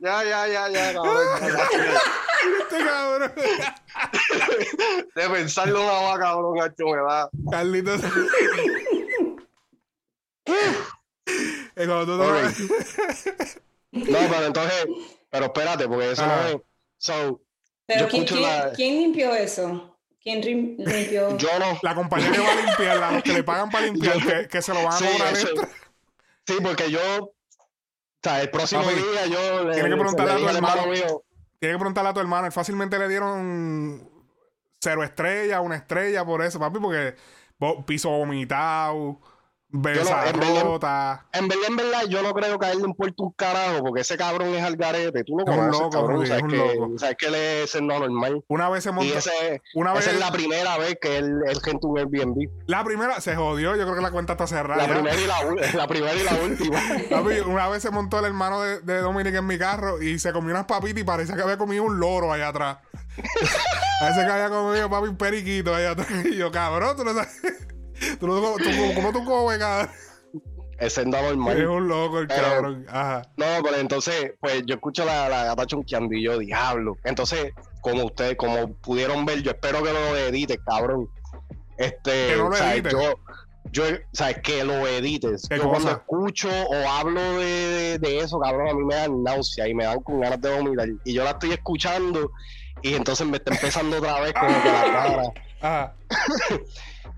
ya, 0.00 0.24
ya, 0.24 0.46
ya, 0.48 0.68
ya, 0.68 0.92
cabrón. 0.92 1.16
Este 2.60 2.84
cabrón. 2.84 3.32
De 5.14 5.28
pensarlo 5.30 5.82
una 5.82 5.92
vaca, 5.92 6.24
cabrón, 6.24 6.60
hacho, 6.60 6.84
me 6.84 6.96
da. 7.02 7.30
Caldito. 7.50 7.94
Es 11.76 11.86
cuando 11.88 12.04
tú 12.06 12.18
te- 12.22 12.30
No, 13.92 14.18
pero 14.30 14.46
entonces, 14.46 14.86
pero 15.34 15.46
espérate, 15.46 15.88
porque 15.88 16.12
eso 16.12 16.22
Ah. 16.24 16.40
no 16.42 16.48
es. 16.48 16.56
So, 16.96 17.40
Pero 17.86 18.08
¿quién, 18.08 18.24
quién- 18.24 18.42
la- 18.42 18.72
quién 18.72 18.94
limpió 19.00 19.34
eso? 19.34 19.98
¿Quién 20.22 20.40
limpió? 20.40 20.84
yo 21.38 21.58
no. 21.58 21.78
La 21.82 21.94
compañía 21.94 22.30
que 22.32 22.38
va 22.38 22.52
a 22.52 22.54
limpiarla, 22.54 23.10
los 23.12 23.22
que 23.24 23.32
le 23.32 23.42
pagan 23.44 23.68
para 23.70 23.86
limpiar, 23.86 24.14
que, 24.42 24.48
que 24.48 24.62
se 24.62 24.72
lo 24.72 24.84
van 24.84 24.92
a 24.94 24.96
Sí, 24.96 25.04
cobrar 25.04 25.32
eso- 25.34 25.48
extra. 25.48 25.68
Sí, 26.46 26.54
porque 26.62 26.90
yo, 26.90 27.00
o 27.24 27.34
sea, 28.22 28.40
el 28.42 28.50
próximo 28.50 28.82
Papi, 28.84 28.94
día 28.94 29.26
yo 29.26 29.64
le, 29.64 29.72
tiene 29.74 29.88
que 29.88 29.94
le- 29.94 30.00
preguntarle 30.00 30.34
le 30.34 30.46
a 30.46 30.50
tu 30.50 30.56
hermano. 30.56 30.86
mío, 30.86 31.22
Tienes 31.58 31.76
que 31.76 31.78
preguntarle 31.80 32.10
a 32.10 32.14
tu 32.14 32.20
hermano. 32.20 32.46
Él 32.46 32.52
fácilmente 32.52 32.98
le 32.98 33.08
dieron 33.08 34.08
cero 34.80 35.02
estrella, 35.02 35.60
una 35.62 35.76
estrella 35.76 36.24
por 36.24 36.42
eso, 36.42 36.58
papi, 36.60 36.78
porque 36.78 37.14
piso 37.86 38.10
vomitado, 38.10 39.18
besa 39.82 40.28
en 40.30 40.38
verdad-. 40.40 41.20
En 41.32 41.48
verdad, 41.48 41.64
en 41.68 41.76
verdad, 41.76 42.02
yo 42.08 42.22
no 42.22 42.32
creo 42.32 42.58
que 42.58 42.66
a 42.66 42.72
él 42.72 42.78
le 42.78 42.84
importe 42.84 43.14
un 43.18 43.32
carajo, 43.32 43.82
porque 43.84 44.02
ese 44.02 44.16
cabrón 44.16 44.54
es 44.54 44.62
al 44.62 44.76
garete. 44.76 45.24
Tú 45.24 45.38
lo 45.38 45.44
conoces, 45.44 45.72
loco, 45.80 45.90
cabrón. 45.90 46.26
Sabes, 46.26 46.42
es 46.44 46.48
que, 46.50 46.56
loco. 46.56 46.98
sabes 46.98 47.16
que 47.18 47.26
él 47.26 47.34
es 47.34 47.74
el 47.74 47.86
no 47.86 47.98
normal. 47.98 48.44
Una 48.48 48.68
vez 48.68 48.84
se 48.84 48.90
Y 48.90 48.92
montó. 48.92 49.18
ese, 49.18 49.62
Una 49.74 49.92
vez. 49.92 50.02
esa 50.06 50.12
es 50.12 50.20
la 50.20 50.30
primera 50.32 50.78
vez 50.78 50.96
que 51.00 51.16
él, 51.18 51.40
él 51.46 51.60
gente 51.62 51.86
un 51.86 51.98
Airbnb. 51.98 52.48
La 52.66 52.84
primera 52.84 53.20
se 53.20 53.34
jodió. 53.36 53.74
Yo 53.76 53.82
creo 53.82 53.96
que 53.96 54.02
la 54.02 54.10
cuenta 54.10 54.32
está 54.34 54.46
cerrada. 54.46 54.86
La 54.86 54.94
primera, 54.94 55.16
y 55.20 55.26
la, 55.26 55.40
ul- 55.42 55.72
la 55.74 55.86
primera 55.88 56.14
y 56.14 56.22
la 56.22 56.34
última. 56.34 56.80
Una 57.46 57.68
vez 57.68 57.82
se 57.82 57.90
montó 57.90 58.18
el 58.20 58.26
hermano 58.26 58.60
de, 58.62 58.80
de 58.80 58.98
Dominic 59.00 59.34
en 59.34 59.46
mi 59.46 59.58
carro 59.58 60.00
y 60.00 60.18
se 60.18 60.32
comió 60.32 60.50
unas 60.52 60.66
papitas 60.66 61.00
y 61.00 61.04
parecía 61.04 61.34
que 61.36 61.42
había 61.42 61.58
comido 61.58 61.82
un 61.82 61.98
loro 61.98 62.32
allá 62.32 62.48
atrás. 62.48 62.78
Parece 64.00 64.24
que 64.26 64.30
había 64.32 64.48
comido, 64.50 64.90
papi, 64.90 65.08
un 65.08 65.16
periquito 65.16 65.74
allá 65.74 65.92
atrás. 65.92 66.08
Y 66.24 66.36
yo, 66.36 66.50
cabrón, 66.50 66.96
tú 66.96 67.04
no 67.04 67.12
sabes. 67.14 67.30
Tú 68.20 68.26
no, 68.26 68.54
tú, 68.56 68.64
¿Cómo 68.94 69.12
tú 69.12 69.24
comes, 69.24 69.58
cabrón? 69.58 69.90
Es 70.78 70.98
Es 70.98 71.06
normal. 71.06 71.66
un 71.68 71.88
loco 71.88 72.18
el 72.18 72.26
cabrón. 72.26 72.84
Ajá. 72.88 73.22
No, 73.36 73.46
pero 73.62 73.76
entonces, 73.76 74.32
pues 74.40 74.62
yo 74.66 74.74
escucho 74.74 75.04
la, 75.04 75.28
la 75.28 75.44
gata 75.44 75.66
chonqueando 75.66 76.14
y 76.14 76.24
yo, 76.24 76.38
diablo. 76.38 76.96
Entonces, 77.04 77.52
como 77.80 78.04
ustedes, 78.04 78.36
como 78.36 78.72
pudieron 78.74 79.24
ver, 79.24 79.42
yo 79.42 79.52
espero 79.52 79.82
que 79.82 79.92
lo 79.92 80.16
edite, 80.16 80.58
cabrón. 80.66 81.08
Este, 81.78 82.28
Que 82.28 82.36
no 82.36 82.48
lo 82.48 82.50
o 82.50 82.54
sea, 82.54 82.74
edite. 82.74 82.90
yo, 82.90 83.14
yo, 83.70 83.84
¿sabes? 84.12 84.38
Que 84.42 84.64
lo 84.64 84.86
edites. 84.88 85.46
¿Qué 85.48 85.58
Yo 85.58 85.68
cuando 85.70 85.90
escucho 85.92 86.48
o 86.50 86.88
hablo 86.88 87.20
de, 87.38 87.98
de 88.00 88.18
eso, 88.18 88.40
cabrón, 88.40 88.68
a 88.68 88.74
mí 88.74 88.84
me 88.84 88.94
dan 88.96 89.22
náusea 89.22 89.68
y 89.68 89.74
me 89.74 89.84
dan 89.84 90.00
con 90.00 90.20
ganas 90.20 90.40
de 90.40 90.56
vomitar. 90.56 90.88
Y 91.04 91.12
yo 91.14 91.22
la 91.24 91.30
estoy 91.30 91.52
escuchando 91.52 92.30
y 92.82 92.94
entonces 92.94 93.26
me 93.26 93.36
está 93.36 93.54
empezando 93.54 93.98
otra 93.98 94.20
vez 94.20 94.32
como 94.34 94.62
que 94.62 94.68
la 94.68 94.82
cara. 94.92 95.22
Ajá. 95.60 95.94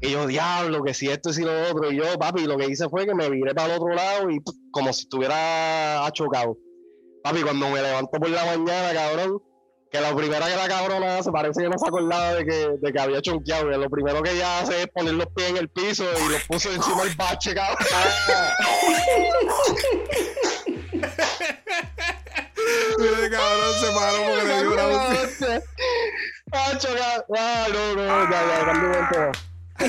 Y 0.00 0.10
yo, 0.10 0.26
diablo, 0.26 0.82
que 0.82 0.92
si 0.92 1.08
esto 1.08 1.30
y 1.30 1.34
si 1.34 1.42
lo 1.42 1.70
otro. 1.70 1.90
Y 1.90 1.96
yo, 1.96 2.18
papi, 2.18 2.44
lo 2.44 2.56
que 2.56 2.66
hice 2.66 2.88
fue 2.88 3.06
que 3.06 3.14
me 3.14 3.30
viré 3.30 3.54
para 3.54 3.74
el 3.74 3.80
otro 3.80 3.94
lado 3.94 4.30
y 4.30 4.38
como 4.70 4.92
si 4.92 5.02
estuviera 5.02 6.08
chocado. 6.12 6.58
Papi, 7.22 7.42
cuando 7.42 7.70
me 7.70 7.80
levanto 7.82 8.10
por 8.10 8.28
la 8.28 8.44
mañana, 8.44 8.92
cabrón, 8.92 9.42
que 9.90 10.00
la 10.00 10.14
primera 10.14 10.46
que 10.46 10.56
la 10.56 10.68
cabrona 10.68 11.18
hace, 11.18 11.30
parece 11.32 11.62
que 11.62 11.68
no 11.68 11.78
se 11.78 11.86
acordaba 11.86 12.34
de 12.34 12.44
que, 12.44 12.68
de 12.80 12.92
que 12.92 13.00
había 13.00 13.22
chonqueado. 13.22 13.70
Que 13.70 13.78
lo 13.78 13.88
primero 13.88 14.22
que 14.22 14.32
ella 14.32 14.60
hace 14.60 14.82
es 14.82 14.88
poner 14.88 15.14
los 15.14 15.26
pies 15.28 15.50
en 15.50 15.56
el 15.56 15.68
piso 15.70 16.04
y 16.04 16.28
los 16.30 16.42
puso 16.44 16.70
encima 16.70 17.04
del 17.04 17.14
bache, 17.14 17.54
cabrón. 17.54 17.78
Mira, 22.98 23.18
el 23.18 23.30
cabrón 23.30 23.74
se 23.80 23.86
paró 23.92 24.18
porque 24.28 24.44
le 24.44 24.62
dio 24.62 24.72
una. 24.72 24.84
Ah, 26.52 26.78
chocado. 26.78 27.24
Ah, 27.36 27.66
no, 27.72 27.94
no, 27.94 28.30
ya, 28.30 28.30
ya, 28.30 29.10
tema. 29.10 29.32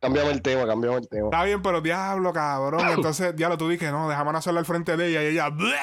Cambiamos 0.00 0.32
el 0.32 0.42
tema, 0.42 0.66
cambiamos 0.66 1.00
el 1.00 1.08
tema. 1.08 1.24
Está 1.28 1.44
bien, 1.44 1.62
pero 1.62 1.80
diablo, 1.80 2.32
cabrón. 2.32 2.86
Entonces, 2.90 3.34
diablo, 3.36 3.56
tú 3.56 3.68
dije, 3.70 3.90
no, 3.90 4.08
déjame 4.08 4.36
hacerlo 4.36 4.58
al 4.60 4.66
frente 4.66 4.96
de 4.98 5.08
ella 5.08 5.22
y 5.22 5.26
ella. 5.28 5.48
¡bleh! 5.48 5.74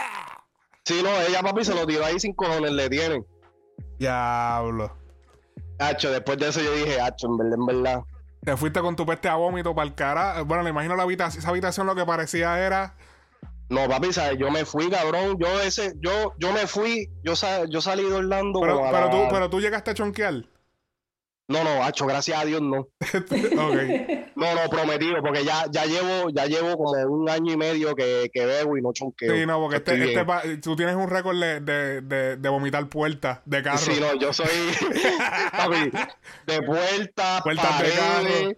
Sí, 0.85 1.01
no, 1.03 1.09
ella, 1.27 1.41
papi, 1.41 1.63
se 1.65 1.73
lo 1.73 1.85
tiró 1.87 2.05
ahí 2.05 2.19
sin 2.19 2.33
cojones, 2.35 2.71
le 2.71 2.87
tienen. 2.89 3.25
Diablo. 3.97 4.95
Hacho, 5.79 6.11
después 6.11 6.37
de 6.37 6.49
eso 6.49 6.61
yo 6.61 6.71
dije, 6.73 7.01
hacho, 7.01 7.27
en 7.27 7.37
verdad, 7.37 7.53
en 7.55 7.65
verdad. 7.65 8.01
Te 8.43 8.55
fuiste 8.57 8.79
con 8.81 8.95
tu 8.95 9.05
peste 9.05 9.27
a 9.29 9.35
vómito 9.35 9.73
para 9.73 9.87
el 9.87 9.95
cara. 9.95 10.41
Bueno, 10.43 10.63
me 10.63 10.69
imagino 10.69 10.95
la 10.95 11.03
habitación, 11.03 11.39
esa 11.41 11.49
habitación 11.49 11.87
lo 11.87 11.95
que 11.95 12.05
parecía 12.05 12.59
era. 12.59 12.95
No, 13.69 13.87
papi, 13.87 14.11
¿sabes? 14.13 14.37
Yo 14.37 14.51
me 14.51 14.65
fui, 14.65 14.89
cabrón. 14.89 15.37
Yo 15.39 15.61
ese, 15.61 15.93
yo, 15.99 16.33
yo 16.37 16.51
me 16.51 16.67
fui, 16.67 17.09
yo, 17.23 17.35
sa- 17.35 17.65
yo 17.65 17.81
salí 17.81 18.03
de 18.03 18.13
Orlando. 18.13 18.59
Pero, 18.61 18.81
pero, 18.91 19.05
la- 19.05 19.09
tú, 19.11 19.17
pero 19.31 19.49
tú 19.49 19.61
llegaste 19.61 19.91
a 19.91 19.93
chonquear. 19.95 20.43
No, 21.51 21.63
no, 21.63 21.83
hacho, 21.83 22.05
gracias 22.05 22.39
a 22.39 22.45
Dios 22.45 22.61
no. 22.61 22.79
ok. 23.01 23.77
No, 24.35 24.55
no, 24.55 24.69
prometido, 24.69 25.21
porque 25.21 25.43
ya, 25.45 25.65
ya 25.71 25.85
llevo, 25.85 26.29
ya 26.31 26.45
llevo 26.45 26.75
como 26.77 26.91
un 27.13 27.29
año 27.29 27.53
y 27.53 27.57
medio 27.57 27.93
que, 27.95 28.29
que 28.33 28.45
bebo 28.45 28.77
y 28.77 28.81
no 28.81 28.91
chonqueo. 28.93 29.35
Sí, 29.35 29.45
no, 29.45 29.59
porque 29.59 29.77
este, 29.77 30.03
este 30.03 30.25
pa- 30.25 30.43
tú 30.61 30.75
tienes 30.75 30.95
un 30.95 31.09
récord 31.09 31.39
de, 31.39 31.59
de, 31.59 32.01
de, 32.01 32.37
de 32.37 32.49
vomitar 32.49 32.87
puertas 32.87 33.39
de 33.45 33.61
carro. 33.61 33.77
Sí, 33.77 33.99
no, 33.99 34.15
yo 34.19 34.33
soy 34.33 34.47
papi, 35.51 35.91
de 36.47 36.61
puerta, 36.63 37.41
Puertas 37.43 37.81
de 37.83 37.89
paredes, 37.91 38.57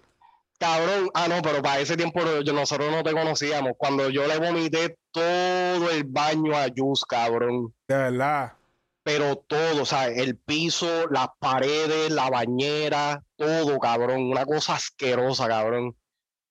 cabrón. 0.60 1.10
Ah, 1.13 1.27
no, 1.27 1.41
pero 1.41 1.62
para 1.62 1.79
ese 1.82 1.97
tiempo 1.97 2.21
yo, 2.43 2.53
nosotros 2.53 2.91
no 2.91 3.03
te 3.03 3.12
conocíamos. 3.12 3.73
Cuando 3.77 4.10
yo 4.10 4.25
le 4.27 4.38
vomité 4.38 4.95
todo 5.12 5.89
el 5.91 6.03
baño 6.06 6.56
a 6.56 6.67
Jus, 6.75 7.03
cabrón. 7.06 7.73
De 7.88 7.95
verdad. 7.97 8.53
Pero 9.04 9.36
todo, 9.36 9.82
o 9.82 9.86
sea, 9.86 10.08
el 10.08 10.38
piso, 10.38 11.08
las 11.10 11.28
paredes, 11.39 12.10
la 12.10 12.30
bañera, 12.30 13.24
todo, 13.36 13.78
cabrón. 13.80 14.22
Una 14.32 14.46
cosa 14.46 14.76
asquerosa, 14.76 15.48
cabrón. 15.48 15.96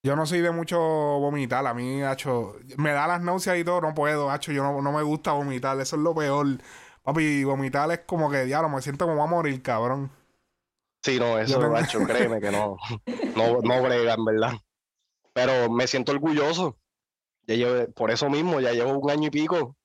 Yo 0.04 0.16
no 0.16 0.26
soy 0.26 0.40
de 0.40 0.50
mucho 0.50 0.78
vomitar. 0.78 1.66
A 1.66 1.72
mí, 1.72 2.02
hacho, 2.02 2.56
me 2.76 2.92
da 2.92 3.06
las 3.06 3.22
náuseas 3.22 3.56
y 3.58 3.64
todo. 3.64 3.80
No 3.80 3.94
puedo, 3.94 4.30
hacho. 4.30 4.52
Yo 4.52 4.62
no, 4.62 4.82
no 4.82 4.92
me 4.92 5.02
gusta 5.02 5.32
vomitar. 5.32 5.80
Eso 5.80 5.96
es 5.96 6.02
lo 6.02 6.14
peor. 6.14 6.46
Papi, 7.02 7.44
vomitar 7.44 7.90
es 7.90 8.00
como 8.00 8.30
que, 8.30 8.44
diablo, 8.44 8.68
me 8.68 8.82
siento 8.82 9.06
como 9.06 9.22
a 9.22 9.26
morir, 9.26 9.62
cabrón. 9.62 10.10
Sí, 11.02 11.18
no, 11.18 11.38
eso, 11.38 11.58
tengo- 11.58 11.72
macho, 11.72 12.00
créeme 12.06 12.40
que 12.40 12.50
no, 12.50 12.76
no, 13.34 13.60
no 13.62 13.82
brega, 13.82 14.14
en 14.14 14.24
verdad. 14.24 14.52
Pero 15.32 15.70
me 15.70 15.86
siento 15.86 16.12
orgulloso. 16.12 16.76
Ya 17.46 17.56
llevo, 17.56 17.90
por 17.92 18.10
eso 18.10 18.28
mismo, 18.28 18.60
ya 18.60 18.72
llevo 18.72 18.98
un 18.98 19.10
año 19.10 19.28
y 19.28 19.30
pico 19.30 19.76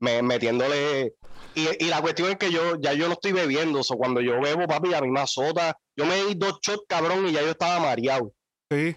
me, 0.00 0.22
metiéndole. 0.22 1.14
Y, 1.54 1.84
y 1.84 1.88
la 1.88 2.00
cuestión 2.00 2.30
es 2.30 2.36
que 2.36 2.50
yo 2.50 2.76
ya 2.80 2.92
yo 2.92 3.06
no 3.06 3.14
estoy 3.14 3.32
bebiendo. 3.32 3.80
O 3.80 3.96
cuando 3.96 4.20
yo 4.20 4.40
bebo, 4.40 4.66
papi, 4.66 4.94
a 4.94 5.00
mí 5.00 5.10
me 5.10 5.20
azota. 5.20 5.76
Yo 5.96 6.06
me 6.06 6.16
di 6.24 6.34
dos 6.34 6.58
shots, 6.62 6.84
cabrón, 6.88 7.26
y 7.26 7.32
ya 7.32 7.42
yo 7.42 7.50
estaba 7.50 7.80
mareado. 7.80 8.32
Sí. 8.70 8.96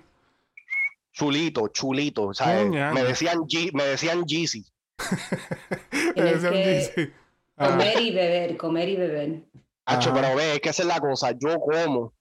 Chulito, 1.13 1.67
chulito. 1.69 2.27
O 2.27 2.33
sea, 2.33 2.63
Ñaña. 2.63 2.91
me 2.91 3.03
decían 3.03 3.39
G, 3.39 3.71
me 3.73 3.83
decían 3.83 4.23
Jeezy. 4.25 4.65
Tienes 6.13 6.41
Decían, 6.41 6.93
sí. 6.95 7.13
Ah, 7.57 7.69
comer 7.69 8.01
y 8.01 8.11
beber, 8.11 8.57
comer 8.57 8.89
y 8.89 8.95
beber. 8.95 9.43
Hacho, 9.85 10.13
pero 10.13 10.35
ve, 10.35 10.53
es 10.55 10.59
que 10.61 10.69
esa 10.69 10.83
es 10.83 10.87
la 10.87 10.99
cosa. 10.99 11.31
Yo 11.31 11.59
como 11.59 12.13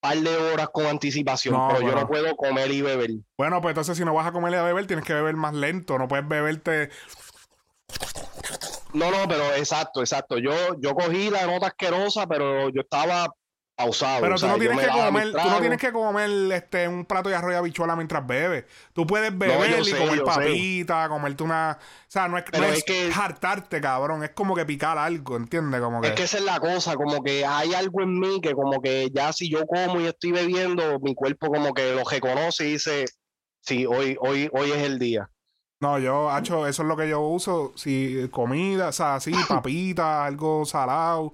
par 0.00 0.16
de 0.16 0.36
horas 0.36 0.68
con 0.72 0.86
anticipación, 0.86 1.54
No, 1.54 1.68
pero 1.68 1.86
yo 1.86 1.94
no 1.94 2.06
puedo 2.06 2.36
comer 2.36 2.70
y 2.70 2.82
beber. 2.82 3.10
Bueno, 3.36 3.60
pues 3.60 3.72
entonces 3.72 3.96
si 3.96 4.04
no 4.04 4.14
vas 4.14 4.26
a 4.26 4.32
comer 4.32 4.52
y 4.52 4.56
a 4.56 4.62
beber, 4.62 4.86
tienes 4.86 5.04
que 5.04 5.14
beber 5.14 5.36
más 5.36 5.54
lento. 5.54 5.98
No 5.98 6.08
puedes 6.08 6.26
beberte. 6.26 6.90
No, 8.92 9.10
no, 9.10 9.28
pero 9.28 9.54
exacto, 9.54 10.00
exacto. 10.00 10.38
Yo, 10.38 10.52
yo 10.80 10.94
cogí 10.94 11.30
la 11.30 11.46
nota 11.46 11.68
asquerosa, 11.68 12.26
pero 12.26 12.68
yo 12.70 12.80
estaba 12.80 13.28
pausado. 13.76 14.22
Pero 14.22 14.32
o 14.34 14.36
tú 14.36 14.40
sea, 14.40 14.50
no 14.50 14.58
tienes 14.58 14.78
que 14.80 14.88
comer, 14.88 15.30
tú 15.32 15.48
no 15.48 15.60
tienes 15.60 15.78
que 15.78 15.92
comer 15.92 16.52
este 16.52 16.88
un 16.88 17.04
plato 17.04 17.28
de 17.28 17.36
arroz 17.36 17.52
y 17.52 17.56
habichuela 17.56 17.94
mientras 17.94 18.26
bebes. 18.26 18.64
Tú 18.92 19.06
puedes 19.06 19.36
beber 19.38 19.80
y 19.80 19.84
sé, 19.84 19.96
comer 19.98 20.18
sé. 20.18 20.24
papita, 20.24 21.08
comerte 21.08 21.44
una, 21.44 21.78
o 21.80 22.04
sea, 22.08 22.26
no 22.26 22.38
es, 22.38 22.44
no 22.52 22.64
es 22.64 22.78
es 22.78 22.84
que- 22.84 23.12
hartarte, 23.14 23.80
cabrón, 23.80 24.24
es 24.24 24.30
como 24.30 24.56
que 24.56 24.66
picar 24.66 24.98
algo, 24.98 25.36
¿entiendes? 25.36 25.80
Como 25.80 26.00
que 26.00 26.08
Es 26.08 26.14
que 26.14 26.24
esa 26.24 26.38
es 26.38 26.44
la 26.44 26.58
cosa, 26.58 26.96
como 26.96 27.22
que 27.22 27.46
hay 27.46 27.74
algo 27.74 28.02
en 28.02 28.18
mí 28.18 28.40
que 28.40 28.52
como 28.52 28.80
que 28.80 29.10
ya 29.14 29.32
si 29.32 29.48
yo 29.48 29.64
como 29.66 30.00
y 30.00 30.06
estoy 30.06 30.32
bebiendo, 30.32 30.98
mi 31.00 31.14
cuerpo 31.14 31.46
como 31.48 31.72
que 31.72 31.92
lo 31.94 32.02
reconoce 32.02 32.66
y 32.66 32.72
dice, 32.72 33.04
sí, 33.60 33.86
hoy, 33.86 34.16
hoy, 34.20 34.48
hoy 34.52 34.72
es 34.72 34.82
el 34.82 34.98
día. 34.98 35.30
No, 35.80 35.98
yo, 35.98 36.30
hacho, 36.30 36.66
eso 36.66 36.82
es 36.82 36.88
lo 36.88 36.96
que 36.96 37.08
yo 37.08 37.20
uso, 37.20 37.72
si 37.76 38.28
comida, 38.30 38.88
o 38.88 38.92
sea, 38.92 39.16
así 39.16 39.32
papita, 39.48 40.24
algo 40.24 40.64
salado, 40.64 41.32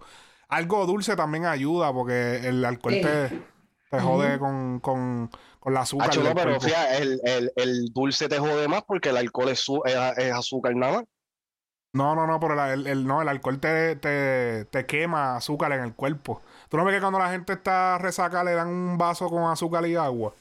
algo 0.48 0.86
dulce 0.86 1.16
también 1.16 1.46
ayuda 1.46 1.92
porque 1.92 2.46
el 2.46 2.64
alcohol 2.64 2.94
te, 2.94 3.28
te 3.90 4.00
jode 4.00 4.38
con, 4.38 4.80
con, 4.80 5.30
con 5.60 5.74
la 5.74 5.80
azúcar. 5.80 6.10
Hacho, 6.10 6.22
no, 6.22 6.34
pero 6.34 6.60
fíjate, 6.60 7.02
el, 7.02 7.20
el, 7.24 7.52
el 7.56 7.84
dulce 7.92 8.28
te 8.28 8.38
jode 8.38 8.68
más 8.68 8.82
porque 8.82 9.08
el 9.10 9.16
alcohol 9.16 9.48
es, 9.48 9.60
su- 9.60 9.82
es, 9.84 9.94
es 10.18 10.32
azúcar 10.32 10.74
nada 10.76 10.92
más. 10.98 11.04
No, 11.94 12.16
no, 12.16 12.26
no, 12.26 12.40
pero 12.40 12.62
el, 12.72 12.86
el- 12.88 13.06
no, 13.06 13.22
el 13.22 13.28
alcohol 13.28 13.60
te, 13.60 13.94
te, 13.96 14.64
te 14.66 14.84
quema 14.84 15.36
azúcar 15.36 15.72
en 15.72 15.80
el 15.84 15.94
cuerpo. 15.94 16.42
¿Tú 16.68 16.76
no 16.76 16.84
ves 16.84 16.96
que 16.96 17.00
cuando 17.00 17.20
la 17.20 17.30
gente 17.30 17.52
está 17.52 17.98
resaca 17.98 18.42
le 18.42 18.52
dan 18.54 18.68
un 18.68 18.98
vaso 18.98 19.30
con 19.30 19.44
azúcar 19.44 19.86
y 19.86 19.94
agua? 19.94 20.34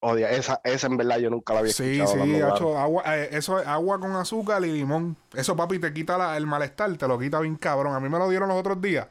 Odia, 0.00 0.30
esa, 0.30 0.60
esa 0.62 0.86
en 0.86 0.96
verdad 0.96 1.18
yo 1.18 1.28
nunca 1.28 1.52
la 1.54 1.60
había 1.60 1.72
Sí, 1.72 1.98
escuchado. 1.98 2.24
sí, 2.24 2.40
hacho, 2.40 2.78
agua, 2.78 3.02
eh, 3.16 3.30
eso 3.32 3.58
es 3.58 3.66
agua 3.66 3.98
con 3.98 4.12
azúcar 4.14 4.64
y 4.64 4.70
limón. 4.72 5.16
Eso, 5.34 5.56
papi, 5.56 5.80
te 5.80 5.92
quita 5.92 6.16
la- 6.16 6.36
el 6.36 6.46
malestar, 6.46 6.96
te 6.96 7.08
lo 7.08 7.18
quita 7.18 7.40
bien 7.40 7.56
cabrón. 7.56 7.94
A 7.94 8.00
mí 8.00 8.08
me 8.08 8.18
lo 8.18 8.28
dieron 8.28 8.48
los 8.48 8.58
otros 8.58 8.80
días, 8.80 9.08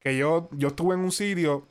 que 0.00 0.16
yo, 0.16 0.48
yo 0.52 0.68
estuve 0.68 0.94
en 0.94 1.00
un 1.02 1.12
sitio 1.12 1.68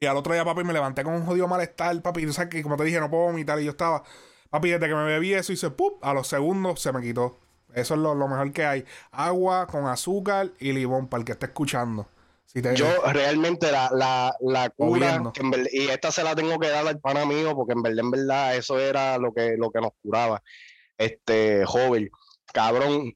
y 0.00 0.06
al 0.06 0.16
otro 0.16 0.32
día, 0.34 0.44
papi, 0.44 0.64
me 0.64 0.72
levanté 0.72 1.04
con 1.04 1.14
un 1.14 1.24
jodido 1.26 1.48
malestar, 1.48 2.00
papi. 2.02 2.26
Tú 2.26 2.32
sabes 2.32 2.50
que, 2.50 2.62
como 2.62 2.76
te 2.76 2.84
dije, 2.84 3.00
no 3.00 3.10
puedo 3.10 3.24
vomitar 3.24 3.60
y 3.60 3.64
yo 3.64 3.72
estaba, 3.72 4.02
papi, 4.50 4.70
desde 4.70 4.88
que 4.88 4.94
me 4.94 5.04
bebí 5.04 5.34
eso 5.34 5.52
hice, 5.52 5.70
¡pup! 5.70 6.04
A 6.04 6.14
los 6.14 6.26
segundos 6.28 6.80
se 6.80 6.92
me 6.92 7.00
quitó. 7.02 7.38
Eso 7.74 7.94
es 7.94 8.00
lo, 8.00 8.14
lo 8.14 8.28
mejor 8.28 8.52
que 8.52 8.64
hay. 8.64 8.84
Agua 9.12 9.66
con 9.68 9.86
azúcar 9.86 10.50
y 10.58 10.72
limón, 10.72 11.08
para 11.08 11.20
el 11.20 11.24
que 11.26 11.32
esté 11.32 11.46
escuchando. 11.46 12.06
Si 12.50 12.62
te, 12.62 12.74
Yo 12.74 12.88
realmente 13.12 13.70
la, 13.70 13.90
la, 13.92 14.34
la 14.40 14.70
cura, 14.70 15.06
Jodiendo. 15.10 15.32
que 15.34 15.40
en 15.42 15.50
verdad- 15.50 15.68
y 15.70 15.88
esta 15.88 16.10
se 16.10 16.24
la 16.24 16.34
tengo 16.34 16.58
que 16.58 16.68
dar 16.70 16.86
al 16.88 16.98
pana 16.98 17.26
mío, 17.26 17.54
porque 17.54 17.74
en 17.74 17.82
verdad, 17.82 17.98
en 18.00 18.10
verdad, 18.10 18.56
eso 18.56 18.78
era 18.80 19.18
lo 19.18 19.34
que, 19.34 19.56
lo 19.58 19.70
que 19.70 19.80
nos 19.82 19.90
curaba. 20.02 20.42
Este, 20.96 21.64
joven, 21.66 22.10
cabrón, 22.52 23.12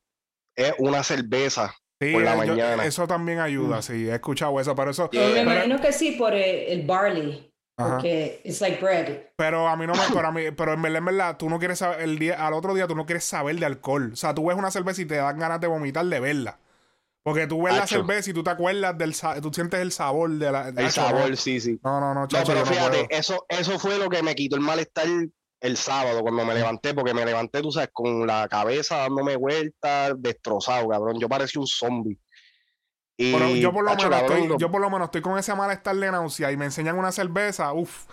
es 0.55 0.75
una 0.79 1.03
cerveza. 1.03 1.75
sí, 1.99 2.12
por 2.12 2.23
la 2.25 2.35
eh, 2.35 2.47
yo- 2.47 2.55
mañana. 2.55 2.85
eso 2.85 3.07
también 3.07 3.38
ayuda, 3.38 3.81
sí, 3.81 4.07
he 4.09 4.14
escuchado 4.14 4.61
eso, 4.61 4.75
pero 4.75 4.90
eso... 4.90 5.09
Yo 5.12 5.31
me 5.31 5.40
imagino 5.40 5.81
que 5.81 5.92
sí 5.92 6.12
por 6.12 6.35
el, 6.35 6.66
el 6.81 6.87
barley, 6.87 7.51
Ajá. 7.79 7.95
porque 7.95 8.42
it's 8.45 8.61
like 8.61 8.85
bread. 8.85 9.29
Pero 9.37 9.66
a 9.66 9.77
mí 9.77 9.87
no 9.87 9.95
me, 9.95 10.01
pero 10.12 10.29
a 10.29 10.33
mí, 10.33 10.51
pero 10.51 10.75
en 10.75 10.83
verdad, 10.83 10.99
en 10.99 11.05
verdad, 11.07 11.37
tú 11.38 11.49
no 11.49 11.59
quieres 11.59 11.79
saber, 11.79 12.03
el 12.03 12.18
día, 12.18 12.47
al 12.47 12.53
otro 12.53 12.75
día 12.75 12.87
tú 12.87 12.95
no 12.95 13.07
quieres 13.07 13.25
saber 13.25 13.57
de 13.57 13.64
alcohol. 13.64 14.11
O 14.12 14.16
sea, 14.16 14.35
tú 14.35 14.47
ves 14.47 14.59
una 14.59 14.71
cerveza 14.71 15.01
y 15.01 15.07
te 15.07 15.14
dan 15.16 15.38
ganas 15.38 15.59
de 15.61 15.68
vomitar 15.68 16.05
de 16.05 16.21
verla. 16.21 16.59
Porque 17.25 17.47
tú 17.47 17.63
ves 17.63 17.75
la 17.77 17.87
cerveza 17.87 18.31
y 18.31 18.33
tú 18.33 18.43
te 18.43 18.51
acuerdas 18.51 18.99
del 18.99 19.15
tú 19.41 19.53
sientes 19.53 19.81
el 19.81 19.93
sabor 19.93 20.31
de 20.31 20.51
la. 20.51 20.69
El 20.69 20.79
Acho, 20.79 21.03
sabor, 21.03 21.37
sí, 21.37 21.61
sí. 21.61 21.79
No, 21.85 22.01
no, 22.01 22.15
no, 22.15 22.23
No, 22.23 22.27
chacho, 22.29 22.47
pero 22.53 22.61
no 22.65 22.67
fíjate, 22.67 23.05
puedo. 23.05 23.07
eso, 23.21 23.47
eso 23.49 23.79
fue 23.79 23.97
lo 23.99 24.09
que 24.11 24.23
me 24.23 24.35
quitó 24.35 24.57
el 24.57 24.63
malestar 24.63 25.07
el 25.61 25.77
sábado 25.77 26.23
cuando 26.23 26.45
me 26.45 26.55
levanté, 26.55 26.93
porque 26.95 27.15
me 27.15 27.25
levanté, 27.25 27.63
tú 27.63 27.71
sabes, 27.71 27.91
con 27.93 28.27
la 28.27 28.49
cabeza 28.49 28.97
dándome 28.97 29.37
vueltas, 29.37 30.15
destrozado, 30.19 30.89
cabrón. 30.89 31.21
Yo 31.21 31.29
parecía 31.29 31.61
un 31.61 31.69
zombie. 31.69 32.19
Y, 33.17 33.33
Pero 33.33 33.55
yo 33.55 33.73
por 33.73 33.85
lo 33.85 33.91
menos 33.95 34.11
cabrón, 34.11 34.33
estoy, 34.33 34.49
lo- 34.49 34.59
yo 34.59 34.71
por 34.73 34.81
lo 34.81 34.91
menos 34.91 35.05
estoy 35.07 35.21
con 35.23 35.39
ese 35.39 35.55
malestar 35.55 35.95
de 35.95 36.11
náusea 36.11 36.51
y 36.51 36.57
me 36.57 36.65
enseñan 36.65 36.99
una 36.99 37.13
cerveza, 37.13 37.73
uff. 37.73 38.07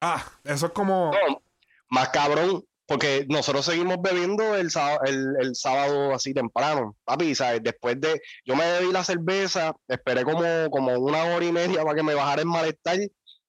Ah, 0.00 0.24
eso 0.42 0.66
es 0.66 0.72
como. 0.72 1.12
No, 1.12 1.42
más 1.90 2.08
cabrón, 2.08 2.64
porque 2.88 3.26
nosotros 3.28 3.66
seguimos 3.66 3.98
bebiendo 4.00 4.56
el, 4.56 4.70
sábado, 4.70 5.00
el, 5.04 5.54
sábado 5.54 6.14
así 6.14 6.32
temprano, 6.32 6.96
papi, 7.04 7.34
¿sabes? 7.34 7.62
Después 7.62 8.00
de, 8.00 8.18
yo 8.46 8.56
me 8.56 8.64
bebí 8.64 8.90
la 8.90 9.04
cerveza, 9.04 9.74
esperé 9.86 10.24
como, 10.24 10.70
como 10.70 10.92
una 10.94 11.22
hora 11.24 11.44
y 11.44 11.52
media 11.52 11.84
para 11.84 11.94
que 11.94 12.02
me 12.02 12.14
bajara 12.14 12.40
el 12.40 12.48
malestar, 12.48 12.98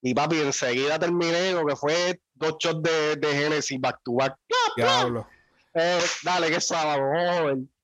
y 0.01 0.13
papi, 0.13 0.41
enseguida 0.41 0.99
terminé 0.99 1.53
lo 1.53 1.65
que 1.65 1.77
fue 1.77 2.19
dos 2.33 2.57
shots 2.59 2.83
de, 2.83 3.15
de 3.15 3.27
Genesis 3.33 3.79
back 3.79 3.99
to 4.03 4.13
back. 4.13 4.35
Diablo. 4.75 5.25
Eh, 5.73 5.99
dale, 6.23 6.49
que 6.49 6.59
sábado, 6.59 7.01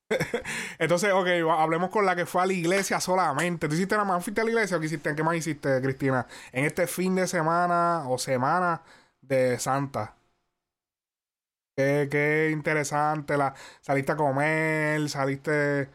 Entonces, 0.78 1.14
ok, 1.14 1.28
hablemos 1.58 1.90
con 1.90 2.06
la 2.06 2.18
que 2.18 2.26
fue 2.26 2.42
a 2.42 2.46
la 2.46 2.54
iglesia 2.54 3.00
solamente. 3.00 3.70
¿Tú 3.70 3.76
hiciste 3.76 3.96
nada 3.96 4.06
más? 4.06 4.24
¿Fuiste 4.24 4.42
a 4.42 4.44
la 4.44 4.50
iglesia 4.50 4.76
o 4.76 4.80
qué 4.82 4.88
hiciste? 4.88 5.16
¿Qué 5.16 5.24
más 5.24 5.38
hiciste, 5.38 5.82
Cristina? 5.82 6.28
En 6.52 6.66
este 6.66 6.86
fin 6.86 7.16
de 7.16 7.28
semana 7.28 8.04
o 8.10 8.18
semana 8.18 8.84
de 9.22 9.58
Santa. 9.58 10.16
Qué, 11.76 12.08
qué 12.10 12.50
interesante. 12.52 13.38
La, 13.38 13.54
saliste 13.82 14.14
a 14.14 14.16
comer, 14.16 15.10
saliste. 15.10 15.90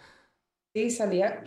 Sí, 0.75 0.90
salía. 0.90 1.43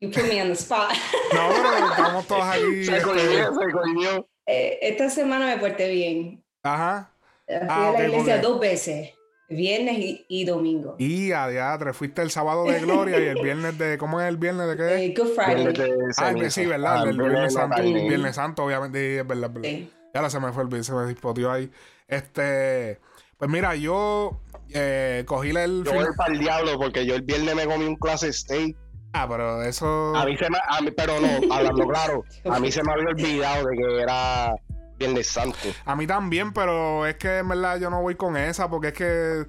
You 0.00 0.10
put 0.10 0.28
me 0.28 0.40
on 0.40 0.48
the 0.48 0.54
spot. 0.54 0.90
no, 1.34 1.48
pero 1.50 1.90
estamos 1.90 2.26
todos 2.26 2.44
aquí. 2.44 2.84
Se 2.84 3.02
cogió, 3.02 3.54
se. 3.54 4.26
Eh, 4.46 4.78
esta 4.82 5.10
semana 5.10 5.46
me 5.46 5.58
porté 5.58 5.90
bien. 5.90 6.44
Ajá. 6.62 7.10
Fui 7.46 7.56
ah, 7.68 7.88
a 7.88 7.92
la 7.92 8.08
iglesia 8.08 8.38
dos 8.38 8.60
veces. 8.60 9.10
Viernes 9.50 9.96
y, 10.28 10.44
domingo. 10.44 10.96
Y 10.98 11.32
a 11.32 11.48
diatre, 11.48 11.94
fuiste 11.94 12.20
el 12.20 12.30
sábado 12.30 12.64
de 12.64 12.80
gloria 12.80 13.18
y 13.18 13.28
el 13.28 13.42
viernes 13.42 13.78
de. 13.78 13.96
¿Cómo 13.96 14.20
es 14.20 14.28
el 14.28 14.36
viernes 14.36 14.68
de 14.68 14.76
qué? 14.76 15.04
Eh, 15.06 15.14
Good 15.16 15.28
Friday. 15.34 15.92
ah, 16.18 16.50
sí, 16.50 16.66
¿verdad? 16.66 17.02
Ah, 17.02 17.08
el 17.08 17.16
viernes, 17.16 17.54
Santo. 17.54 17.82
Viernes 17.82 18.36
Santo, 18.36 18.64
obviamente, 18.64 19.18
es 19.18 19.26
verdad, 19.26 19.50
verdad. 19.50 19.68
Sí. 19.68 19.90
Ya 20.12 20.20
ahora 20.20 20.30
se 20.30 20.40
me 20.40 20.52
fue 20.52 20.64
el 20.64 20.84
se 20.84 20.92
me 20.92 21.06
dispotió 21.06 21.50
ahí. 21.50 21.70
Este. 22.06 23.00
Pues 23.38 23.50
mira, 23.50 23.76
yo 23.76 24.40
eh, 24.70 25.22
cogí 25.26 25.50
el. 25.50 25.84
Yo 25.84 25.94
voy 25.94 26.06
para 26.16 26.32
el 26.32 26.40
diablo 26.40 26.78
porque 26.78 27.06
yo 27.06 27.14
el 27.14 27.22
viernes 27.22 27.54
me 27.54 27.66
comí 27.66 27.84
un 27.84 27.96
clase 27.96 28.32
steak. 28.32 28.76
Ah, 29.12 29.26
pero 29.28 29.62
eso. 29.62 30.14
A 30.16 30.24
mí 30.26 30.36
se 30.36 30.50
me. 30.50 30.58
A 30.68 30.80
mí, 30.80 30.90
pero 30.90 31.20
no, 31.20 31.54
hablando 31.54 31.86
claro. 31.86 32.24
A 32.50 32.58
mí 32.58 32.72
se 32.72 32.82
me 32.82 32.92
había 32.92 33.08
olvidado 33.08 33.68
de 33.68 33.76
que 33.76 34.02
era 34.02 34.54
Viernes 34.98 35.28
Santo. 35.28 35.56
A 35.84 35.94
mí 35.94 36.06
también, 36.06 36.52
pero 36.52 37.06
es 37.06 37.14
que 37.14 37.38
en 37.38 37.48
verdad 37.48 37.78
yo 37.78 37.90
no 37.90 38.02
voy 38.02 38.16
con 38.16 38.36
esa 38.36 38.68
porque 38.68 38.88
es 38.88 38.94
que. 38.94 39.46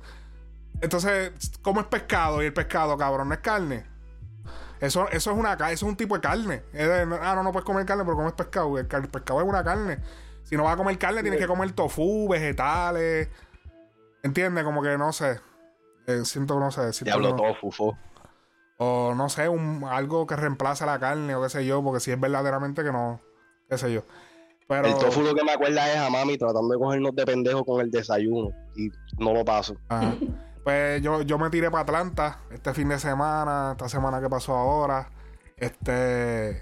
Entonces, 0.81 1.31
¿cómo 1.61 1.81
es 1.81 1.87
pescado? 1.87 2.43
Y 2.43 2.45
el 2.45 2.53
pescado, 2.53 2.95
cabrón, 2.95 3.27
no 3.27 3.33
es 3.33 3.41
carne. 3.41 3.85
Eso, 4.79 5.09
eso 5.09 5.31
es 5.31 5.37
una 5.37 5.53
eso 5.53 5.65
es 5.71 5.83
un 5.83 5.97
tipo 5.97 6.15
de 6.15 6.21
carne. 6.21 6.61
ah, 7.21 7.33
no, 7.35 7.43
no 7.43 7.51
puedes 7.51 7.65
comer 7.65 7.85
carne, 7.85 8.03
pero 8.05 8.15
comes 8.15 8.33
pescado. 8.33 8.77
El, 8.77 8.85
pescado 8.85 9.41
es 9.41 9.47
una 9.47 9.63
carne. 9.63 9.97
Si 10.43 10.55
no 10.55 10.63
vas 10.63 10.73
a 10.73 10.77
comer 10.77 10.97
carne, 10.99 11.21
tienes 11.21 11.39
que 11.39 11.47
comer 11.47 11.71
tofu, 11.71 12.29
vegetales. 12.29 13.29
¿Entiendes? 14.23 14.63
Como 14.63 14.81
que 14.81 14.97
no 14.97 15.13
sé. 15.13 15.39
Eh, 16.07 16.25
siento, 16.25 16.59
no 16.59 16.71
sé. 16.71 16.91
Diablo 17.03 17.35
tofu, 17.35 17.95
O 18.77 19.13
no 19.15 19.29
sé, 19.29 19.47
un, 19.47 19.83
algo 19.89 20.25
que 20.25 20.35
reemplace 20.35 20.85
la 20.85 20.99
carne 20.99 21.35
o 21.35 21.41
qué 21.41 21.49
sé 21.49 21.65
yo, 21.65 21.83
porque 21.83 21.99
si 21.99 22.11
es 22.11 22.19
verdaderamente 22.19 22.83
que 22.83 22.91
no. 22.91 23.21
qué 23.69 23.77
sé 23.77 23.93
yo. 23.93 24.03
El 24.69 24.95
tofu 24.97 25.23
lo 25.23 25.33
que 25.33 25.43
me 25.43 25.51
acuerda 25.51 25.91
es 25.91 25.97
a 25.97 26.11
mami 26.11 26.37
tratando 26.37 26.69
de 26.69 26.77
cogernos 26.77 27.15
de 27.15 27.25
pendejo 27.25 27.65
con 27.65 27.81
el 27.81 27.89
desayuno 27.89 28.51
y 28.75 28.89
no 29.17 29.33
lo 29.33 29.43
paso. 29.43 29.75
Pues 30.61 31.01
yo, 31.01 31.21
yo 31.21 31.39
me 31.39 31.49
tiré 31.49 31.71
para 31.71 31.83
Atlanta 31.83 32.41
este 32.51 32.73
fin 32.73 32.89
de 32.89 32.99
semana, 32.99 33.71
esta 33.71 33.87
semana 33.87 34.19
que 34.21 34.29
pasó 34.29 34.53
ahora. 34.55 35.09
Este. 35.55 36.61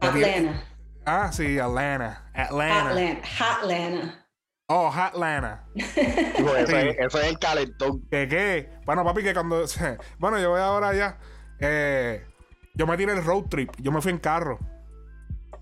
Atlanta. 0.00 0.62
Ah, 1.04 1.32
sí, 1.32 1.58
Atlanta. 1.58 2.30
Atlanta. 2.34 3.20
Atlanta. 3.40 4.25
Oh, 4.68 4.90
Atlanta. 4.92 5.64
eso, 5.74 6.56
es, 6.56 7.14
el 7.14 7.38
calentón. 7.38 8.02
¿Qué 8.10 8.26
qué? 8.26 8.68
Bueno, 8.84 9.04
papi, 9.04 9.22
que 9.22 9.32
cuando. 9.32 9.64
Bueno, 10.18 10.40
yo 10.40 10.50
voy 10.50 10.60
ahora 10.60 10.92
ya. 10.92 11.18
Eh, 11.60 12.24
yo 12.74 12.86
me 12.86 12.96
tiré 12.96 13.12
el 13.12 13.24
road 13.24 13.44
trip. 13.44 13.70
Yo 13.78 13.92
me 13.92 14.02
fui 14.02 14.10
en 14.10 14.18
carro. 14.18 14.58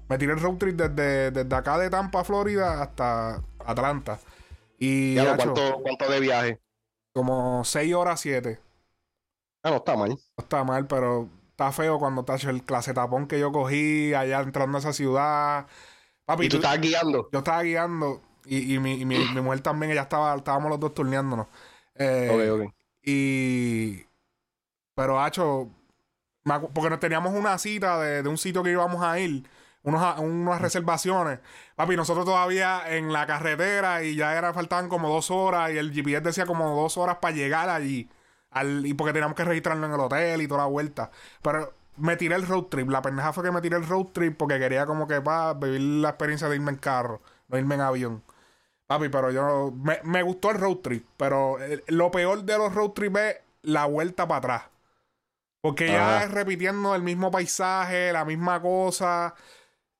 Me 0.09 0.17
tiré 0.17 0.33
el 0.33 0.41
road 0.41 0.57
trip 0.57 0.77
desde, 0.77 1.31
desde 1.31 1.55
acá 1.55 1.79
de 1.79 1.91
Tampa, 1.91 2.25
Florida, 2.25 2.83
hasta 2.83 3.43
Atlanta. 3.65 4.19
Y 4.79 5.17
¿cuánto, 5.17 5.81
¿cuánto, 5.83 6.11
de 6.11 6.21
viaje? 6.21 6.61
Como 7.13 7.63
6 7.65 7.95
horas 7.95 8.21
7. 8.21 8.59
Ah, 9.63 9.71
no 9.71 9.77
está 9.77 9.97
mal. 9.97 10.11
No 10.11 10.19
está 10.39 10.65
mal, 10.65 10.87
pero 10.87 11.29
está 11.51 11.73
feo 11.73 11.99
cuando 11.99 12.23
está 12.23 12.35
el 12.51 12.63
clase 12.65 12.93
tapón 12.93 13.27
que 13.27 13.39
yo 13.39 13.53
cogí 13.53 14.13
allá 14.15 14.41
entrando 14.41 14.79
a 14.79 14.81
esa 14.81 14.93
ciudad. 14.93 15.67
Papi, 16.25 16.47
¿Y 16.47 16.49
tú, 16.49 16.57
estabas 16.57 16.81
guiando? 16.81 17.29
Yo 17.33 17.39
estaba 17.39 17.63
guiando 17.63 18.21
y, 18.45 18.75
y, 18.75 18.79
mi, 18.79 19.05
mi, 19.05 19.19
mi, 19.19 19.41
mujer 19.41 19.61
también, 19.61 19.93
ella 19.93 20.03
estaba, 20.03 20.35
estábamos 20.37 20.71
los 20.71 20.81
dos 20.81 20.95
turneándonos. 20.95 21.47
Eh, 21.95 22.55
ok, 22.55 22.63
ok. 22.63 22.75
Y. 23.03 24.05
Pero, 24.95 25.21
Hacho, 25.21 25.69
porque 26.73 26.91
nos 26.91 27.01
teníamos 27.01 27.35
una 27.35 27.59
cita 27.59 28.01
de, 28.01 28.23
de 28.23 28.29
un 28.29 28.39
sitio 28.39 28.63
que 28.63 28.71
íbamos 28.71 29.03
a 29.03 29.19
ir 29.19 29.45
unas 29.85 30.61
reservaciones. 30.61 31.41
Papi, 31.77 31.97
nosotros 31.97 32.25
todavía 32.25 32.83
en 32.97 33.13
la 33.13 33.27
carretera 33.27 34.03
y 34.03 34.17
ya 34.17 34.37
era, 34.37 34.53
faltaban 34.55 34.89
como 34.89 35.09
dos 35.09 35.31
horas 35.31 35.73
y 35.73 35.79
el 35.79 35.93
GPS 35.93 36.23
decía 36.23 36.47
como 36.47 36.75
dos 36.75 36.97
horas 36.97 37.19
para 37.21 37.35
llegar 37.35 37.69
allí. 37.69 38.09
Al, 38.51 38.87
y 38.87 38.95
porque 38.95 39.13
teníamos 39.13 39.37
que 39.37 39.45
registrarlo 39.45 39.87
en 39.87 39.93
el 39.93 40.01
hotel 40.01 40.41
y 40.43 40.49
toda 40.49 40.63
la 40.63 40.69
vuelta. 40.69 41.11
Pero 41.43 41.75
me 41.97 42.17
tiré 42.17 42.35
el 42.37 42.47
road 42.47 42.65
trip. 42.65 42.89
La 42.89 43.03
pendeja 43.03 43.33
fue 43.33 43.45
que 43.45 43.51
me 43.51 43.61
tiré 43.61 43.77
el 43.77 43.87
road 43.87 44.07
trip 44.07 44.37
porque 44.39 44.59
quería 44.59 44.87
como 44.87 45.07
que 45.07 45.21
para 45.21 45.55
vivir 45.55 45.81
la 45.81 46.11
experiencia 46.11 46.49
de 46.49 46.57
irme 46.57 46.71
en 46.73 46.79
carro, 46.79 47.21
no 47.49 47.59
irme 47.59 47.75
en 47.75 47.81
avión. 47.83 48.23
Papi, 48.87 49.09
pero 49.09 49.31
yo 49.31 49.73
me, 49.75 50.01
me 50.05 50.23
gustó 50.23 50.51
el 50.51 50.59
road 50.59 50.77
trip, 50.77 51.07
pero 51.17 51.57
lo 51.89 52.11
peor 52.11 52.45
de 52.45 52.59
los 52.59 52.75
road 52.75 52.91
trips 52.91 53.19
es 53.19 53.37
la 53.63 53.87
vuelta 53.87 54.29
para 54.29 54.39
atrás. 54.39 54.63
Porque 55.65 55.87
ya 55.87 56.25
es 56.25 56.31
repitiendo 56.31 56.95
el 56.95 57.03
mismo 57.03 57.31
paisaje, 57.31 58.13
la 58.13 58.27
misma 58.27 58.61
cosa. 58.61 59.35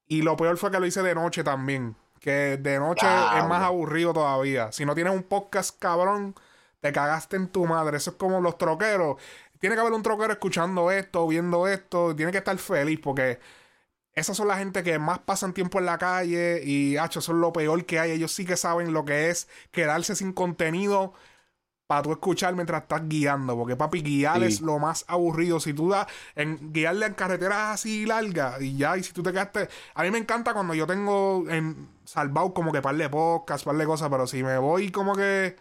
Y 0.07 0.21
lo 0.21 0.37
peor 0.37 0.59
fue 0.59 0.71
que 0.71 0.79
lo 0.79 0.85
hice 0.85 1.03
de 1.03 1.15
noche 1.15 1.43
también. 1.43 1.97
Que 2.21 2.59
de 2.59 2.79
noche 2.79 3.07
es 3.07 3.45
más 3.47 3.63
aburrido 3.63 4.13
todavía. 4.13 4.73
Si 4.73 4.85
no 4.85 4.95
tienes 4.95 5.15
un 5.15 5.23
podcast 5.23 5.79
cabrón, 5.79 6.35
te 6.81 6.93
cagaste 6.93 7.37
en 7.37 7.49
tu 7.49 7.65
madre. 7.65 7.97
Eso 7.97 8.11
es 8.11 8.17
como 8.17 8.43
los 8.43 8.59
troqueros. 8.59 9.17
Tiene 9.59 9.75
que 9.75 9.81
haber 9.81 9.95
un 9.95 10.03
troquero 10.03 10.35
escuchando 10.35 10.91
esto, 10.91 11.27
viendo 11.27 11.67
esto. 11.67 12.15
Tiene 12.15 12.31
que 12.31 12.39
estar 12.39 12.59
feliz 12.59 13.01
porque 13.03 13.41
esas 14.15 14.37
son 14.37 14.49
la 14.49 14.57
gente 14.59 14.83
que 14.83 14.99
más 14.99 15.19
pasan 15.19 15.53
tiempo 15.53 15.79
en 15.79 15.87
la 15.87 15.99
calle 15.99 16.63
y, 16.65 16.97
hacho, 16.97 17.19
es 17.19 17.29
lo 17.29 17.53
peor 17.53 17.85
que 17.85 17.99
hay. 17.99 18.13
Ellos 18.13 18.33
sí 18.33 18.45
que 18.45 18.57
saben 18.57 18.93
lo 18.93 19.05
que 19.05 19.31
es 19.31 19.49
quedarse 19.73 20.15
sin 20.15 20.33
contenido 20.33 21.15
para 21.87 22.03
tú 22.03 22.13
escuchar 22.13 22.55
mientras 22.55 22.83
estás 22.83 23.03
guiando. 23.09 23.57
Porque, 23.57 23.77
papi, 23.77 24.03
guiar 24.03 24.43
es 24.45 24.61
lo 24.61 24.79
más 24.79 25.05
aburrido. 25.09 25.59
Si 25.59 25.75
tú 25.75 25.91
das 25.91 26.07
en 26.37 26.73
guiarle 26.73 27.07
en 27.07 27.15
carreteras 27.15 27.75
así 27.75 28.07
largas 28.07 28.61
y 28.63 28.77
ya, 28.77 28.97
y 28.97 29.03
si 29.03 29.13
tú 29.13 29.23
te 29.23 29.33
quedaste. 29.33 29.69
A 29.95 30.03
mí 30.05 30.11
me 30.11 30.19
encanta 30.19 30.55
cuando 30.55 30.75
yo 30.75 30.87
tengo 30.87 31.45
en 31.51 31.89
salvado 32.05 32.55
como 32.55 32.73
que 32.73 32.83
par 32.83 32.97
de 32.97 33.09
podcast, 33.09 33.65
par 33.65 33.77
de 33.77 33.87
cosas, 33.87 34.09
pero 34.11 34.27
si 34.27 34.43
me 34.43 34.59
voy 34.59 34.91
como 34.93 35.17
que 35.17 35.57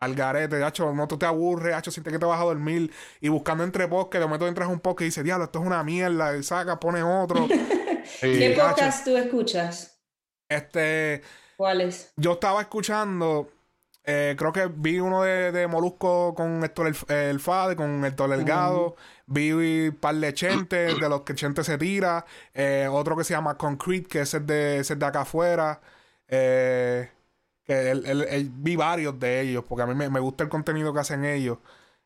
al 0.00 0.14
garete, 0.14 0.62
hacho, 0.62 0.92
no 0.92 1.08
tú 1.08 1.18
te 1.18 1.26
aburres, 1.26 1.74
hacho, 1.74 1.90
sientes 1.90 2.12
que 2.12 2.18
te 2.18 2.26
vas 2.26 2.40
a 2.40 2.44
dormir 2.44 2.92
y 3.20 3.28
buscando 3.28 3.64
entre 3.64 3.88
podcasts, 3.88 4.20
de 4.20 4.26
momento 4.26 4.46
entras 4.46 4.68
un 4.68 4.80
podcast 4.80 5.02
y 5.02 5.04
dices, 5.06 5.24
diablo, 5.24 5.46
esto 5.46 5.60
es 5.60 5.66
una 5.66 5.82
mierda, 5.82 6.36
y 6.36 6.42
saca, 6.42 6.78
pones 6.78 7.04
otro. 7.04 7.46
¿Qué 8.20 8.56
podcast 8.58 9.04
tú 9.04 9.16
escuchas? 9.16 10.00
Este. 10.48 11.22
¿Cuáles? 11.56 12.12
Yo 12.16 12.32
estaba 12.34 12.60
escuchando 12.60 13.50
eh, 14.10 14.36
creo 14.38 14.54
que 14.54 14.70
vi 14.74 15.00
uno 15.00 15.22
de, 15.22 15.52
de 15.52 15.66
Molusco 15.66 16.34
con 16.34 16.64
Héctor 16.64 16.86
el, 16.86 16.96
el 17.14 17.40
Fade, 17.40 17.76
con 17.76 18.02
Héctor 18.06 18.30
Delgado. 18.30 18.96
Vi 19.26 19.52
un 19.52 19.98
par 20.00 20.14
de 20.14 20.32
Chente, 20.32 20.94
de 20.94 21.08
los 21.10 21.20
que 21.22 21.34
Chente 21.34 21.62
se 21.62 21.76
tira. 21.76 22.24
Eh, 22.54 22.88
otro 22.90 23.18
que 23.18 23.24
se 23.24 23.34
llama 23.34 23.58
Concrete, 23.58 24.08
que 24.08 24.20
es 24.22 24.32
el 24.32 24.46
de, 24.46 24.82
de 24.82 25.06
acá 25.06 25.20
afuera. 25.20 25.82
Eh, 26.26 27.10
que 27.68 28.48
vi 28.54 28.76
varios 28.76 29.20
de 29.20 29.42
ellos, 29.42 29.62
porque 29.68 29.82
a 29.82 29.86
mí 29.86 29.94
me, 29.94 30.20
gusta 30.20 30.42
el 30.42 30.48
contenido 30.48 30.94
que 30.94 31.00
hacen 31.00 31.26
ellos. 31.26 31.58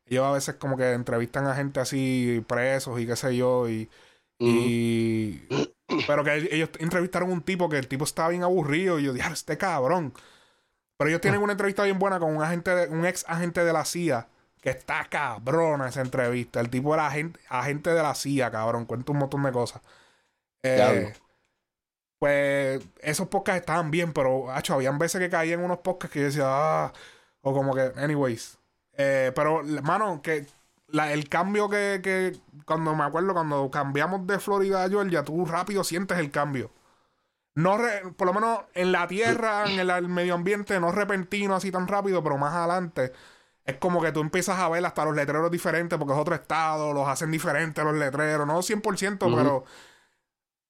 Ellos 0.07 0.27
a 0.27 0.33
veces 0.33 0.57
como 0.57 0.77
que 0.77 0.93
entrevistan 0.93 1.47
a 1.47 1.55
gente 1.55 1.79
así 1.79 2.45
presos 2.49 3.01
y 3.01 3.07
qué 3.07 3.15
sé 3.15 3.37
yo. 3.37 3.69
Y, 3.69 3.89
y 4.41 5.41
pero 6.09 6.25
que 6.25 6.49
ellos 6.51 6.71
entrevistaron 6.81 7.31
un 7.31 7.43
tipo 7.43 7.69
que 7.69 7.79
el 7.79 7.87
tipo 7.87 8.05
estaba 8.05 8.31
bien 8.31 8.43
aburrido. 8.43 8.99
Y 8.99 9.05
yo 9.05 9.13
dije, 9.13 9.33
este 9.33 9.57
cabrón. 9.57 10.13
Pero 10.97 11.11
ellos 11.11 11.21
tienen 11.21 11.41
ah. 11.41 11.45
una 11.45 11.53
entrevista 11.53 11.85
bien 11.85 12.01
buena 12.01 12.19
con 12.19 12.35
un 12.35 12.43
agente 12.43 12.89
un 12.89 13.07
ex 13.07 13.25
agente 13.29 13.65
de 13.65 13.73
la 13.73 13.85
CIA. 13.85 14.29
Que 14.61 14.71
está 14.71 15.07
cabrona 15.09 15.89
esa 15.89 16.01
entrevista. 16.01 16.61
El 16.61 16.71
tipo 16.71 16.93
era 16.93 17.07
agente, 17.07 17.39
agente 17.49 17.91
de 17.91 18.03
la 18.03 18.17
CIA, 18.17 18.51
cabrón. 18.51 18.85
Cuenta 18.87 19.13
un 19.13 19.19
montón 19.19 19.45
de 19.45 19.53
cosas. 19.53 19.81
Eh, 20.65 21.13
pues 22.23 22.81
esos 23.01 23.27
podcasts 23.27 23.63
estaban 23.63 23.91
bien, 23.91 24.13
pero 24.13 24.49
hacho, 24.53 24.75
habían 24.75 24.97
veces 24.97 25.21
que 25.21 25.29
caían 25.29 25.59
unos 25.59 25.79
podcasts 25.79 26.13
que 26.13 26.21
yo 26.21 26.27
decía, 26.27 26.45
ah, 26.47 26.93
o 27.41 27.53
como 27.53 27.75
que, 27.75 27.91
anyways. 27.97 28.61
Eh, 28.97 29.33
pero, 29.35 29.65
mano, 29.83 30.23
que 30.23 30.47
el 30.93 31.29
cambio 31.29 31.69
que, 31.69 31.99
que, 32.01 32.39
cuando 32.65 32.95
me 32.95 33.03
acuerdo, 33.03 33.33
cuando 33.35 33.69
cambiamos 33.73 34.25
de 34.29 34.39
Florida 34.39 34.85
a 34.85 34.89
Georgia, 34.89 35.25
tú 35.25 35.45
rápido 35.47 35.83
sientes 35.83 36.17
el 36.21 36.31
cambio. 36.31 36.71
no 37.57 37.77
por 38.17 38.29
lo 38.29 38.35
menos 38.35 38.61
en 38.75 38.93
la 38.93 39.09
tierra, 39.09 39.65
en 39.67 39.81
el, 39.81 40.09
medio 40.09 40.35
ambiente, 40.35 40.79
no 40.79 40.93
repentino 40.93 41.57
así 41.57 41.73
tan 41.73 41.89
rápido, 41.89 42.23
pero 42.23 42.39
más 42.39 42.55
adelante 42.55 43.13
es 43.65 43.79
como 43.79 44.01
que 44.01 44.13
tú 44.13 44.21
empiezas 44.21 44.61
a 44.61 44.69
ver 44.69 44.87
hasta 44.87 45.05
los 45.05 45.17
letreros 45.17 45.51
diferentes 45.51 45.99
porque 45.99 46.15
es 46.15 46.21
otro 46.21 46.37
estado, 46.37 46.93
los 46.93 47.09
hacen 47.09 47.33
diferentes 47.33 47.83
los 47.85 47.97
letreros, 47.97 48.47
no 48.47 48.63
100%, 48.63 49.19
pero 49.37 49.65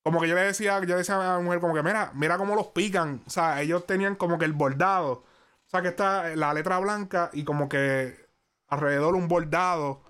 como 0.02 0.20
que 0.20 0.28
yo 0.28 0.34
le 0.34 0.42
decía, 0.42 0.80
yo 0.84 0.96
decía 0.96 1.16
a 1.16 1.36
la 1.36 1.40
mujer 1.40 1.60
como 1.60 1.74
que 1.74 1.82
mira, 1.82 2.10
mira 2.14 2.38
cómo 2.38 2.56
los 2.56 2.68
pican, 2.68 3.22
o 3.26 3.30
sea, 3.30 3.60
ellos 3.60 3.86
tenían 3.86 4.16
como 4.16 4.38
que 4.38 4.44
el 4.44 4.52
bordado, 4.52 5.12
o 5.12 5.24
sea, 5.66 5.82
que 5.82 5.88
está 5.88 6.34
la 6.36 6.52
letra 6.54 6.78
blanca 6.78 7.30
y 7.32 7.44
como 7.44 7.68
que 7.68 8.16
alrededor 8.68 9.14
un 9.14 9.28
bordado 9.28 10.02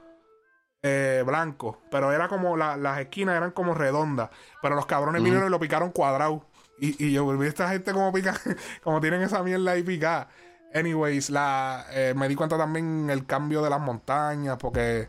eh, 0.83 1.22
blanco, 1.26 1.81
pero 1.90 2.12
era 2.12 2.28
como 2.28 2.57
las 2.57 2.98
esquinas 3.00 3.37
eran 3.37 3.52
como 3.52 3.74
redondas, 3.74 4.31
pero 4.61 4.74
los 4.74 4.87
cabrones 4.87 5.22
vinieron 5.22 5.46
y 5.46 5.50
lo 5.50 5.61
picaron 5.61 5.90
cuadrado. 5.90 6.46
Y, 6.78 7.05
y 7.05 7.12
yo 7.12 7.24
volví 7.24 7.46
a 7.46 7.48
esta 7.50 7.68
gente 7.68 7.92
como 7.92 8.12
pica, 8.12 8.35
como 8.83 9.00
tienen 9.00 9.22
esa 9.22 9.42
mierda 9.42 9.72
ahí 9.72 9.83
picada. 9.83 10.28
Anyways, 10.74 11.31
la, 11.31 11.87
eh, 11.90 12.14
me 12.16 12.28
di 12.28 12.35
cuenta 12.35 12.57
también 12.57 13.11
el 13.11 13.26
cambio 13.26 13.62
de 13.62 13.70
las 13.70 13.81
montañas, 13.81 14.57
porque 14.57 15.09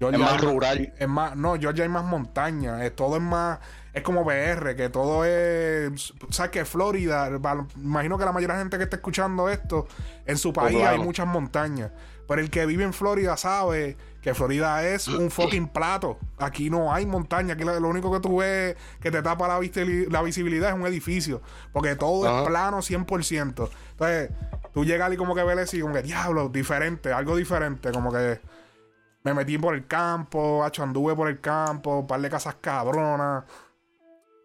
es 0.00 0.18
más 0.18 0.40
rural. 0.40 0.92
Es 0.98 1.08
más, 1.08 1.36
no, 1.36 1.56
ya 1.56 1.70
hay 1.70 1.88
más 1.88 2.04
montañas, 2.04 2.82
eh, 2.82 2.90
todo 2.90 3.16
es 3.16 3.22
más, 3.22 3.58
es 3.92 4.02
como 4.02 4.24
BR, 4.24 4.74
que 4.76 4.88
todo 4.88 5.24
es, 5.24 6.14
sabes 6.30 6.50
que 6.50 6.64
Florida, 6.64 7.30
imagino 7.76 8.18
que 8.18 8.24
la 8.24 8.32
mayoría 8.32 8.54
de 8.54 8.58
la 8.58 8.64
gente 8.64 8.78
que 8.78 8.84
está 8.84 8.96
escuchando 8.96 9.48
esto, 9.48 9.86
en 10.26 10.38
su 10.38 10.52
país 10.52 10.82
hay 10.82 10.98
muchas 10.98 11.26
montañas, 11.26 11.90
pero 12.30 12.40
el 12.40 12.48
que 12.48 12.64
vive 12.64 12.84
en 12.84 12.92
Florida 12.92 13.36
sabe 13.36 13.96
que 14.22 14.34
Florida 14.34 14.86
es 14.86 15.08
un 15.08 15.30
fucking 15.32 15.66
plato. 15.66 16.16
Aquí 16.38 16.70
no 16.70 16.94
hay 16.94 17.04
montaña. 17.04 17.54
Aquí 17.54 17.64
lo, 17.64 17.88
único 17.88 18.12
que 18.12 18.20
tú 18.20 18.36
ves 18.36 18.76
que 19.00 19.10
te 19.10 19.20
tapa 19.20 19.48
la, 19.48 19.58
visibilidad 19.58 20.70
es 20.70 20.76
un 20.76 20.86
edificio. 20.86 21.42
Porque 21.72 21.96
todo 21.96 22.42
es 22.42 22.46
plano 22.46 22.78
100%. 22.78 23.40
Entonces, 23.40 24.30
tú 24.72 24.84
llegas 24.84 25.12
y 25.12 25.16
como 25.16 25.34
que 25.34 25.42
ves 25.42 25.74
y 25.74 25.80
como 25.80 25.92
que, 25.92 26.02
diablo, 26.02 26.48
diferente, 26.48 27.12
algo 27.12 27.34
diferente. 27.34 27.90
Como 27.90 28.12
que 28.12 28.38
me 29.22 29.34
metí 29.34 29.58
por 29.58 29.74
el 29.74 29.86
campo, 29.86 30.64
hacho, 30.64 30.82
anduve 30.82 31.14
por 31.14 31.28
el 31.28 31.40
campo, 31.40 31.98
un 31.98 32.06
par 32.06 32.20
de 32.20 32.30
casas 32.30 32.56
cabronas. 32.60 33.44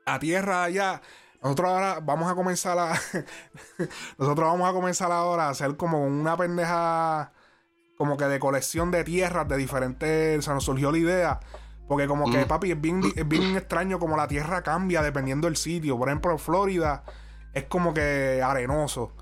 La 0.06 0.20
tierra 0.20 0.64
allá. 0.64 1.02
Nosotros 1.42 1.70
ahora 1.70 2.00
vamos 2.02 2.32
a 2.32 2.36
comenzar 2.36 2.78
a. 2.78 2.94
nosotros 4.18 4.48
vamos 4.48 4.70
a 4.70 4.74
comenzar 4.74 5.12
ahora 5.12 5.48
a 5.48 5.50
hacer 5.50 5.78
como 5.78 6.06
una 6.06 6.36
pendeja 6.36 7.32
como 7.98 8.18
que 8.18 8.26
de 8.26 8.40
colección 8.40 8.92
de 8.92 9.04
tierras 9.04 9.48
de 9.48 9.58
diferentes. 9.58 10.40
O 10.40 10.42
sea, 10.42 10.54
nos 10.54 10.66
surgió 10.66 10.92
la 10.92 10.98
idea. 10.98 11.40
Porque 11.88 12.08
como 12.08 12.32
que, 12.32 12.46
mm. 12.46 12.48
papi, 12.48 12.72
es 12.72 12.82
bien, 12.82 13.02
es 13.16 13.28
bien 13.28 13.56
extraño 13.56 14.00
como 14.00 14.18
la 14.18 14.28
tierra 14.28 14.64
cambia 14.64 15.02
dependiendo 15.02 15.48
del 15.48 15.56
sitio. 15.56 15.98
Por 15.98 16.10
ejemplo, 16.10 16.38
Florida 16.38 17.04
es 17.54 17.66
como 17.66 17.94
que 17.94 18.42
arenoso. 18.44 19.14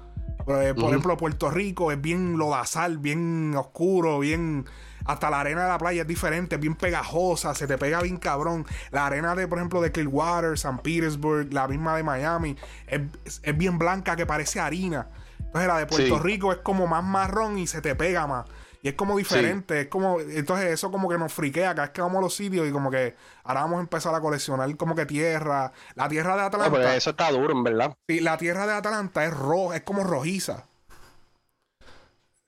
Por, 0.46 0.62
ejemplo, 0.64 1.16
Puerto 1.18 1.50
Rico 1.50 1.92
es 1.92 2.02
bien 2.02 2.38
lodazal, 2.38 2.98
bien 2.98 3.54
oscuro, 3.56 4.20
bien... 4.20 4.66
Hasta 5.06 5.30
la 5.30 5.42
arena 5.42 5.64
de 5.64 5.70
la 5.70 5.78
playa 5.78 6.02
es 6.02 6.08
diferente, 6.08 6.58
bien 6.58 6.76
pegajosa, 6.76 7.54
se 7.56 7.68
te 7.68 7.78
pega 7.78 8.02
bien 8.02 8.18
cabrón. 8.18 8.66
La 8.92 9.06
arena 9.06 9.36
de, 9.36 9.48
por 9.48 9.58
ejemplo, 9.58 9.82
de 9.82 9.92
Clearwater, 9.92 10.58
San 10.58 10.80
Petersburg, 10.80 11.54
la 11.54 11.68
misma 11.68 11.96
de 11.96 12.04
Miami, 12.04 12.56
es, 12.88 13.02
es 13.44 13.58
bien 13.58 13.78
blanca 13.78 14.16
que 14.16 14.26
parece 14.26 14.60
harina. 14.60 15.08
Entonces 15.54 15.68
la 15.68 15.78
de 15.78 15.86
Puerto 15.86 16.20
Rico 16.20 16.52
es 16.52 16.60
como 16.60 16.88
más 16.88 17.04
marrón 17.04 17.60
y 17.60 17.68
se 17.68 17.80
te 17.80 17.96
pega 17.96 18.26
más. 18.26 18.46
Y 18.82 18.90
es 18.90 18.96
como 18.96 19.16
diferente, 19.16 19.82
es 19.82 19.88
como, 19.88 20.20
entonces 20.20 20.72
eso 20.72 20.92
como 20.92 21.08
que 21.08 21.18
nos 21.18 21.32
friquea 21.32 21.70
cada 21.74 21.84
vez 21.84 21.92
que 21.92 22.02
vamos 22.02 22.18
a 22.18 22.22
los 22.22 22.36
sitios 22.36 22.68
y 22.68 22.72
como 22.72 22.92
que 22.92 23.16
ahora 23.44 23.62
vamos 23.62 23.78
a 23.78 23.82
empezar 23.82 24.14
a 24.14 24.20
coleccionar 24.20 24.76
como 24.76 24.94
que 24.94 25.06
tierra. 25.06 25.72
La 25.96 26.10
tierra 26.10 26.36
de 26.36 26.42
Atlanta. 26.42 26.96
eso 26.96 27.12
está 27.12 27.32
duro, 27.32 27.54
en 27.54 27.64
verdad. 27.64 27.96
Sí, 28.10 28.20
la 28.20 28.38
tierra 28.38 28.68
de 28.68 28.74
Atlanta 28.74 29.24
es 29.24 29.34
roja, 29.34 29.78
es 29.78 29.84
como 29.84 30.04
rojiza. 30.04 30.66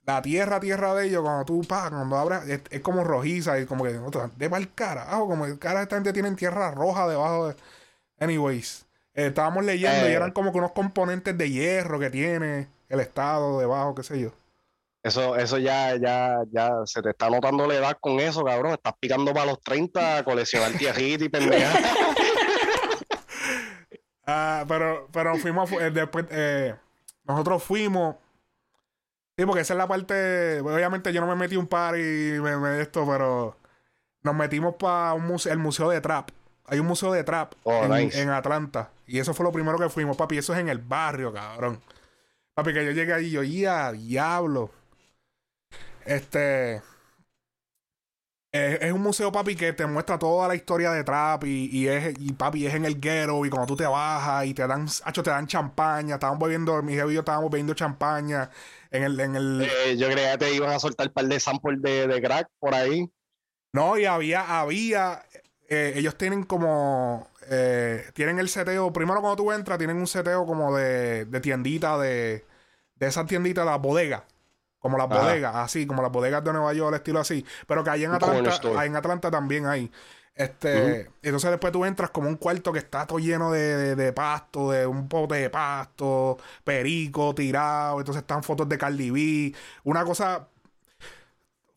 La 0.05 0.21
tierra, 0.21 0.59
tierra 0.59 0.93
de 0.93 1.07
ellos, 1.07 1.23
cuando 1.23 1.45
tú 1.45 1.61
pagas, 1.67 1.91
cuando 1.91 2.17
abres, 2.17 2.61
es, 2.69 2.81
como 2.81 3.03
rojiza 3.03 3.59
y 3.59 3.65
como 3.65 3.83
que 3.83 3.99
de 4.35 4.49
mal 4.49 4.73
carajo, 4.73 5.27
como 5.27 5.45
el 5.45 5.57
cara 5.57 5.81
esta 5.81 5.95
gente 5.95 6.13
tienen 6.13 6.35
tierra 6.35 6.71
roja 6.71 7.07
debajo 7.07 7.49
de. 7.49 7.55
Anyways, 8.19 8.85
eh, 9.15 9.27
estábamos 9.27 9.65
leyendo 9.65 10.07
y 10.07 10.11
eh. 10.11 10.15
eran 10.15 10.31
como 10.31 10.51
que 10.51 10.59
unos 10.59 10.73
componentes 10.73 11.35
de 11.37 11.49
hierro 11.49 11.99
que 11.99 12.11
tiene 12.11 12.67
el 12.87 12.99
estado 12.99 13.59
debajo, 13.59 13.95
qué 13.95 14.03
sé 14.03 14.19
yo. 14.19 14.31
Eso, 15.05 15.35
eso 15.35 15.59
ya, 15.59 15.95
ya, 15.97 16.43
ya 16.51 16.71
se 16.85 16.99
te 17.03 17.11
está 17.11 17.29
notando 17.29 17.67
la 17.67 17.75
edad 17.75 17.97
con 18.01 18.19
eso, 18.19 18.43
cabrón. 18.43 18.73
Estás 18.73 18.95
picando 18.99 19.35
para 19.35 19.45
los 19.45 19.61
30 19.61 20.17
a 20.17 20.23
coleccionar 20.23 20.71
tierrita 20.71 21.25
y 21.25 21.29
pendeja. 21.29 21.71
ah, 24.25 24.65
pero, 24.67 25.07
pero 25.13 25.35
fuimos 25.35 25.71
eh, 25.73 25.91
después, 25.91 26.25
eh, 26.31 26.73
nosotros 27.23 27.61
fuimos. 27.61 28.15
Sí, 29.38 29.45
porque 29.45 29.62
esa 29.62 29.74
es 29.74 29.78
la 29.78 29.88
parte. 29.88 30.62
Obviamente 30.62 31.12
yo 31.12 31.21
no 31.21 31.28
me 31.28 31.36
metí 31.36 31.58
un 31.58 31.67
par 31.67 31.98
y 31.98 32.39
me, 32.39 32.58
me 32.58 32.82
esto, 32.82 33.06
pero 33.06 33.58
nos 34.24 34.36
metimos 34.36 34.76
para 34.76 35.13
un 35.13 35.26
museo, 35.26 35.52
el 35.52 35.60
museo 35.60 35.89
de 35.89 36.02
trap. 36.02 36.30
Hay 36.67 36.80
un 36.80 36.88
museo 36.88 37.12
de 37.12 37.24
trap 37.24 37.54
oh, 37.63 37.84
en, 37.86 38.12
en, 38.13 38.30
Atlanta. 38.30 38.89
Y 39.06 39.19
eso 39.19 39.34
fue 39.34 39.45
lo 39.45 39.52
primero 39.52 39.78
que 39.78 39.89
fuimos, 39.89 40.17
papi. 40.17 40.38
Eso 40.38 40.54
es 40.54 40.60
en 40.60 40.69
el 40.69 40.80
barrio, 40.80 41.32
cabrón. 41.32 41.82
Papi, 42.56 42.74
que 42.74 42.86
yo 42.86 42.91
llegué 42.91 43.13
ahí 43.13 43.26
y 43.26 43.32
yo, 43.32 43.43
ya, 43.43 43.91
diablo. 43.91 44.71
Este. 46.06 46.82
Es, 48.55 48.93
un 48.93 49.01
museo, 49.01 49.31
papi, 49.33 49.55
que 49.55 49.73
te 49.73 49.85
muestra 49.85 50.17
toda 50.17 50.47
la 50.47 50.55
historia 50.55 50.91
de 50.91 51.03
trap 51.03 51.43
y, 51.43 51.87
es, 51.89 52.15
y 52.17 52.31
papi, 52.31 52.65
es 52.65 52.73
en 52.73 52.85
el 52.85 53.01
guero 53.01 53.45
y 53.45 53.49
cuando 53.49 53.67
tú 53.67 53.75
te 53.75 53.85
bajas 53.85 54.45
y 54.45 54.53
te 54.53 54.65
dan, 54.65 54.87
hacho, 55.03 55.23
te 55.23 55.29
dan 55.29 55.45
champaña, 55.45 56.15
estábamos 56.15 56.41
bebiendo, 56.41 56.81
mis 56.81 56.95
y 56.95 56.97
yo 56.97 57.19
estábamos 57.19 57.51
bebiendo 57.51 57.73
champaña 57.73 58.49
en 58.91 59.03
el... 59.03 59.19
En 59.19 59.35
el... 59.35 59.61
Eh, 59.61 59.97
yo 59.97 60.09
creía 60.09 60.31
que 60.31 60.37
te 60.37 60.53
iban 60.53 60.69
a 60.69 60.79
soltar 60.79 61.07
un 61.07 61.13
par 61.13 61.25
de 61.25 61.39
samples 61.39 61.81
de, 61.81 62.07
de 62.07 62.21
crack 62.21 62.47
por 62.57 62.73
ahí. 62.73 63.11
No, 63.73 63.97
y 63.97 64.05
había, 64.05 64.61
había, 64.61 65.25
eh, 65.67 65.93
ellos 65.97 66.17
tienen 66.17 66.43
como, 66.43 67.27
eh, 67.49 68.09
tienen 68.13 68.39
el 68.39 68.47
seteo, 68.47 68.93
primero 68.93 69.19
cuando 69.19 69.35
tú 69.35 69.51
entras, 69.51 69.77
tienen 69.77 69.97
un 69.97 70.07
seteo 70.07 70.45
como 70.45 70.73
de, 70.77 71.25
de 71.25 71.41
tiendita, 71.41 71.97
de, 71.97 72.45
de 72.95 73.07
esas 73.07 73.25
tienditas, 73.25 73.65
las 73.65 73.81
bodegas. 73.81 74.23
Como 74.86 75.00
las 75.00 75.10
bodegas, 75.10 75.56
así, 75.56 75.88
como 75.88 76.04
las 76.04 76.12
bodegas 76.12 76.43
de 76.43 76.54
Nueva 76.54 76.71
York, 76.71 76.98
estilo 76.98 77.19
así. 77.19 77.43
Pero 77.65 77.84
que 77.84 77.89
ahí 77.89 78.04
en 78.04 78.12
Atlanta, 78.12 78.86
en 78.86 78.95
Atlanta 78.95 79.32
también 79.32 79.65
hay. 79.65 79.91
Este, 80.36 81.10
entonces 81.24 81.50
después 81.50 81.74
tú 81.74 81.86
entras 81.86 82.12
como 82.12 82.30
un 82.30 82.36
cuarto 82.36 82.71
que 82.71 82.78
está 82.78 83.08
todo 83.08 83.17
lleno 83.17 83.52
de, 83.52 83.95
de, 83.95 84.13
pasto, 84.13 84.69
de 84.69 84.86
un 84.86 85.10
pote 85.10 85.34
de 85.38 85.50
pasto, 85.50 86.38
perico 86.63 87.34
tirado, 87.34 87.98
entonces 87.98 88.21
están 88.21 88.43
fotos 88.43 88.69
de 88.69 88.78
Cardi 88.78 89.10
B, 89.10 89.56
una 89.86 90.06
cosa, 90.06 90.48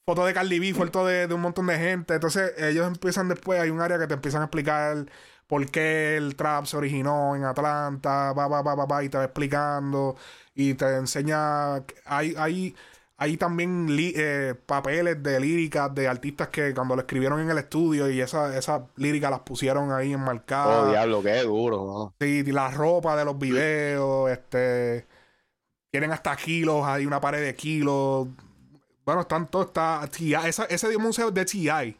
fotos 0.05 0.27
de 0.27 0.35
Cardi 0.35 0.59
B, 0.59 0.75
fotos 0.75 1.09
de, 1.09 1.29
de 1.29 1.33
un 1.33 1.40
montón 1.40 1.66
de 1.68 1.79
gente, 1.79 2.12
entonces 2.12 2.53
ellos 2.59 2.87
empiezan 2.87 3.31
después, 3.31 3.59
hay 3.59 3.71
un 3.71 3.81
área 3.81 3.99
que 3.99 4.07
te 4.07 4.14
empiezan 4.14 4.42
a 4.42 4.44
explicar 4.47 5.07
por 5.47 5.64
qué 5.71 6.18
el 6.18 6.37
trap 6.37 6.66
se 6.66 6.77
originó 6.77 7.35
en 7.35 7.44
Atlanta, 7.44 8.35
va, 8.35 8.49
va, 8.49 8.61
va, 8.61 8.75
va, 8.75 8.85
va 8.85 9.03
y 9.03 9.09
te 9.09 9.16
va 9.16 9.25
explicando 9.25 10.14
y 10.55 10.75
te 10.75 10.97
enseña, 10.97 11.77
hay, 12.05 12.35
hay 12.37 12.75
hay 13.20 13.37
también 13.37 13.88
eh, 13.90 14.54
papeles 14.64 15.20
de 15.20 15.40
líricas 15.40 15.92
de 15.92 16.07
artistas 16.07 16.48
que 16.48 16.72
cuando 16.72 16.94
lo 16.94 17.00
escribieron 17.00 17.40
en 17.40 17.50
el 17.50 17.59
estudio 17.59 18.09
y 18.09 18.20
esas 18.20 18.54
esa 18.54 18.87
líricas 18.94 19.28
las 19.28 19.40
pusieron 19.40 19.90
ahí 19.90 20.12
enmarcadas. 20.12 20.85
Oh, 20.85 20.90
diablo, 20.90 21.20
qué 21.20 21.42
duro, 21.42 21.76
¿no? 21.85 22.14
Sí, 22.20 22.44
la 22.44 22.70
ropa 22.70 23.16
de 23.16 23.24
los 23.24 23.37
videos, 23.37 24.31
este. 24.31 25.04
Tienen 25.90 26.12
hasta 26.12 26.37
kilos, 26.37 26.87
hay 26.87 27.07
una 27.07 27.20
pared 27.20 27.42
de 27.44 27.57
kilos. 27.57 28.28
Bueno, 29.04 29.22
están 29.22 29.48
todos, 29.48 29.66
está. 29.66 30.09
esa, 30.46 30.66
ese 30.66 30.96
museo 30.96 31.28
es 31.28 31.35
de 31.35 31.44
T.I. 31.44 31.96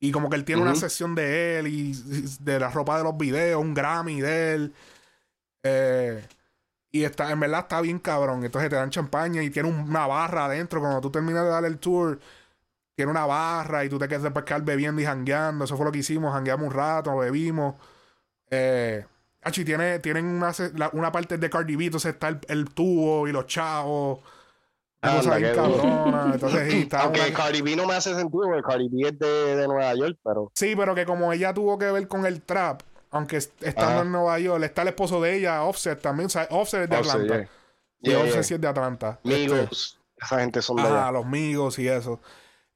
Y 0.00 0.12
como 0.12 0.28
que 0.28 0.36
él 0.36 0.44
tiene 0.44 0.60
una 0.60 0.74
sección 0.74 1.14
de 1.14 1.60
él 1.60 1.68
y 1.68 1.92
de 2.40 2.58
la 2.60 2.68
ropa 2.68 2.98
de 2.98 3.04
los 3.04 3.16
videos, 3.16 3.62
un 3.62 3.72
Grammy 3.72 4.20
de 4.20 4.54
él. 4.54 4.74
Eh. 5.62 6.22
Y 6.94 7.04
está, 7.04 7.32
en 7.32 7.40
verdad 7.40 7.60
está 7.60 7.80
bien 7.80 7.98
cabrón. 7.98 8.44
Entonces 8.44 8.68
te 8.68 8.76
dan 8.76 8.90
champaña 8.90 9.42
y 9.42 9.48
tiene 9.48 9.70
una 9.70 10.06
barra 10.06 10.44
adentro. 10.44 10.80
Cuando 10.80 11.00
tú 11.00 11.10
terminas 11.10 11.42
de 11.44 11.50
dar 11.50 11.64
el 11.64 11.78
tour, 11.78 12.20
tiene 12.94 13.10
una 13.10 13.24
barra 13.24 13.84
y 13.84 13.88
tú 13.88 13.98
te 13.98 14.06
quedas 14.06 14.22
después 14.22 14.44
quedar 14.44 14.62
bebiendo 14.62 15.00
y 15.00 15.06
jangueando. 15.06 15.64
Eso 15.64 15.76
fue 15.78 15.86
lo 15.86 15.92
que 15.92 16.00
hicimos. 16.00 16.34
Jangueamos 16.34 16.66
un 16.66 16.72
rato, 16.72 17.16
bebimos. 17.16 17.76
Eh, 18.50 19.06
tiene, 19.50 19.98
tienen 20.00 20.26
una, 20.26 20.52
una 20.92 21.10
parte 21.10 21.38
de 21.38 21.50
Cardi 21.50 21.74
B, 21.76 21.86
entonces 21.86 22.12
está 22.12 22.28
el, 22.28 22.68
tubo 22.68 23.26
y 23.26 23.32
los 23.32 23.46
chavos. 23.46 24.20
Anda, 25.00 25.36
bien 25.36 25.54
cabrona. 25.54 26.30
Entonces, 26.34 26.70
sí, 26.70 26.80
está 26.82 27.00
Aunque 27.02 27.32
Cardi 27.32 27.60
B 27.60 27.74
no 27.74 27.86
me 27.86 27.94
hace 27.94 28.14
sentido, 28.14 28.44
porque 28.44 28.62
Cardi 28.62 28.88
B 28.88 29.08
es 29.08 29.18
de, 29.18 29.56
de 29.56 29.66
Nueva 29.66 29.94
York, 29.94 30.18
pero. 30.22 30.52
Sí, 30.54 30.74
pero 30.76 30.94
que 30.94 31.06
como 31.06 31.32
ella 31.32 31.52
tuvo 31.52 31.76
que 31.78 31.90
ver 31.90 32.06
con 32.06 32.24
el 32.24 32.42
trap, 32.42 32.82
aunque 33.12 33.36
estando 33.36 34.02
en 34.02 34.10
Nueva 34.10 34.38
York, 34.40 34.64
está 34.64 34.82
el 34.82 34.88
esposo 34.88 35.20
de 35.20 35.36
ella, 35.36 35.62
Offset 35.62 36.00
también. 36.02 36.26
O 36.26 36.30
sea, 36.30 36.48
Offset 36.50 36.82
es 36.82 36.90
de 36.90 36.96
Atlanta. 36.96 37.48
y 38.00 38.12
Offset 38.14 38.42
sí 38.42 38.54
es 38.54 38.60
de 38.60 38.66
Atlanta. 38.68 39.20
Migos. 39.22 39.58
Este, 39.60 39.98
esa 40.24 40.38
gente 40.40 40.60
son 40.62 40.76
de 40.76 40.82
Ah, 40.82 41.10
los 41.12 41.24
amigos 41.24 41.78
y 41.78 41.86
eso. 41.88 42.20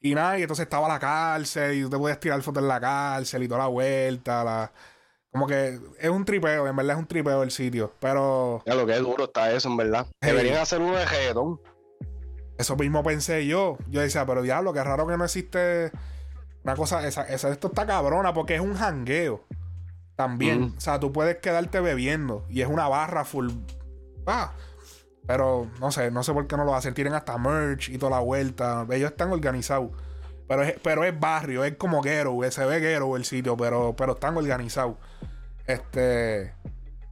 Y 0.01 0.14
nada, 0.14 0.39
y 0.39 0.43
entonces 0.43 0.64
estaba 0.64 0.87
la 0.89 0.99
cárcel 1.01 1.74
y 1.78 1.82
tú 1.82 1.91
te 1.91 1.97
podías 1.99 2.20
tirar 2.20 2.41
fotos 2.43 2.62
en 2.62 2.68
la 2.68 2.78
cárcel 2.80 3.43
y 3.43 3.49
toda 3.49 3.61
la 3.61 3.66
vuelta. 3.66 4.45
La, 4.45 4.72
Como 5.32 5.47
que 5.47 5.78
es 5.99 6.11
un 6.11 6.24
tripeo, 6.24 6.66
en 6.68 6.76
verdad 6.76 6.93
es 6.97 6.99
un 7.01 7.07
tripeo 7.09 7.43
el 7.43 7.51
sitio. 7.51 7.93
Pero. 7.99 8.62
Ya 8.66 8.74
lo 8.74 8.87
que 8.87 8.93
es 8.93 9.01
duro 9.01 9.24
está 9.24 9.51
eso, 9.53 9.68
en 9.68 9.76
verdad. 9.78 10.07
Hey. 10.20 10.30
Deberían 10.32 10.59
hacer 10.59 10.80
de 10.80 11.05
reggaetón. 11.07 11.61
Eso 12.59 12.76
mismo 12.76 13.03
pensé 13.03 13.47
yo. 13.47 13.78
Yo 13.89 14.01
decía, 14.01 14.24
pero 14.26 14.43
diablo, 14.43 14.72
qué 14.72 14.82
raro 14.84 15.07
que 15.07 15.16
no 15.16 15.24
existe 15.24 15.91
una 16.62 16.74
cosa. 16.76 17.07
Esa, 17.07 17.22
esa- 17.28 17.51
esto 17.51 17.68
está 17.68 17.87
cabrona 17.87 18.32
porque 18.34 18.55
es 18.55 18.61
un 18.61 18.74
jangueo. 18.74 19.45
También. 20.17 20.75
O 20.77 20.81
sea, 20.81 20.99
tú 20.99 21.12
puedes 21.12 21.37
quedarte 21.37 21.81
bebiendo. 21.81 22.45
Y 22.49 22.62
es 22.62 22.69
una 22.69 22.89
barra 22.89 23.25
full. 23.25 23.51
Ah. 24.27 24.53
Pero 25.27 25.69
no 25.81 25.91
sé, 25.91 26.11
no 26.11 26.23
sé 26.23 26.33
por 26.33 26.47
qué 26.47 26.57
no 26.57 26.64
lo 26.64 26.75
hacen. 26.75 26.95
Tienen 26.95 27.14
hasta 27.14 27.37
merch 27.37 27.91
y 27.91 27.99
toda 27.99 28.12
la 28.12 28.21
vuelta. 28.21 28.87
Ellos 28.91 29.11
están 29.11 29.33
organizados. 29.33 29.91
Pero 30.49 30.62
es, 30.62 30.75
pero 30.83 31.05
es 31.05 31.19
barrio, 31.19 31.64
es 31.64 31.77
como 31.77 32.01
ghetto. 32.01 32.39
Se 32.51 32.64
ve 32.64 32.81
ghetto 32.81 33.17
el 33.17 33.25
sitio, 33.25 33.57
pero, 33.57 33.95
pero 33.97 34.12
están 34.12 34.37
organizados. 34.37 34.97
Este. 35.67 36.55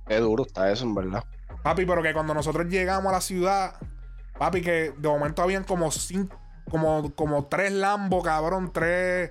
Qué 0.07 0.17
duro 0.19 0.45
está 0.47 0.71
eso, 0.71 0.85
en 0.85 0.95
verdad. 0.95 1.25
Papi, 1.63 1.87
pero 1.87 2.03
que 2.03 2.13
cuando 2.13 2.35
nosotros 2.35 2.67
llegamos 2.67 3.11
a 3.11 3.17
la 3.17 3.21
ciudad, 3.21 3.75
papi, 4.39 4.61
que 4.61 4.93
de 4.97 5.09
momento 5.09 5.43
habían 5.43 5.65
como 5.65 5.91
cinco, 5.91 6.39
como, 6.71 7.15
como 7.15 7.47
tres 7.47 7.73
Lambo, 7.73 8.23
cabrón, 8.23 8.71
tres, 8.73 9.31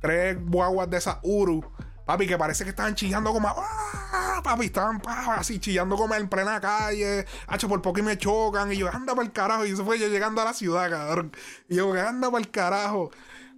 tres 0.00 0.38
guaguas 0.42 0.90
de 0.90 0.96
esas 0.96 1.18
Uru. 1.22 1.70
Papi, 2.06 2.26
que 2.26 2.38
parece 2.38 2.64
que 2.64 2.70
estaban 2.70 2.94
chillando 2.94 3.32
como. 3.32 3.48
¡Ah! 3.48 4.40
Papi, 4.42 4.66
estaban 4.66 5.02
así 5.36 5.58
chillando 5.58 5.96
como 5.96 6.14
en 6.14 6.28
plena 6.28 6.60
calle. 6.60 7.26
Hacho, 7.46 7.68
por 7.68 7.82
poco 7.82 7.98
y 8.00 8.02
me 8.02 8.16
chocan. 8.16 8.72
Y 8.72 8.76
yo, 8.78 8.88
anda 8.88 9.14
para 9.14 9.26
el 9.26 9.32
carajo. 9.32 9.66
Y 9.66 9.72
eso 9.72 9.84
fue 9.84 9.98
yo 9.98 10.08
llegando 10.08 10.40
a 10.40 10.44
la 10.44 10.54
ciudad, 10.54 10.88
cabrón. 10.88 11.32
Y 11.68 11.76
yo, 11.76 11.92
anda 11.92 12.30
para 12.30 12.40
el 12.42 12.50
carajo. 12.50 13.10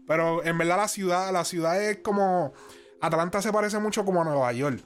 Pero 0.07 0.43
en 0.45 0.59
verdad 0.59 0.79
la 0.79 0.89
ciudad, 0.89 1.33
la 1.33 1.45
ciudad 1.45 1.81
es 1.81 1.99
como. 1.99 2.53
Atlanta 3.01 3.41
se 3.41 3.53
parece 3.53 3.79
mucho 3.79 4.05
como 4.05 4.23
a 4.23 4.25
Nueva 4.25 4.53
York 4.53 4.83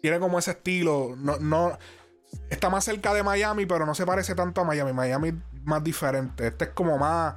tiene 0.00 0.18
como 0.18 0.38
ese 0.38 0.52
estilo. 0.52 1.14
No, 1.16 1.36
no, 1.38 1.78
está 2.50 2.70
más 2.70 2.84
cerca 2.84 3.14
de 3.14 3.22
Miami, 3.22 3.66
pero 3.66 3.86
no 3.86 3.94
se 3.94 4.04
parece 4.04 4.34
tanto 4.34 4.60
a 4.60 4.64
Miami. 4.64 4.92
Miami 4.92 5.28
es 5.28 5.34
más 5.64 5.82
diferente. 5.84 6.48
Este 6.48 6.64
es 6.64 6.70
como 6.70 6.98
más, 6.98 7.34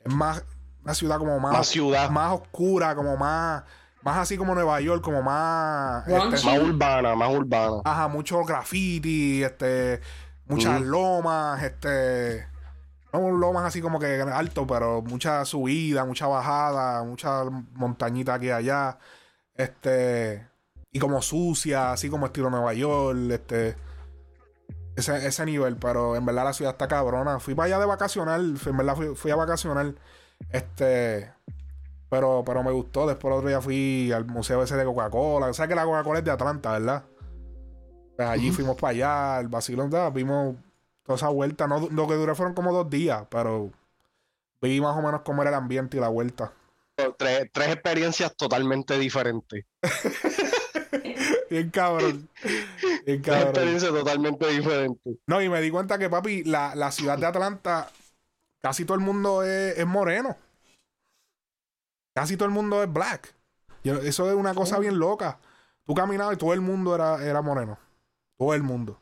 es 0.00 0.12
más, 0.12 0.44
una 0.82 0.94
ciudad 0.94 1.18
como 1.18 1.40
más, 1.40 1.52
Más 1.52 1.66
ciudad. 1.66 2.10
más 2.10 2.32
oscura, 2.32 2.94
como 2.94 3.16
más, 3.16 3.64
más 4.04 4.18
así 4.18 4.36
como 4.36 4.54
Nueva 4.54 4.80
York, 4.80 5.02
como 5.02 5.22
más, 5.22 6.06
este, 6.06 6.46
Más 6.46 6.58
urbana, 6.60 7.14
más 7.14 7.30
urbana. 7.34 7.80
ajá, 7.84 8.08
mucho 8.08 8.44
graffiti, 8.44 9.42
este, 9.42 10.00
muchas 10.46 10.80
lomas, 10.82 11.62
este, 11.62 12.46
no 13.12 13.30
lomas 13.30 13.64
así 13.64 13.80
como 13.80 13.98
que 13.98 14.20
alto, 14.20 14.66
pero 14.66 15.00
mucha 15.02 15.44
subida, 15.44 16.04
mucha 16.04 16.26
bajada, 16.26 17.02
mucha 17.02 17.44
montañita 17.72 18.34
aquí 18.34 18.46
y 18.46 18.50
allá, 18.50 18.98
este, 19.54 20.46
y 20.92 20.98
como 20.98 21.22
sucia, 21.22 21.92
así 21.92 22.10
como 22.10 22.26
estilo 22.26 22.50
Nueva 22.50 22.74
York, 22.74 23.18
este, 23.30 23.76
ese, 24.96 25.26
ese 25.26 25.44
nivel, 25.46 25.76
pero 25.76 26.14
en 26.14 26.24
verdad 26.26 26.44
la 26.44 26.52
ciudad 26.52 26.72
está 26.72 26.86
cabrona. 26.88 27.40
Fui 27.40 27.54
para 27.54 27.66
allá 27.66 27.78
de 27.80 27.86
vacacionar, 27.86 28.40
fui- 28.58 28.70
en 28.70 28.76
verdad 28.76 28.94
fui, 28.96 29.14
fui 29.16 29.30
a 29.30 29.36
vacacionar, 29.36 29.94
este, 30.50 31.32
pero, 32.14 32.44
pero 32.46 32.62
me 32.62 32.70
gustó. 32.72 33.06
Después 33.08 33.32
el 33.32 33.38
otro 33.38 33.48
día 33.48 33.60
fui 33.60 34.12
al 34.12 34.24
museo 34.26 34.62
ese 34.62 34.76
de 34.76 34.84
Coca-Cola. 34.84 35.48
O 35.48 35.54
sea 35.54 35.66
que 35.66 35.74
la 35.74 35.84
Coca-Cola 35.84 36.20
es 36.20 36.24
de 36.24 36.30
Atlanta, 36.30 36.72
¿verdad? 36.72 37.04
Pues 38.16 38.28
allí 38.28 38.52
fuimos 38.52 38.76
para 38.76 38.90
allá, 38.92 39.40
el 39.40 39.48
vacilón, 39.48 39.90
¿verdad? 39.90 40.12
vimos 40.12 40.56
toda 41.02 41.16
esa 41.16 41.28
vuelta. 41.28 41.66
No, 41.66 41.88
lo 41.90 42.06
que 42.06 42.14
duró 42.14 42.34
fueron 42.36 42.54
como 42.54 42.72
dos 42.72 42.88
días, 42.88 43.26
pero 43.30 43.72
vi 44.62 44.80
más 44.80 44.96
o 44.96 45.02
menos 45.02 45.22
cómo 45.22 45.42
era 45.42 45.50
el 45.50 45.56
ambiente 45.56 45.96
y 45.96 46.00
la 46.00 46.08
vuelta. 46.08 46.52
Tres, 47.18 47.50
tres 47.52 47.68
experiencias 47.70 48.36
totalmente 48.36 48.98
diferentes. 48.98 49.64
Bien 51.50 51.70
cabrón. 51.70 52.28
Bien 53.04 53.22
Tres 53.26 53.44
cabrón. 53.44 53.48
experiencias 53.48 53.92
totalmente 53.92 54.48
diferentes. 54.48 55.16
No, 55.26 55.42
y 55.42 55.48
me 55.48 55.60
di 55.60 55.70
cuenta 55.70 55.98
que, 55.98 56.08
papi, 56.10 56.44
la, 56.44 56.74
la 56.74 56.92
ciudad 56.92 57.18
de 57.18 57.26
Atlanta, 57.26 57.90
casi 58.62 58.84
todo 58.84 58.96
el 58.96 59.04
mundo 59.04 59.42
es, 59.44 59.78
es 59.78 59.86
moreno. 59.86 60.36
Casi 62.14 62.36
todo 62.36 62.46
el 62.46 62.54
mundo 62.54 62.82
es 62.82 62.92
black. 62.92 63.34
Eso 63.82 64.30
es 64.30 64.34
una 64.34 64.54
cosa 64.54 64.78
bien 64.78 64.98
loca. 64.98 65.38
Tú 65.86 65.94
caminabas 65.94 66.34
y 66.34 66.38
todo 66.38 66.54
el 66.54 66.60
mundo 66.60 66.94
era, 66.94 67.22
era 67.22 67.42
moreno. 67.42 67.78
Todo 68.38 68.54
el 68.54 68.62
mundo. 68.62 68.98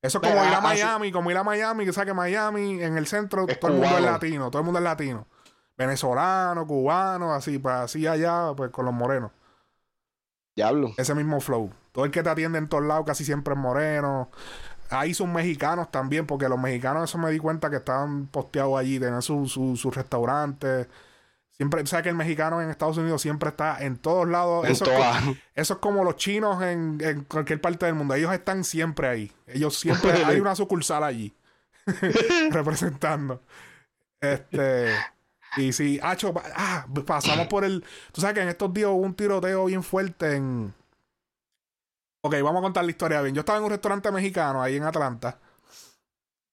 Eso 0.00 0.18
es 0.18 0.22
como 0.22 0.34
Pero, 0.34 0.46
ir 0.46 0.54
a 0.54 0.58
ah, 0.58 0.70
así- 0.70 0.82
Miami, 0.82 1.12
como 1.12 1.30
ir 1.30 1.36
a 1.36 1.42
Miami, 1.42 1.84
que 1.84 1.92
sabes 1.92 2.08
que 2.08 2.14
Miami, 2.14 2.82
en 2.82 2.96
el 2.98 3.06
centro, 3.06 3.46
Es 3.48 3.58
todo 3.58 3.72
el 3.72 3.78
mundo 3.78 3.96
es 3.96 4.04
latino, 4.04 4.50
todo 4.50 4.60
el 4.60 4.66
mundo 4.66 4.78
es 4.78 4.84
latino. 4.84 5.26
Venezolano, 5.76 6.66
cubano, 6.66 7.32
así, 7.34 7.58
pues 7.58 7.74
así 7.74 8.06
allá, 8.06 8.52
pues 8.54 8.70
con 8.70 8.84
los 8.84 8.94
morenos. 8.94 9.32
Diablo. 10.54 10.92
Ese 10.96 11.14
mismo 11.14 11.40
flow. 11.40 11.72
Todo 11.90 12.04
el 12.04 12.10
que 12.10 12.22
te 12.22 12.28
atiende 12.28 12.58
en 12.58 12.68
todos 12.68 12.84
lados 12.84 13.04
casi 13.06 13.24
siempre 13.24 13.54
es 13.54 13.60
moreno. 13.60 14.30
Ahí 14.90 15.14
son 15.14 15.32
mexicanos 15.32 15.90
también, 15.90 16.26
porque 16.26 16.48
los 16.48 16.58
mexicanos, 16.60 17.10
eso 17.10 17.18
me 17.18 17.30
di 17.30 17.38
cuenta 17.38 17.70
que 17.70 17.76
estaban 17.76 18.26
posteados 18.26 18.78
allí, 18.78 19.00
tenían 19.00 19.22
sus 19.22 19.50
su, 19.52 19.74
su 19.76 19.90
restaurantes. 19.90 20.86
Siempre, 21.56 21.86
sabes 21.86 22.02
que 22.02 22.08
el 22.08 22.16
mexicano 22.16 22.60
en 22.60 22.68
Estados 22.68 22.96
Unidos 22.96 23.22
siempre 23.22 23.50
está 23.50 23.82
en 23.84 23.96
todos 23.96 24.26
lados. 24.28 24.66
En 24.66 24.72
Eso, 24.72 24.84
es 24.84 24.90
co- 24.90 24.96
todas. 24.96 25.24
eso 25.54 25.74
es 25.74 25.80
como 25.80 26.02
los 26.02 26.16
chinos 26.16 26.60
en, 26.62 26.98
en 27.00 27.22
cualquier 27.24 27.60
parte 27.60 27.86
del 27.86 27.94
mundo. 27.94 28.14
Ellos 28.14 28.32
están 28.32 28.64
siempre 28.64 29.06
ahí. 29.08 29.32
Ellos 29.46 29.78
siempre 29.78 30.10
hay 30.24 30.40
una 30.40 30.56
sucursal 30.56 31.04
allí. 31.04 31.32
representando. 32.50 33.40
Este. 34.20 34.88
Y 35.56 35.72
si, 35.72 36.00
Hacho, 36.02 36.34
pa- 36.34 36.42
ah, 36.56 36.86
pasamos 37.06 37.46
por 37.46 37.64
el. 37.64 37.84
Tú 38.12 38.20
sabes 38.20 38.34
que 38.34 38.42
en 38.42 38.48
estos 38.48 38.72
días 38.74 38.88
hubo 38.88 38.96
un 39.02 39.14
tiroteo 39.14 39.66
bien 39.66 39.82
fuerte 39.82 40.34
en. 40.36 40.74
Ok, 42.22 42.34
vamos 42.42 42.60
a 42.60 42.62
contar 42.62 42.84
la 42.84 42.90
historia 42.90 43.20
bien. 43.20 43.34
Yo 43.34 43.40
estaba 43.40 43.58
en 43.58 43.64
un 43.64 43.70
restaurante 43.70 44.10
mexicano 44.10 44.62
ahí 44.62 44.76
en 44.76 44.82
Atlanta. 44.84 45.38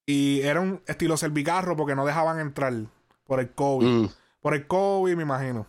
Y 0.06 0.42
era 0.42 0.60
un 0.60 0.82
estilo 0.86 1.16
servicarro 1.16 1.76
porque 1.76 1.94
no 1.96 2.04
dejaban 2.04 2.38
entrar 2.38 2.72
por 3.24 3.40
el 3.40 3.50
COVID. 3.50 3.86
Mm. 3.86 4.08
Por 4.42 4.54
el 4.54 4.66
COVID, 4.66 5.16
me 5.16 5.22
imagino. 5.22 5.66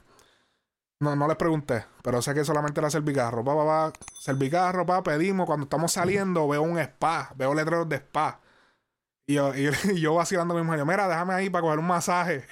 No, 1.00 1.16
no 1.16 1.28
les 1.28 1.38
pregunté, 1.38 1.86
pero 2.02 2.22
sé 2.22 2.34
que 2.34 2.44
solamente 2.44 2.80
era 2.80 2.90
servicarro. 2.90 3.44
Pa, 3.44 3.56
pa, 3.56 3.66
pa, 3.66 4.00
servicarro, 4.20 4.86
pa, 4.86 5.04
pedimos. 5.04 5.46
Cuando 5.46 5.66
estamos 5.66 5.92
saliendo, 5.92 6.48
veo 6.48 6.62
un 6.64 6.80
spa, 6.80 7.32
veo 7.36 7.54
letreros 7.54 7.88
de 7.88 7.98
spa. 7.98 8.40
Y 9.28 9.36
yo, 9.36 9.54
y, 9.56 9.68
y 9.94 10.02
yo 10.02 10.16
vacilando 10.16 10.56
a 10.56 10.58
mi 10.58 10.64
mujer, 10.64 10.86
mira, 10.86 11.08
déjame 11.08 11.34
ahí 11.34 11.50
para 11.50 11.62
coger 11.62 11.80
un 11.80 11.88
masaje. 11.88 12.46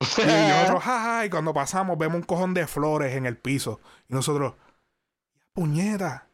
Y 0.00 0.04
nosotros, 0.26 0.82
jaja, 0.84 1.26
y 1.26 1.30
cuando 1.30 1.52
pasamos, 1.52 1.98
vemos 1.98 2.16
un 2.16 2.22
cojón 2.22 2.54
de 2.54 2.66
flores 2.66 3.14
en 3.14 3.26
el 3.26 3.36
piso. 3.36 3.80
Y 4.08 4.14
nosotros, 4.14 4.54
puñeta. 5.52 6.28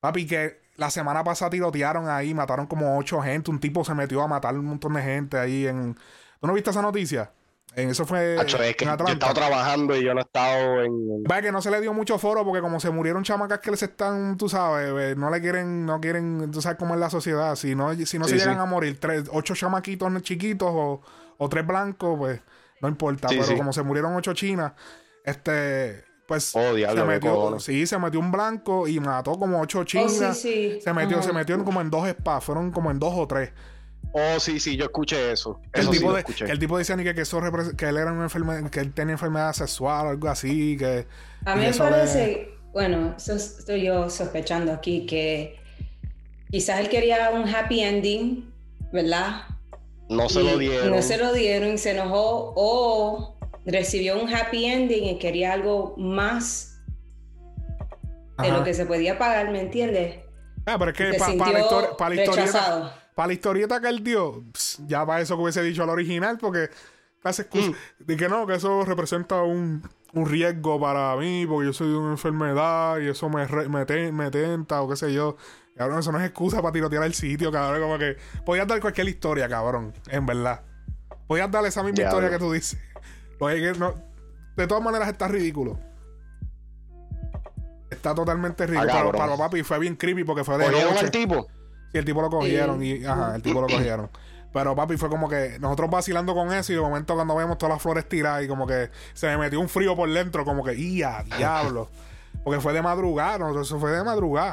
Papi, 0.00 0.26
que 0.26 0.60
la 0.76 0.90
semana 0.90 1.24
pasada 1.24 1.50
tirotearon 1.50 2.08
ahí, 2.08 2.34
mataron 2.34 2.66
como 2.66 2.98
ocho 2.98 3.22
gente. 3.22 3.50
Un 3.50 3.60
tipo 3.60 3.84
se 3.84 3.94
metió 3.94 4.22
a 4.22 4.28
matar 4.28 4.54
un 4.58 4.66
montón 4.66 4.94
de 4.94 5.02
gente 5.02 5.38
ahí 5.38 5.66
en. 5.66 5.94
¿Tú 6.40 6.46
no 6.46 6.52
viste 6.52 6.70
esa 6.70 6.82
noticia? 6.82 7.32
En 7.76 7.90
eso 7.90 8.06
fue 8.06 8.38
Hacho, 8.38 8.62
es 8.62 8.76
que 8.76 8.84
en 8.84 8.96
yo 8.96 9.04
he 9.08 9.12
estado 9.12 9.34
trabajando 9.34 9.96
y 9.96 10.04
yo 10.04 10.14
no 10.14 10.20
he 10.20 10.22
estado 10.22 10.82
en. 10.84 11.24
Vaya 11.24 11.42
que 11.42 11.50
no 11.52 11.60
se 11.60 11.72
le 11.72 11.80
dio 11.80 11.92
mucho 11.92 12.18
foro 12.18 12.44
porque 12.44 12.60
como 12.60 12.78
se 12.78 12.90
murieron 12.90 13.24
chamacas 13.24 13.58
que 13.58 13.72
les 13.72 13.82
están, 13.82 14.36
tú 14.36 14.48
sabes, 14.48 14.92
eh, 14.96 15.14
no 15.16 15.28
le 15.28 15.40
quieren, 15.40 15.84
no 15.84 16.00
quieren, 16.00 16.50
tú 16.52 16.62
sabes 16.62 16.78
cómo 16.78 16.94
es 16.94 17.00
la 17.00 17.10
sociedad. 17.10 17.56
Si 17.56 17.74
no, 17.74 17.92
si 17.94 18.18
no 18.18 18.26
Sí, 18.26 18.30
se 18.34 18.38
sí. 18.38 18.44
llegan 18.44 18.60
a 18.60 18.66
morir 18.66 19.00
tres, 19.00 19.24
ocho 19.32 19.54
chamaquitos 19.56 20.22
chiquitos 20.22 20.68
o, 20.72 21.02
o 21.36 21.48
tres 21.48 21.66
blancos, 21.66 22.16
pues 22.16 22.40
no 22.80 22.88
importa. 22.88 23.28
Sí, 23.28 23.36
Pero 23.38 23.48
sí. 23.48 23.56
como 23.56 23.72
se 23.72 23.82
murieron 23.82 24.14
ocho 24.14 24.34
chinas, 24.34 24.72
este, 25.24 26.04
pues 26.28 26.54
Oh, 26.54 26.74
diablo, 26.74 27.02
se 27.02 27.08
metió, 27.08 27.34
cojones. 27.34 27.64
sí, 27.64 27.86
se 27.88 27.98
metió 27.98 28.20
un 28.20 28.30
blanco 28.30 28.86
y 28.86 29.00
mató 29.00 29.32
como 29.36 29.60
ocho 29.60 29.80
Oh, 29.80 29.84
chinas. 29.84 30.38
sí, 30.38 30.74
sí. 30.74 30.80
Se 30.80 30.92
metió, 30.92 31.18
Ajá. 31.18 31.26
se 31.26 31.32
metió 31.32 31.56
en 31.56 31.64
como 31.64 31.80
en 31.80 31.90
dos 31.90 32.08
spas, 32.08 32.44
fueron 32.44 32.70
como 32.70 32.92
en 32.92 33.00
dos 33.00 33.14
o 33.16 33.26
tres. 33.26 33.50
Oh, 34.16 34.38
sí, 34.38 34.60
sí, 34.60 34.76
yo 34.76 34.84
escuché 34.84 35.32
eso. 35.32 35.60
El 35.72 35.80
Eso 35.82 35.92
sí 35.92 35.98
tipo, 35.98 36.10
lo 36.10 36.14
de, 36.14 36.20
escuché. 36.20 36.44
que 36.44 36.52
el 36.52 36.58
tipo 36.60 36.78
decía 36.78 36.94
ni 36.94 37.02
que, 37.02 37.14
que 37.16 37.22
eso 37.22 37.40
que 37.76 37.88
él 37.88 37.96
era 37.96 38.12
una 38.12 38.22
enfermedad, 38.22 38.70
que 38.70 38.78
él 38.78 38.92
tenía 38.94 39.14
enfermedad 39.14 39.52
sexual 39.52 40.06
o 40.06 40.10
algo 40.10 40.28
así, 40.28 40.76
que 40.76 41.04
A 41.44 41.56
mí 41.56 41.62
me 41.62 41.70
le- 41.72 41.76
parece, 41.78 42.48
bueno, 42.72 43.14
eso 43.16 43.34
estoy 43.34 43.82
yo 43.82 44.08
sospechando 44.08 44.72
aquí, 44.72 45.04
que 45.04 45.58
quizás 46.48 46.78
él 46.78 46.88
quería 46.88 47.30
un 47.30 47.48
happy 47.52 47.80
ending, 47.80 48.52
¿verdad? 48.92 49.42
No 50.08 50.28
se 50.28 50.42
Y 50.42 50.44
lo 50.44 50.58
dieron. 50.58 50.90
No 50.92 51.02
se 51.02 51.16
lo 51.18 51.32
dieron 51.32 51.70
y 51.74 51.78
se 51.78 51.90
enojó 51.90 52.52
o 52.54 53.36
recibió 53.66 54.22
un 54.22 54.32
happy 54.32 54.64
ending 54.66 55.04
y 55.06 55.18
quería 55.18 55.54
algo 55.54 55.96
más 55.98 56.80
de 58.38 58.48
lo 58.50 58.62
que 58.62 58.74
se 58.74 58.86
podía 58.86 59.18
pagar, 59.18 59.50
¿me 59.50 59.60
entiendes? 59.60 60.20
Ah, 60.66 60.76
pero 60.78 60.92
es 60.92 60.96
que 60.96 61.14
para 61.18 61.34
la, 61.34 61.60
histori- 61.60 61.96
pa' 61.96 62.08
la 62.10 62.14
historieta, 62.14 63.00
rechazado. 63.14 63.16
pa' 63.16 63.26
la 63.26 63.32
historieta 63.32 63.80
que 63.80 63.88
él 63.88 64.02
dio, 64.04 64.42
ya 64.86 65.04
para 65.06 65.20
eso 65.20 65.36
que 65.36 65.42
hubiese 65.42 65.62
dicho 65.62 65.82
al 65.82 65.90
original, 65.90 66.38
porque 66.38 66.68
hace 67.22 67.42
excusa 67.42 67.70
Mm. 67.70 68.04
de 68.04 68.16
que 68.16 68.28
no, 68.28 68.46
que 68.46 68.54
eso 68.54 68.84
representa 68.84 69.42
un, 69.42 69.82
un 70.12 70.26
riesgo 70.26 70.78
para 70.80 71.16
mí, 71.16 71.46
porque 71.48 71.66
yo 71.66 71.72
soy 71.72 71.88
de 71.88 71.96
una 71.96 72.10
enfermedad 72.12 72.98
y 72.98 73.08
eso 73.08 73.28
me, 73.28 73.46
re- 73.46 73.68
me, 73.68 74.12
me 74.12 74.30
tenta 74.30 74.82
o 74.82 74.88
qué 74.88 74.96
sé 74.96 75.12
yo. 75.12 75.36
Cabrón, 75.76 75.98
eso 75.98 76.12
no 76.12 76.20
es 76.20 76.24
excusa 76.26 76.62
para 76.62 76.72
tirotear 76.72 77.02
el 77.04 77.14
sitio, 77.14 77.50
cabrón. 77.50 77.80
Como 77.82 77.98
que 77.98 78.16
podías 78.44 78.66
dar 78.68 78.80
cualquier 78.80 79.08
historia, 79.08 79.48
cabrón, 79.48 79.92
en 80.08 80.24
verdad. 80.26 80.60
Podías 81.26 81.50
dar 81.50 81.64
esa 81.66 81.82
misma 81.82 82.04
historia 82.04 82.28
bro. 82.28 82.38
que 82.38 82.44
tú 82.44 82.52
dices. 82.52 82.78
Que 83.40 83.72
no- 83.78 83.94
de 84.56 84.66
todas 84.68 84.82
maneras 84.84 85.08
está 85.08 85.26
ridículo. 85.28 85.78
está 87.90 88.14
totalmente. 88.14 88.64
Ah, 88.64 88.66
pero, 88.68 88.86
cabrón. 88.86 89.12
pero, 89.18 89.36
papi, 89.38 89.62
fue 89.62 89.78
bien 89.78 89.96
creepy 89.96 90.24
porque 90.24 90.44
fue 90.44 90.58
de 90.58 90.64
¿Cogieron 90.66 90.94
noche. 90.94 91.10
tipo? 91.10 91.46
Sí, 91.94 91.98
el 91.98 92.04
tipo 92.04 92.20
lo 92.20 92.28
cogieron 92.28 92.80
Sí. 92.80 92.98
y, 93.02 93.04
ajá, 93.04 93.36
el 93.36 93.42
tipo 93.42 93.60
lo 93.60 93.68
cogieron. 93.68 94.10
Pero 94.52 94.74
papi, 94.74 94.96
fue 94.96 95.08
como 95.08 95.28
que 95.28 95.58
nosotros 95.60 95.88
vacilando 95.90 96.34
con 96.34 96.52
eso 96.52 96.72
y 96.72 96.74
de 96.74 96.80
momento 96.80 97.14
cuando 97.14 97.36
vemos 97.36 97.56
todas 97.56 97.74
las 97.76 97.82
flores 97.82 98.08
tiradas 98.08 98.42
y 98.42 98.48
como 98.48 98.66
que 98.66 98.90
se 99.12 99.28
me 99.28 99.38
metió 99.38 99.60
un 99.60 99.68
frío 99.68 99.94
por 99.94 100.12
dentro, 100.12 100.44
como 100.44 100.64
que, 100.64 100.74
¡ia, 100.74 101.24
diablo! 101.36 101.88
Porque 102.42 102.60
fue 102.60 102.72
de 102.72 102.82
madrugada, 102.82 103.38
no, 103.38 103.60
eso 103.60 103.78
fue 103.78 103.92
de 103.92 104.02
madrugada. 104.02 104.52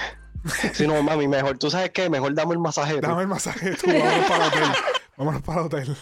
Sí, 0.74 0.86
no, 0.86 1.02
mami, 1.02 1.28
mejor. 1.28 1.58
¿Tú 1.58 1.72
sabes 1.72 1.90
qué? 1.92 2.10
Mejor 2.12 2.34
dame 2.36 2.54
el 2.54 2.60
masaje. 2.60 2.96
tú. 2.96 3.08
Dame 3.08 3.24
el 3.24 3.28
masaje 3.28 3.72
tú, 3.76 3.88
vámonos 3.88 4.26
para 4.28 4.46
el 4.46 4.50
hotel. 4.52 4.70
Vámonos 5.18 5.42
para 5.42 5.60
el 5.62 5.66
hotel. 5.66 5.98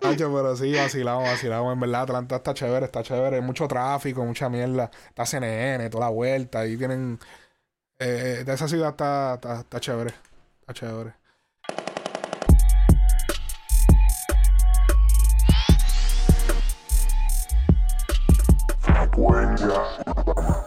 Hacho, 0.00 0.32
pero 0.32 0.56
sí, 0.56 0.74
vacilamos, 0.74 1.24
vacilamos. 1.24 1.72
En 1.74 1.80
verdad, 1.80 2.02
Atlanta 2.02 2.36
está 2.36 2.54
chévere, 2.54 2.86
está 2.86 3.02
chévere. 3.02 3.36
Hay 3.36 3.42
mucho 3.42 3.66
tráfico, 3.66 4.24
mucha 4.24 4.48
mierda. 4.48 4.90
Está 5.08 5.26
CNN, 5.26 5.90
toda 5.90 6.06
la 6.06 6.10
vuelta. 6.10 6.60
Ahí 6.60 6.76
tienen. 6.76 7.18
Eh, 8.00 8.44
de 8.46 8.52
esa 8.54 8.68
ciudad 8.68 8.90
está, 8.90 9.34
está, 9.34 9.60
está 9.60 9.80
chévere. 9.80 10.14
Está 10.60 10.72
chévere. 10.72 11.14
Cuenca. 19.12 20.57